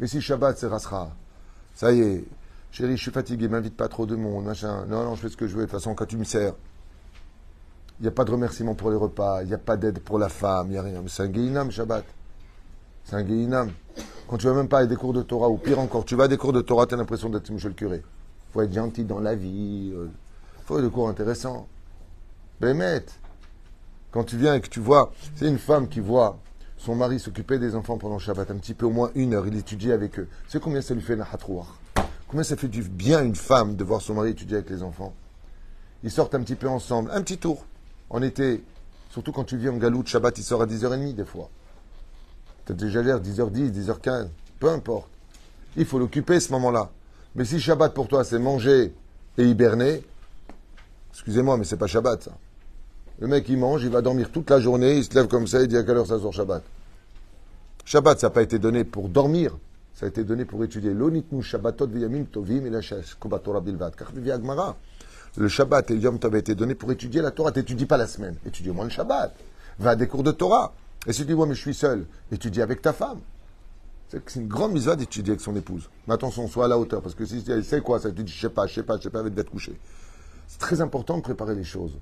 Mais 0.00 0.06
si 0.06 0.20
Shabbat 0.20 0.58
c'est 0.58 0.66
Rasra, 0.66 1.10
ça 1.74 1.92
y 1.92 2.00
est, 2.00 2.24
chérie, 2.72 2.96
je 2.96 3.02
suis 3.02 3.10
fatigué, 3.10 3.48
m'invite 3.48 3.76
pas 3.76 3.88
trop 3.88 4.06
de 4.06 4.16
monde, 4.16 4.44
machin. 4.44 4.84
Non, 4.86 5.04
non, 5.04 5.14
je 5.14 5.22
fais 5.22 5.28
ce 5.28 5.36
que 5.36 5.46
je 5.46 5.54
veux, 5.54 5.62
de 5.62 5.66
toute 5.66 5.72
façon, 5.72 5.94
quand 5.94 6.06
tu 6.06 6.16
me 6.16 6.24
sers, 6.24 6.52
il 7.98 8.02
n'y 8.02 8.08
a 8.08 8.12
pas 8.12 8.24
de 8.24 8.30
remerciement 8.30 8.74
pour 8.74 8.90
les 8.90 8.96
repas, 8.96 9.42
il 9.42 9.48
n'y 9.48 9.54
a 9.54 9.58
pas 9.58 9.76
d'aide 9.76 10.00
pour 10.00 10.18
la 10.18 10.28
femme, 10.28 10.66
il 10.68 10.72
n'y 10.72 10.78
a 10.78 10.82
rien. 10.82 11.00
Mais 11.02 11.08
c'est 11.08 11.22
un 11.22 11.32
Geinam, 11.32 11.70
Shabbat. 11.70 12.04
C'est 13.04 13.16
un 13.16 13.26
Geinam. 13.26 13.70
Quand 14.28 14.36
tu 14.36 14.46
vas 14.46 14.54
même 14.54 14.68
pas 14.68 14.80
à 14.80 14.86
des 14.86 14.96
cours 14.96 15.12
de 15.12 15.22
Torah, 15.22 15.48
ou 15.48 15.56
pire 15.56 15.78
encore, 15.78 16.04
tu 16.04 16.16
vas 16.16 16.24
à 16.24 16.28
des 16.28 16.36
cours 16.36 16.52
de 16.52 16.60
Torah, 16.60 16.86
tu 16.86 16.94
as 16.94 16.96
l'impression 16.96 17.30
d'être 17.30 17.48
le 17.48 17.70
curé. 17.70 18.02
Faut 18.52 18.60
être 18.60 18.72
gentil 18.72 19.04
dans 19.04 19.20
la 19.20 19.34
vie. 19.34 19.92
Euh, 19.94 20.08
faut 20.64 20.80
des 20.80 20.90
cours 20.90 21.08
intéressants. 21.08 21.68
Bémet. 22.60 23.06
Quand 24.10 24.24
tu 24.24 24.36
viens 24.36 24.54
et 24.54 24.60
que 24.60 24.68
tu 24.68 24.80
vois, 24.80 25.12
c'est 25.36 25.46
une 25.46 25.58
femme 25.58 25.88
qui 25.88 26.00
voit 26.00 26.38
son 26.78 26.94
mari 26.94 27.18
s'occuper 27.18 27.58
des 27.58 27.74
enfants 27.74 27.98
pendant 27.98 28.18
Shabbat, 28.18 28.50
un 28.50 28.56
petit 28.56 28.74
peu 28.74 28.86
au 28.86 28.90
moins 28.90 29.10
une 29.14 29.34
heure, 29.34 29.46
il 29.46 29.56
étudie 29.56 29.92
avec 29.92 30.18
eux. 30.18 30.28
C'est 30.48 30.60
combien 30.60 30.80
ça 30.82 30.94
lui 30.94 31.02
fait 31.02 31.16
Nahatrouar? 31.16 31.78
Combien 32.28 32.42
ça 32.42 32.56
fait 32.56 32.68
du 32.68 32.82
bien 32.82 33.22
une 33.22 33.36
femme 33.36 33.76
de 33.76 33.84
voir 33.84 34.00
son 34.00 34.14
mari 34.14 34.30
étudier 34.30 34.56
avec 34.56 34.70
les 34.70 34.82
enfants? 34.82 35.14
Ils 36.02 36.10
sortent 36.10 36.34
un 36.34 36.42
petit 36.42 36.54
peu 36.54 36.68
ensemble, 36.68 37.10
un 37.12 37.22
petit 37.22 37.38
tour 37.38 37.64
en 38.10 38.22
été, 38.22 38.62
surtout 39.10 39.32
quand 39.32 39.44
tu 39.44 39.56
vis 39.56 39.68
en 39.68 39.76
Galoute, 39.76 40.08
Shabbat, 40.08 40.36
il 40.38 40.44
sort 40.44 40.62
à 40.62 40.66
10h30 40.66 41.14
des 41.14 41.24
fois. 41.24 41.48
Peut-être 42.64 42.78
déjà 42.78 43.02
l'air 43.02 43.20
10h10, 43.20 43.72
10h15, 43.72 44.28
peu 44.58 44.70
importe. 44.70 45.08
Il 45.76 45.84
faut 45.84 45.98
l'occuper 45.98 46.40
ce 46.40 46.52
moment-là. 46.52 46.90
Mais 47.34 47.44
si 47.44 47.60
Shabbat 47.60 47.94
pour 47.94 48.08
toi, 48.08 48.24
c'est 48.24 48.38
manger 48.38 48.94
et 49.38 49.44
hiberner, 49.44 50.02
excusez-moi, 51.12 51.56
mais 51.56 51.64
c'est 51.64 51.76
pas 51.76 51.86
Shabbat 51.86 52.24
ça. 52.24 52.32
Le 53.18 53.26
mec 53.26 53.48
il 53.48 53.58
mange, 53.58 53.82
il 53.82 53.90
va 53.90 54.02
dormir 54.02 54.30
toute 54.30 54.50
la 54.50 54.60
journée, 54.60 54.98
il 54.98 55.04
se 55.04 55.14
lève 55.14 55.26
comme 55.26 55.46
ça, 55.46 55.62
il 55.62 55.68
dit 55.68 55.76
à 55.76 55.82
quelle 55.82 55.96
heure 55.96 56.06
ça 56.06 56.18
sort 56.18 56.32
Shabbat. 56.32 56.62
Shabbat, 57.84 58.20
ça 58.20 58.26
n'a 58.26 58.30
pas 58.30 58.42
été 58.42 58.58
donné 58.58 58.84
pour 58.84 59.08
dormir, 59.08 59.56
ça 59.94 60.06
a 60.06 60.08
été 60.08 60.24
donné 60.24 60.44
pour 60.44 60.62
étudier. 60.64 60.92
Shabbatot 61.42 61.86
tovim 62.32 62.66
le 65.38 65.48
Shabbat 65.48 65.90
et 65.90 65.96
Yom 65.96 66.18
Tov 66.18 66.34
a 66.34 66.38
été 66.38 66.54
donné 66.54 66.74
pour 66.74 66.90
étudier 66.92 67.20
la 67.20 67.30
Torah. 67.30 67.52
T'étudies 67.52 67.84
pas 67.84 67.98
la 67.98 68.06
semaine, 68.06 68.36
étudie 68.46 68.70
au 68.70 68.74
moins 68.74 68.84
le 68.84 68.90
Shabbat. 68.90 69.34
Va 69.78 69.90
à 69.90 69.96
des 69.96 70.06
cours 70.06 70.22
de 70.22 70.32
Torah. 70.32 70.72
Et 71.06 71.12
si 71.12 71.20
tu 71.22 71.26
dis, 71.26 71.34
moi, 71.34 71.46
mais 71.46 71.54
je 71.54 71.60
suis 71.60 71.74
seul, 71.74 72.06
étudie 72.32 72.62
avec 72.62 72.80
ta 72.80 72.92
femme. 72.92 73.20
C'est 74.08 74.36
une 74.36 74.48
grande 74.48 74.72
misère 74.72 74.96
d'étudier 74.96 75.32
avec 75.32 75.40
son 75.42 75.54
épouse. 75.56 75.90
Mais 76.06 76.14
attention, 76.14 76.48
sois 76.48 76.64
à 76.64 76.68
la 76.68 76.78
hauteur, 76.78 77.02
parce 77.02 77.14
que 77.14 77.26
si 77.26 77.42
tu 77.42 77.62
sais 77.62 77.80
quoi, 77.80 78.00
ça 78.00 78.10
te 78.10 78.20
dit, 78.20 78.32
je 78.32 78.40
sais 78.40 78.48
pas, 78.48 78.66
je 78.66 78.74
sais 78.74 78.82
pas, 78.82 78.96
je 78.96 79.02
sais 79.02 79.10
pas, 79.10 79.18
avec 79.18 79.34
d'être 79.34 79.50
couché. 79.50 79.78
C'est 80.48 80.58
très 80.58 80.80
important 80.80 81.18
de 81.18 81.22
préparer 81.22 81.54
les 81.54 81.64
choses. 81.64 81.92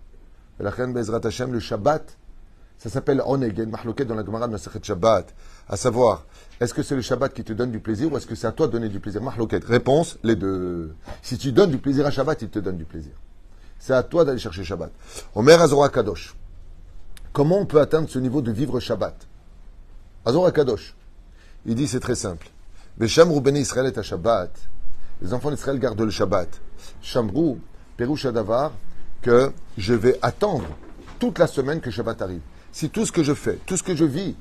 La 0.61 0.71
le 0.71 1.61
Shabbat, 1.61 2.17
ça 2.79 2.91
s'appelle 2.91 3.23
Oneg, 3.25 3.59
il 3.59 4.05
dans 4.05 4.15
la 4.15 4.25
Gemara 4.25 4.47
de 4.47 4.57
Shabbat. 4.83 5.35
À 5.69 5.77
savoir, 5.77 6.25
est-ce 6.61 6.75
que 6.75 6.83
c'est 6.83 6.95
le 6.95 7.03
Shabbat 7.03 7.33
qui 7.33 7.43
te 7.43 7.53
donne 7.53 7.71
du 7.71 7.81
plaisir 7.81 8.13
ou 8.13 8.17
est-ce 8.17 8.27
que 8.27 8.35
c'est 8.35 8.47
à 8.47 8.53
toi 8.53 8.67
de 8.67 8.73
donner 8.73 8.89
du 8.89 9.01
plaisir? 9.01 9.23
Mahloket. 9.23 9.65
Réponse, 9.65 10.19
les 10.23 10.37
deux. 10.37 10.95
Si 11.23 11.39
tu 11.39 11.53
donnes 11.53 11.71
du 11.71 11.79
plaisir 11.79 12.07
à 12.07 12.11
Shabbat, 12.11 12.43
il 12.43 12.51
te 12.51 12.59
donne 12.59 12.77
du 12.77 12.85
plaisir. 12.85 13.13
C'est 13.79 13.95
à 13.95 14.03
toi 14.03 14.25
d'aller 14.25 14.39
chercher 14.39 14.65
Shabbat. 14.65 14.91
Omer 15.35 15.61
Azora 15.61 15.89
Kadosh. 15.89 16.35
Comment 17.33 17.59
on 17.59 17.67
peut 17.67 17.81
atteindre 17.81 18.09
ce 18.09 18.19
niveau 18.19 18.43
de 18.43 18.53
vivre 18.53 18.79
Shabbat? 18.81 19.27
Azora 20.25 20.53
Kadosh. 20.53 20.95
Il 21.67 21.75
dit 21.75 21.89
c'est 21.89 22.01
très 22.01 22.15
simple. 22.15 22.49
Shabbat. 24.03 24.51
Les 25.23 25.33
enfants 25.33 25.51
d'Israël 25.51 25.79
gardent 25.79 26.03
le 26.03 26.11
Shabbat. 26.11 26.49
Shamrou, 27.01 27.59
Perouche 27.97 28.27
Davar, 28.27 28.73
que 29.25 29.53
je 29.79 29.95
vais 29.95 30.19
attendre 30.21 30.67
toute 31.19 31.39
la 31.39 31.47
semaine 31.47 31.81
que 31.81 31.91
Shabbat 31.91 32.21
arrive. 32.21 32.43
Si 32.71 32.91
tout 32.91 33.07
ce 33.07 33.11
que 33.11 33.23
je 33.23 33.33
fais, 33.33 33.59
tout 33.65 33.77
ce 33.79 33.83
que 33.83 33.97
je 33.97 34.05
vis, 34.05 34.37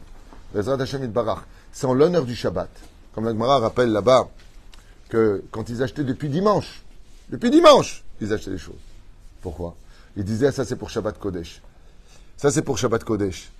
c'est 1.71 1.85
en 1.85 1.93
l'honneur 1.93 2.25
du 2.25 2.35
Shabbat. 2.35 2.69
Comme 3.15 3.25
la 3.25 3.57
rappelle 3.59 3.91
là-bas 3.91 4.27
que 5.07 5.41
quand 5.51 5.69
ils 5.69 5.81
achetaient 5.81 6.03
depuis 6.03 6.27
dimanche, 6.27 6.83
depuis 7.29 7.49
dimanche, 7.49 8.03
ils 8.19 8.33
achetaient 8.33 8.51
des 8.51 8.57
choses. 8.57 8.75
Pourquoi? 9.41 9.75
Ils 10.17 10.25
disaient, 10.25 10.51
ça 10.51 10.65
c'est 10.65 10.75
pour 10.75 10.89
Shabbat 10.89 11.17
Kodesh. 11.17 11.61
Ça 12.35 12.51
c'est 12.51 12.61
pour 12.61 12.77
Shabbat 12.77 13.05
Kodesh. 13.05 13.51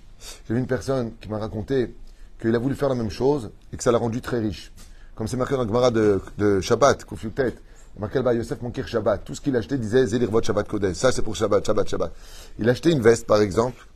J'ai 0.46 0.54
vu 0.54 0.60
une 0.60 0.66
personne 0.66 1.12
qui 1.20 1.30
m'a 1.30 1.38
raconté 1.38 1.94
qu'il 2.38 2.54
a 2.54 2.58
voulu 2.58 2.74
faire 2.74 2.90
la 2.90 2.94
même 2.94 3.10
chose 3.10 3.50
et 3.72 3.78
que 3.78 3.82
ça 3.82 3.90
l'a 3.90 3.98
rendu 3.98 4.20
très 4.20 4.40
riche. 4.40 4.72
Comme 5.14 5.26
c'est 5.26 5.38
marqué 5.38 5.54
dans 5.54 5.62
la 5.62 5.68
Gemara 5.68 5.90
de, 5.90 6.20
de 6.36 6.60
Shabbat, 6.60 7.04
Kofiutet, 7.04 7.54
marqué 7.98 8.18
Yosef 8.18 8.60
Monkir 8.62 8.86
Shabbat. 8.86 9.24
Tout 9.24 9.34
ce 9.34 9.40
qu'il 9.40 9.56
achetait 9.56 9.78
disait 9.78 10.06
Zélirvot 10.06 10.42
Shabbat 10.42 10.66
Kodesh. 10.68 10.96
Ça 10.96 11.12
c'est 11.12 11.22
pour 11.22 11.36
Shabbat, 11.36 11.64
Shabbat, 11.64 11.88
Shabbat. 11.88 12.12
Il 12.58 12.68
achetait 12.68 12.92
une 12.92 13.00
veste 13.00 13.26
par 13.26 13.40
exemple, 13.40 13.86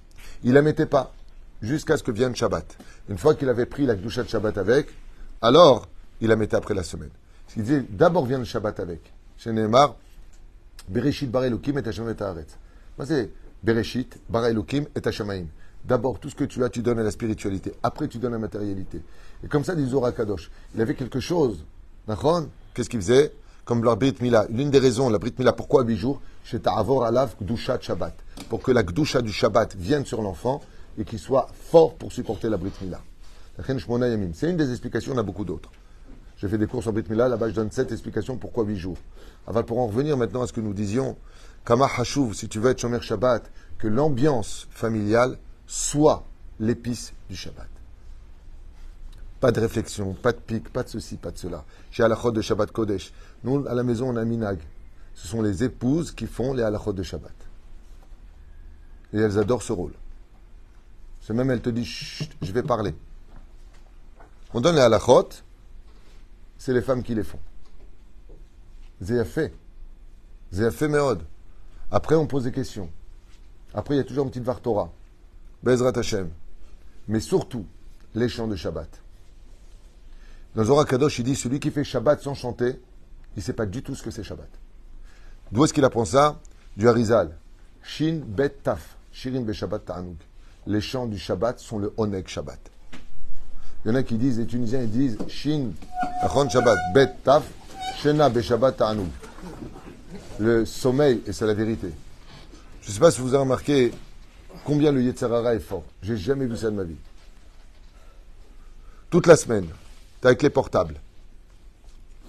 il 0.44 0.52
la 0.52 0.62
mettait 0.62 0.86
pas 0.86 1.12
jusqu'à 1.62 1.96
ce 1.96 2.02
que 2.02 2.10
vienne 2.10 2.34
Shabbat. 2.34 2.76
Une 3.08 3.18
fois 3.18 3.34
qu'il 3.34 3.48
avait 3.48 3.66
pris 3.66 3.86
la 3.86 3.94
douche 3.94 4.18
de 4.18 4.28
Shabbat 4.28 4.58
avec, 4.58 4.88
alors 5.40 5.88
il 6.20 6.28
la 6.28 6.36
mettait 6.36 6.56
après 6.56 6.74
la 6.74 6.82
semaine. 6.82 7.10
Il 7.56 7.62
disait 7.62 7.84
d'abord 7.88 8.26
vient 8.26 8.38
le 8.38 8.44
Shabbat 8.44 8.80
avec. 8.80 9.12
Chez 9.36 9.52
Neymar, 9.52 9.96
Bereshit 10.88 11.30
bar 11.30 11.44
Elohim 11.44 11.78
et 11.78 11.88
Hashem 11.88 12.08
et 12.08 13.04
C'est 13.04 13.30
Bereshit 13.62 14.18
bar 14.28 14.46
et. 14.46 15.46
D'abord, 15.84 16.18
tout 16.18 16.28
ce 16.28 16.34
que 16.34 16.44
tu 16.44 16.62
as, 16.64 16.68
tu 16.68 16.82
donnes 16.82 16.98
à 16.98 17.02
la 17.02 17.10
spiritualité. 17.10 17.72
Après, 17.82 18.08
tu 18.08 18.18
donnes 18.18 18.32
à 18.32 18.36
la 18.36 18.40
matérialité. 18.40 19.00
Et 19.42 19.48
comme 19.48 19.64
ça, 19.64 19.74
dit 19.74 19.86
Zohar 19.86 20.14
Kadosh. 20.14 20.50
Il 20.74 20.80
avait 20.82 20.94
quelque 20.94 21.20
chose. 21.20 21.64
Qu'est-ce 22.74 22.90
qu'il 22.90 23.00
faisait? 23.00 23.32
Comme 23.68 23.84
la 23.84 23.96
Brit 23.96 24.14
Mila. 24.22 24.46
L'une 24.48 24.70
des 24.70 24.78
raisons, 24.78 25.10
la 25.10 25.18
Brit 25.18 25.34
Mila, 25.38 25.52
pourquoi 25.52 25.84
8 25.84 25.94
jours 25.94 26.22
C'est 26.42 26.62
Ta'avor 26.62 27.04
Alav 27.04 27.34
Gdusha 27.38 27.78
Shabbat. 27.78 28.14
Pour 28.48 28.62
que 28.62 28.72
la 28.72 28.82
Gdusha 28.82 29.20
du 29.20 29.30
Shabbat 29.30 29.76
vienne 29.76 30.06
sur 30.06 30.22
l'enfant 30.22 30.62
et 30.96 31.04
qu'il 31.04 31.18
soit 31.18 31.48
fort 31.52 31.94
pour 31.96 32.10
supporter 32.10 32.48
la 32.48 32.56
Brit 32.56 32.72
Mila. 32.80 32.98
C'est 34.32 34.48
une 34.48 34.56
des 34.56 34.70
explications, 34.70 35.12
on 35.14 35.18
a 35.18 35.22
beaucoup 35.22 35.44
d'autres. 35.44 35.70
J'ai 36.38 36.48
fait 36.48 36.56
des 36.56 36.66
cours 36.66 36.82
sur 36.82 36.94
Brit 36.94 37.04
Mila, 37.10 37.28
là-bas 37.28 37.50
je 37.50 37.56
donne 37.56 37.70
sept 37.70 37.92
explications 37.92 38.38
pourquoi 38.38 38.64
huit 38.64 38.78
jours. 38.78 38.96
Alors 39.46 39.66
pour 39.66 39.78
en 39.80 39.86
revenir 39.86 40.16
maintenant 40.16 40.40
à 40.40 40.46
ce 40.46 40.54
que 40.54 40.62
nous 40.62 40.72
disions, 40.72 41.18
Kama 41.66 41.90
Hashuv, 41.94 42.32
si 42.32 42.48
tu 42.48 42.60
veux 42.60 42.70
être 42.70 42.80
Shomer 42.80 43.02
Shabbat, 43.02 43.50
que 43.76 43.86
l'ambiance 43.86 44.66
familiale 44.70 45.36
soit 45.66 46.24
l'épice 46.58 47.12
du 47.28 47.36
Shabbat. 47.36 47.68
Pas 49.40 49.52
de 49.52 49.60
réflexion, 49.60 50.14
pas 50.14 50.32
de 50.32 50.38
pique, 50.38 50.72
pas 50.72 50.82
de 50.82 50.88
ceci, 50.88 51.16
pas 51.16 51.30
de 51.30 51.38
cela. 51.38 51.64
J'ai 51.92 52.02
halachot 52.02 52.32
de 52.32 52.40
Shabbat 52.40 52.72
Kodesh. 52.72 53.12
Nous, 53.44 53.64
à 53.68 53.74
la 53.74 53.84
maison, 53.84 54.10
on 54.10 54.16
a 54.16 54.24
minag. 54.24 54.58
Ce 55.14 55.28
sont 55.28 55.42
les 55.42 55.62
épouses 55.62 56.10
qui 56.10 56.26
font 56.26 56.54
les 56.54 56.62
halachot 56.62 56.92
de 56.92 57.02
Shabbat. 57.04 57.34
Et 59.12 59.18
elles 59.18 59.38
adorent 59.38 59.62
ce 59.62 59.72
rôle. 59.72 59.92
C'est 61.20 61.34
même, 61.34 61.50
elle 61.50 61.60
te 61.60 61.70
dit, 61.70 61.84
Chut, 61.84 62.30
je 62.42 62.50
vais 62.52 62.62
parler. 62.62 62.94
On 64.52 64.60
donne 64.60 64.74
les 64.74 64.80
halachot, 64.80 65.28
c'est 66.56 66.72
les 66.72 66.82
femmes 66.82 67.04
qui 67.04 67.14
les 67.14 67.22
font. 67.22 67.40
Zéafé. 69.00 69.52
Zéafé 70.50 70.88
Meod. 70.88 71.22
Après, 71.90 72.16
on 72.16 72.26
pose 72.26 72.44
des 72.44 72.52
questions. 72.52 72.90
Après, 73.72 73.94
il 73.94 73.98
y 73.98 74.00
a 74.00 74.04
toujours 74.04 74.24
une 74.24 74.30
petite 74.30 74.44
Vartora. 74.44 74.90
Bezrat 75.62 75.96
Hashem. 75.96 76.30
Mais 77.06 77.20
surtout, 77.20 77.66
les 78.14 78.28
chants 78.28 78.48
de 78.48 78.56
Shabbat. 78.56 78.88
Dans 80.54 80.64
Zohar 80.64 80.86
Kadosh, 80.86 81.18
il 81.18 81.24
dit 81.24 81.36
celui 81.36 81.60
qui 81.60 81.70
fait 81.70 81.84
Shabbat 81.84 82.20
sans 82.20 82.34
chanter, 82.34 82.80
il 83.36 83.38
ne 83.38 83.42
sait 83.42 83.52
pas 83.52 83.66
du 83.66 83.82
tout 83.82 83.94
ce 83.94 84.02
que 84.02 84.10
c'est 84.10 84.24
Shabbat. 84.24 84.48
D'où 85.52 85.64
est-ce 85.64 85.72
qu'il 85.72 85.84
apprend 85.84 86.04
ça? 86.04 86.40
Du 86.76 86.88
Harizal. 86.88 87.36
Shin 87.82 88.20
Bet 88.26 88.50
Taf. 88.62 88.96
Shirin 89.12 89.42
Be 89.42 89.52
Shabbat. 89.52 89.90
Les 90.66 90.80
chants 90.80 91.06
du 91.06 91.18
Shabbat 91.18 91.58
sont 91.58 91.78
le 91.78 91.92
Oneg 91.96 92.26
Shabbat. 92.28 92.58
Il 93.84 93.88
y 93.88 93.90
en 93.92 93.94
a 93.94 94.02
qui 94.02 94.16
disent, 94.16 94.38
les 94.38 94.46
Tunisiens, 94.46 94.82
ils 94.82 94.90
disent 94.90 95.18
Shin, 95.28 95.70
Achon 96.20 96.48
Shabbat, 96.48 96.76
Bet 96.92 97.14
Taf, 97.24 97.44
Shena 97.96 98.28
Be 98.28 98.40
Shabbat 98.40 98.76
Ta'anug. 98.76 99.08
Le 100.40 100.66
sommeil, 100.66 101.22
et 101.26 101.32
c'est 101.32 101.46
la 101.46 101.54
vérité. 101.54 101.90
Je 102.82 102.88
ne 102.88 102.92
sais 102.92 103.00
pas 103.00 103.10
si 103.10 103.20
vous 103.20 103.28
avez 103.28 103.42
remarqué 103.42 103.92
combien 104.64 104.92
le 104.92 105.02
Yetzerara 105.02 105.54
est 105.54 105.60
fort. 105.60 105.84
J'ai 106.02 106.16
jamais 106.16 106.46
vu 106.46 106.56
ça 106.56 106.70
de 106.70 106.76
ma 106.76 106.84
vie. 106.84 106.96
Toute 109.10 109.26
la 109.26 109.36
semaine, 109.36 109.66
tu 110.20 110.26
avec 110.26 110.42
les 110.42 110.50
portables. 110.50 111.00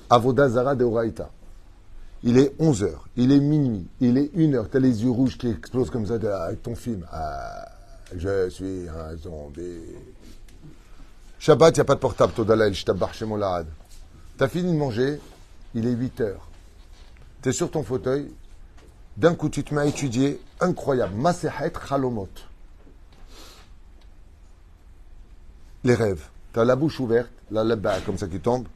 Avodazara 0.10 0.76
de 0.76 0.84
Oraita. 0.84 1.30
Il 2.24 2.38
est 2.38 2.60
11h, 2.60 2.92
il 3.16 3.32
est 3.32 3.40
minuit, 3.40 3.88
il 4.02 4.18
est 4.18 4.36
1h, 4.36 4.70
tu 4.70 4.78
as 4.78 4.80
les 4.82 5.04
yeux 5.04 5.10
rouges 5.10 5.38
qui 5.38 5.48
explosent 5.48 5.90
comme 5.90 6.06
ça 6.06 6.16
avec 6.44 6.62
ton 6.62 6.76
film. 6.76 7.06
Ah, 7.12 7.66
je 8.14 8.50
suis 8.50 8.88
un 8.90 9.16
zombie. 9.16 9.80
Shabbat, 11.40 11.78
il 11.78 11.80
n'y 11.80 11.82
a 11.82 11.86
pas 11.86 11.96
de 11.96 12.00
portable, 12.00 12.34
Todalel, 12.34 12.74
je 12.74 12.84
t'abarre 12.84 13.14
chez 13.14 13.24
mon 13.24 13.40
Tu 14.38 14.44
as 14.44 14.48
fini 14.50 14.74
de 14.74 14.78
manger, 14.78 15.22
il 15.74 15.88
est 15.88 15.94
8 15.94 16.20
h 16.20 16.34
Tu 17.42 17.50
es 17.50 17.52
sur 17.54 17.72
ton 17.72 17.84
fauteuil, 17.84 18.30
d'un 19.16 19.36
coup 19.36 19.48
tu 19.48 19.64
te 19.64 19.74
mets 19.74 19.82
à 19.82 19.86
étudier, 19.86 20.42
incroyable, 20.60 21.16
Masehet 21.16 21.72
Chalomot. 21.88 22.28
Les 25.86 25.96
rêves. 25.96 26.28
Tu 26.54 26.60
as 26.60 26.66
la 26.66 26.76
bouche 26.76 27.00
ouverte, 27.00 27.30
la 27.52 27.64
leba 27.64 28.00
comme 28.06 28.18
ça 28.18 28.28
qui 28.28 28.40
tombe. 28.40 28.68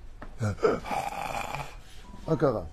Ankara. 2.28 2.68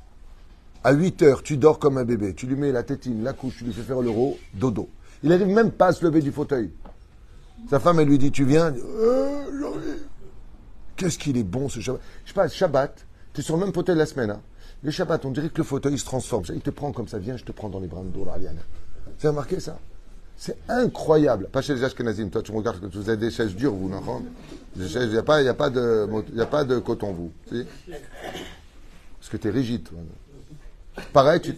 À 0.82 0.92
8 0.92 1.22
heures, 1.22 1.42
tu 1.42 1.56
dors 1.56 1.78
comme 1.78 1.98
un 1.98 2.04
bébé. 2.04 2.34
Tu 2.34 2.46
lui 2.46 2.56
mets 2.56 2.72
la 2.72 2.82
tétine, 2.82 3.22
la 3.22 3.32
couche, 3.32 3.58
tu 3.58 3.64
lui 3.64 3.72
fais 3.72 3.82
faire 3.82 4.00
l'euro, 4.00 4.38
dodo. 4.54 4.88
Il 5.22 5.28
n'arrive 5.28 5.48
même 5.48 5.70
pas 5.70 5.88
à 5.88 5.92
se 5.92 6.04
lever 6.04 6.22
du 6.22 6.32
fauteuil. 6.32 6.70
Sa 7.68 7.78
femme, 7.78 8.00
elle 8.00 8.08
lui 8.08 8.18
dit, 8.18 8.30
tu 8.30 8.44
viens 8.44 8.74
euh, 8.74 9.44
Qu'est-ce 10.96 11.18
qu'il 11.18 11.36
est 11.36 11.44
bon 11.44 11.68
ce 11.68 11.80
Shabbat 11.80 12.00
Je 12.24 12.28
sais 12.28 12.34
pas, 12.34 12.48
Shabbat, 12.48 13.06
tu 13.34 13.40
es 13.40 13.44
sur 13.44 13.56
le 13.56 13.64
même 13.64 13.74
fauteuil 13.74 13.96
la 13.96 14.06
semaine. 14.06 14.30
Hein. 14.30 14.40
Le 14.82 14.90
Shabbat, 14.90 15.24
on 15.24 15.30
dirait 15.30 15.50
que 15.50 15.58
le 15.58 15.64
fauteuil 15.64 15.98
se 15.98 16.04
transforme. 16.04 16.44
Il 16.54 16.60
te 16.60 16.70
prend 16.70 16.92
comme 16.92 17.08
ça, 17.08 17.18
viens, 17.18 17.36
je 17.36 17.44
te 17.44 17.52
prends 17.52 17.68
dans 17.68 17.80
les 17.80 17.88
bras 17.88 18.02
de 18.02 18.30
Aliana. 18.30 18.60
Vous 19.04 19.26
avez 19.26 19.28
remarqué 19.28 19.60
ça? 19.60 19.78
C'est 20.40 20.56
incroyable. 20.70 21.48
Pas 21.52 21.60
chez 21.60 21.74
les 21.74 21.84
Ashkenazim. 21.84 22.30
Toi, 22.30 22.42
tu 22.42 22.50
regardes 22.50 22.82
vous 22.96 23.10
avez 23.10 23.18
des 23.18 23.30
chaises 23.30 23.54
dures, 23.54 23.74
vous, 23.74 23.90
non 23.90 24.24
Il 24.74 24.86
n'y 24.86 25.18
a, 25.18 25.22
pas, 25.22 25.36
a, 25.36 25.42
de, 25.42 26.40
a 26.40 26.46
pas 26.46 26.64
de 26.64 26.78
coton, 26.78 27.12
vous. 27.12 27.30
Parce 27.50 29.28
que 29.28 29.36
tu 29.36 29.48
es 29.48 29.50
rigide. 29.50 29.86
Pareil, 31.12 31.42
tu. 31.42 31.54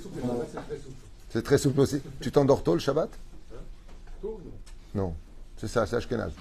C'est 1.30 1.44
très 1.44 1.58
souple 1.58 1.78
aussi. 1.78 2.00
Tu 2.20 2.32
t'endors 2.32 2.64
tôt 2.64 2.74
le 2.74 2.80
Shabbat? 2.80 3.08
Non. 4.96 5.14
C'est 5.58 5.68
ça, 5.68 5.86
c'est 5.86 5.94
Ashkenaz. 5.94 6.32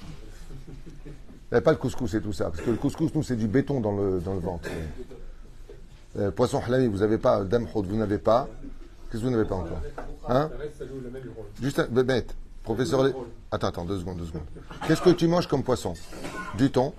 Il 1.05 1.11
n'y 1.51 1.57
a 1.59 1.61
pas 1.61 1.71
le 1.71 1.77
couscous 1.77 2.11
et 2.15 2.21
tout 2.21 2.33
ça. 2.33 2.45
Parce 2.45 2.61
que 2.63 2.71
le 2.71 2.77
couscous, 2.77 3.13
nous, 3.13 3.21
c'est 3.21 3.35
du 3.35 3.47
béton 3.47 3.81
dans 3.81 3.95
le, 3.95 4.19
dans 4.19 4.33
le 4.33 4.39
ventre. 4.39 4.67
Euh, 6.17 6.31
poisson 6.31 6.59
halami, 6.59 6.87
vous 6.87 6.97
n'avez 6.97 7.19
pas. 7.19 7.43
Dame 7.43 7.67
vous 7.71 7.95
n'avez 7.95 8.17
pas. 8.17 8.49
Qu'est-ce 9.11 9.23
que 9.23 9.27
vous 9.27 9.33
n'avez 9.33 9.47
pas 9.47 9.55
encore 9.55 9.81
Hein 10.29 10.49
Juste 11.61 11.79
un. 11.79 11.87
Bête. 11.87 12.33
Professeur. 12.63 13.11
Attends, 13.51 13.67
attends, 13.67 13.85
deux 13.85 13.99
secondes, 13.99 14.17
deux 14.17 14.25
secondes. 14.25 14.45
Qu'est-ce 14.87 15.01
que 15.01 15.09
tu 15.09 15.27
manges 15.27 15.47
comme 15.47 15.63
poisson 15.63 15.93
Du 16.57 16.71
thon 16.71 16.93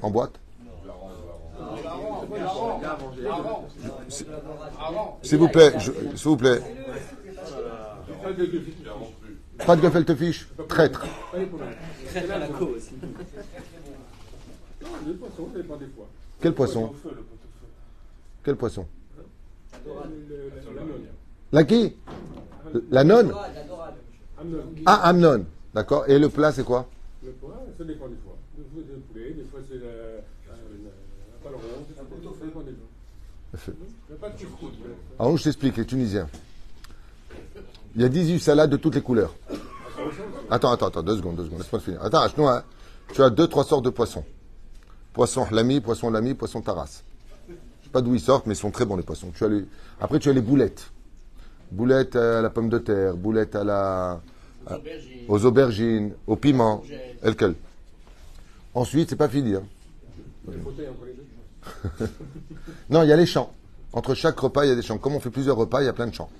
En 0.00 0.10
boîte 0.10 0.40
S'il 5.22 5.38
vous 5.38 5.48
plaît, 5.48 5.74
s'il 6.14 6.28
vous 6.28 6.36
plaît. 6.36 6.62
Pas 9.66 9.76
de 9.76 9.82
gefilte 9.82 10.14
fiche 10.14 10.48
Traître. 10.68 11.04
Traître 12.10 12.32
à 12.32 12.38
la 12.38 12.48
cause. 12.48 12.90
Quel 16.40 16.54
poisson 16.54 16.94
Quel 18.42 18.56
poisson 18.56 18.86
La 21.52 21.64
qui? 21.64 21.94
La 22.90 23.04
nonne 23.04 23.32
Ah, 24.86 25.08
Amnon. 25.08 25.46
D'accord. 25.74 26.04
Et 26.08 26.18
le 26.18 26.28
plat, 26.28 26.52
c'est 26.52 26.64
quoi? 26.64 26.88
Le 27.24 27.32
plat, 27.32 27.48
ça 27.76 27.84
dépend 27.84 28.08
des 28.08 28.16
fois. 28.16 28.36
Des 28.56 28.64
fois, 28.64 28.82
c'est 28.86 28.92
le 28.94 29.00
poulet, 29.00 29.30
des 29.32 29.44
fois, 29.44 29.60
c'est 29.68 29.76
la 29.76 30.22
paleron, 31.42 31.62
ça 31.96 32.44
dépend 32.44 32.60
des 32.60 32.72
fois. 32.72 33.74
Alors, 35.18 35.36
je 35.36 35.44
t'explique, 35.44 35.76
les 35.76 35.86
Tunisiens. 35.86 36.28
Il 37.96 38.02
y 38.02 38.04
a 38.04 38.08
18 38.08 38.40
salades 38.40 38.70
de 38.70 38.76
toutes 38.76 38.94
les 38.94 39.00
couleurs. 39.00 39.34
Attends, 40.50 40.70
attends, 40.70 40.86
attends, 40.88 41.02
deux 41.02 41.16
secondes, 41.16 41.36
deux 41.36 41.44
secondes, 41.44 41.60
laisse-moi 41.60 41.80
finir. 41.80 42.02
Attends, 42.02 42.26
nous, 42.36 42.46
hein. 42.46 42.62
tu 43.12 43.22
as 43.22 43.30
deux, 43.30 43.46
trois 43.46 43.64
sortes 43.64 43.84
de 43.84 43.90
poissons. 43.90 44.24
Poisson 45.12 45.46
lami, 45.50 45.80
poisson 45.80 46.10
lami, 46.10 46.34
poisson 46.34 46.60
taras. 46.60 47.02
Je 47.48 47.54
sais 47.54 47.90
pas 47.90 48.02
d'où 48.02 48.14
ils 48.14 48.20
sortent, 48.20 48.46
mais 48.46 48.54
ils 48.54 48.58
sont 48.58 48.70
très 48.70 48.84
bons 48.84 48.96
les 48.96 49.02
poissons. 49.02 49.32
Tu 49.34 49.44
as 49.44 49.48
les... 49.48 49.64
Après, 50.00 50.18
tu 50.18 50.28
as 50.28 50.32
les 50.32 50.42
boulettes. 50.42 50.90
Boulettes 51.70 52.16
à 52.16 52.40
la 52.40 52.50
pomme 52.50 52.68
de 52.68 52.78
terre, 52.78 53.16
boulettes 53.16 53.54
à 53.54 53.64
la... 53.64 54.20
aux 55.28 55.44
aubergines, 55.44 56.14
au 56.26 56.36
piment, 56.36 56.82
quel 57.38 57.54
Ensuite, 58.74 59.10
c'est 59.10 59.16
pas 59.16 59.28
fini. 59.28 59.54
Hein. 59.54 59.64
non, 62.90 63.02
il 63.02 63.08
y 63.08 63.12
a 63.12 63.16
les 63.16 63.26
champs. 63.26 63.52
Entre 63.92 64.14
chaque 64.14 64.38
repas, 64.38 64.64
il 64.64 64.68
y 64.68 64.72
a 64.72 64.76
des 64.76 64.82
champs. 64.82 64.98
Comme 64.98 65.14
on 65.14 65.20
fait 65.20 65.30
plusieurs 65.30 65.56
repas, 65.56 65.82
il 65.82 65.86
y 65.86 65.88
a 65.88 65.92
plein 65.92 66.06
de 66.06 66.14
champs. 66.14 66.30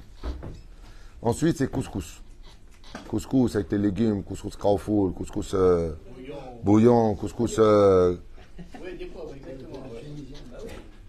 Ensuite, 1.21 1.59
c'est 1.59 1.71
couscous. 1.71 2.23
Couscous 3.09 3.55
avec 3.57 3.71
les 3.73 3.79
légumes, 3.79 4.23
couscous 4.23 4.57
kraofoul, 4.57 5.13
couscous 5.13 5.53
euh, 5.55 5.93
bouillon, 6.63 7.15
couscous 7.17 7.57
euh, 7.59 8.17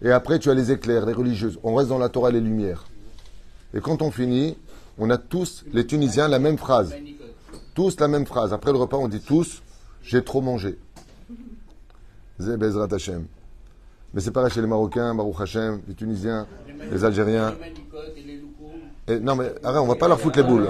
et 0.02 0.10
après, 0.10 0.38
tu 0.38 0.50
as 0.50 0.54
les 0.54 0.72
éclairs, 0.72 1.04
les 1.04 1.12
religieuses. 1.12 1.58
On 1.62 1.74
reste 1.74 1.90
dans 1.90 1.98
la 1.98 2.08
Torah 2.08 2.30
et 2.30 2.32
les 2.32 2.40
Lumières. 2.40 2.86
Et 3.74 3.80
quand 3.80 4.02
on 4.02 4.10
finit, 4.10 4.56
on 4.98 5.10
a 5.10 5.18
tous, 5.18 5.64
les 5.72 5.86
Tunisiens, 5.86 6.28
la 6.28 6.38
même 6.38 6.58
phrase. 6.58 6.94
Tous 7.74 7.98
la 8.00 8.08
même 8.08 8.26
phrase. 8.26 8.52
Après 8.52 8.72
le 8.72 8.78
repas, 8.78 8.96
on 8.96 9.08
dit 9.08 9.20
tous, 9.20 9.62
j'ai 10.02 10.22
trop 10.22 10.40
mangé. 10.40 10.78
Zebezrat 12.38 12.88
Hashem. 12.92 13.26
Mais 14.12 14.20
c'est 14.20 14.32
pareil 14.32 14.50
chez 14.50 14.60
les 14.60 14.66
Marocains, 14.66 15.14
Baruch 15.14 15.40
Hashem, 15.40 15.82
les 15.86 15.94
Tunisiens, 15.94 16.46
les 16.90 17.04
Algériens. 17.04 17.54
Et, 19.06 19.20
non, 19.20 19.36
mais 19.36 19.52
arrête, 19.62 19.80
on 19.80 19.86
va 19.86 19.94
pas 19.94 20.08
leur 20.08 20.20
foutre 20.20 20.38
les 20.38 20.44
boules. 20.44 20.68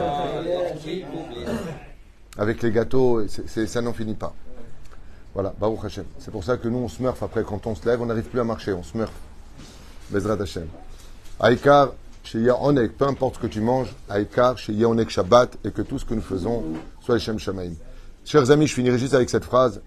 Avec 2.37 2.63
les 2.63 2.71
gâteaux, 2.71 3.27
ça 3.27 3.81
n'en 3.81 3.93
finit 3.93 4.15
pas. 4.15 4.35
Voilà, 5.33 5.55
Baruch 5.59 5.85
Hashem. 5.85 6.05
C'est 6.19 6.31
pour 6.31 6.45
ça 6.45 6.57
que 6.57 6.69
nous, 6.69 6.79
on 6.79 6.89
se 6.89 7.03
après. 7.05 7.45
Quand 7.45 7.67
on 7.67 7.75
se 7.75 7.89
lève, 7.89 8.03
on 8.03 8.07
n'arrive 8.07 8.25
plus 8.25 8.41
à 8.41 8.45
marcher, 8.45 8.73
on 8.73 8.83
se. 8.83 8.93
Bezrat 10.11 10.43
Hashem. 10.43 10.67
Aïkar, 11.39 11.95
chez 12.23 12.41
Yahonek, 12.41 12.97
peu 12.97 13.07
importe 13.07 13.37
ce 13.37 13.41
que 13.41 13.47
tu 13.47 13.61
manges, 13.61 13.95
Aïkar, 14.09 14.59
chez 14.59 14.73
Yahonek 14.73 15.11
Shabbat, 15.11 15.59
et 15.65 15.71
que 15.71 15.83
tout 15.83 15.99
ce 15.99 16.05
que 16.05 16.15
nous 16.15 16.21
faisons 16.21 16.65
soit 17.01 17.19
Shem 17.19 17.39
Shamaim. 17.39 17.73
Chers 18.25 18.51
amis, 18.51 18.67
je 18.67 18.75
finirai 18.75 18.99
juste 18.99 19.15
avec 19.15 19.31
cette 19.31 19.45
phrase. 19.45 19.81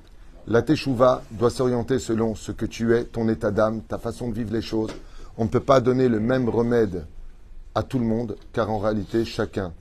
La 0.48 0.62
Teshuvah 0.62 1.22
doit 1.32 1.50
s'orienter 1.50 2.00
selon 2.00 2.36
ce 2.36 2.52
que 2.52 2.66
tu 2.66 2.94
es, 2.96 3.06
ton 3.06 3.30
état 3.30 3.52
d'âme, 3.52 3.82
ta 3.82 3.98
façon 3.98 4.30
de 4.30 4.34
vivre 4.34 4.52
les 4.52 4.62
choses. 4.62 4.92
On 5.38 5.46
ne 5.46 5.50
peut 5.50 5.62
pas 5.62 5.80
donner 5.80 6.10
le 6.10 6.20
même 6.20 6.50
remède 6.50 7.06
à 7.76 7.84
tout 7.84 8.00
le 8.00 8.06
monde, 8.06 8.36
car 8.52 8.70
en 8.70 8.80
réalité, 8.80 9.24
chacun 9.24 9.72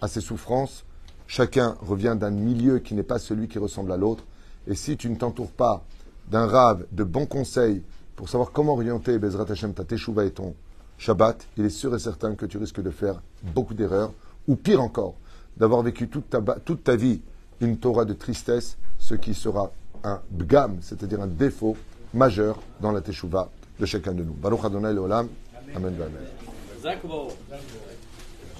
a 0.00 0.08
ses 0.08 0.20
souffrances, 0.20 0.84
chacun 1.26 1.76
revient 1.80 2.16
d'un 2.18 2.30
milieu 2.30 2.78
qui 2.80 2.94
n'est 2.94 3.02
pas 3.02 3.18
celui 3.18 3.48
qui 3.48 3.58
ressemble 3.58 3.92
à 3.92 3.96
l'autre. 3.96 4.24
Et 4.66 4.74
si 4.74 4.96
tu 4.96 5.08
ne 5.08 5.16
t'entoures 5.16 5.52
pas 5.52 5.84
d'un 6.30 6.46
rave 6.46 6.84
de 6.92 7.04
bons 7.04 7.26
conseils 7.26 7.82
pour 8.16 8.28
savoir 8.28 8.50
comment 8.50 8.74
orienter 8.74 9.18
Bezrat 9.18 9.50
Hashem, 9.50 9.72
ta 9.72 9.84
teshuva 9.84 10.24
et 10.24 10.30
ton 10.30 10.54
Shabbat, 10.98 11.46
il 11.56 11.64
est 11.64 11.70
sûr 11.70 11.94
et 11.94 11.98
certain 11.98 12.34
que 12.34 12.44
tu 12.44 12.58
risques 12.58 12.82
de 12.82 12.90
faire 12.90 13.22
beaucoup 13.54 13.74
d'erreurs, 13.74 14.12
ou 14.48 14.56
pire 14.56 14.82
encore, 14.82 15.14
d'avoir 15.56 15.82
vécu 15.82 16.08
toute 16.08 16.28
ta, 16.28 16.96
vie 16.96 17.20
une 17.60 17.78
Torah 17.78 18.04
de 18.04 18.12
tristesse, 18.12 18.76
ce 18.98 19.14
qui 19.14 19.34
sera 19.34 19.70
un 20.04 20.20
bgam, 20.30 20.78
c'est-à-dire 20.80 21.20
un 21.20 21.26
défaut 21.26 21.76
majeur 22.14 22.58
dans 22.80 22.92
la 22.92 23.00
teshuva 23.00 23.48
de 23.78 23.86
chacun 23.86 24.12
de 24.12 24.24
nous. 24.24 24.32
Baruch 24.32 24.64
Adonai 24.64 24.88
Amen. 24.88 25.28
Amen. 25.74 25.94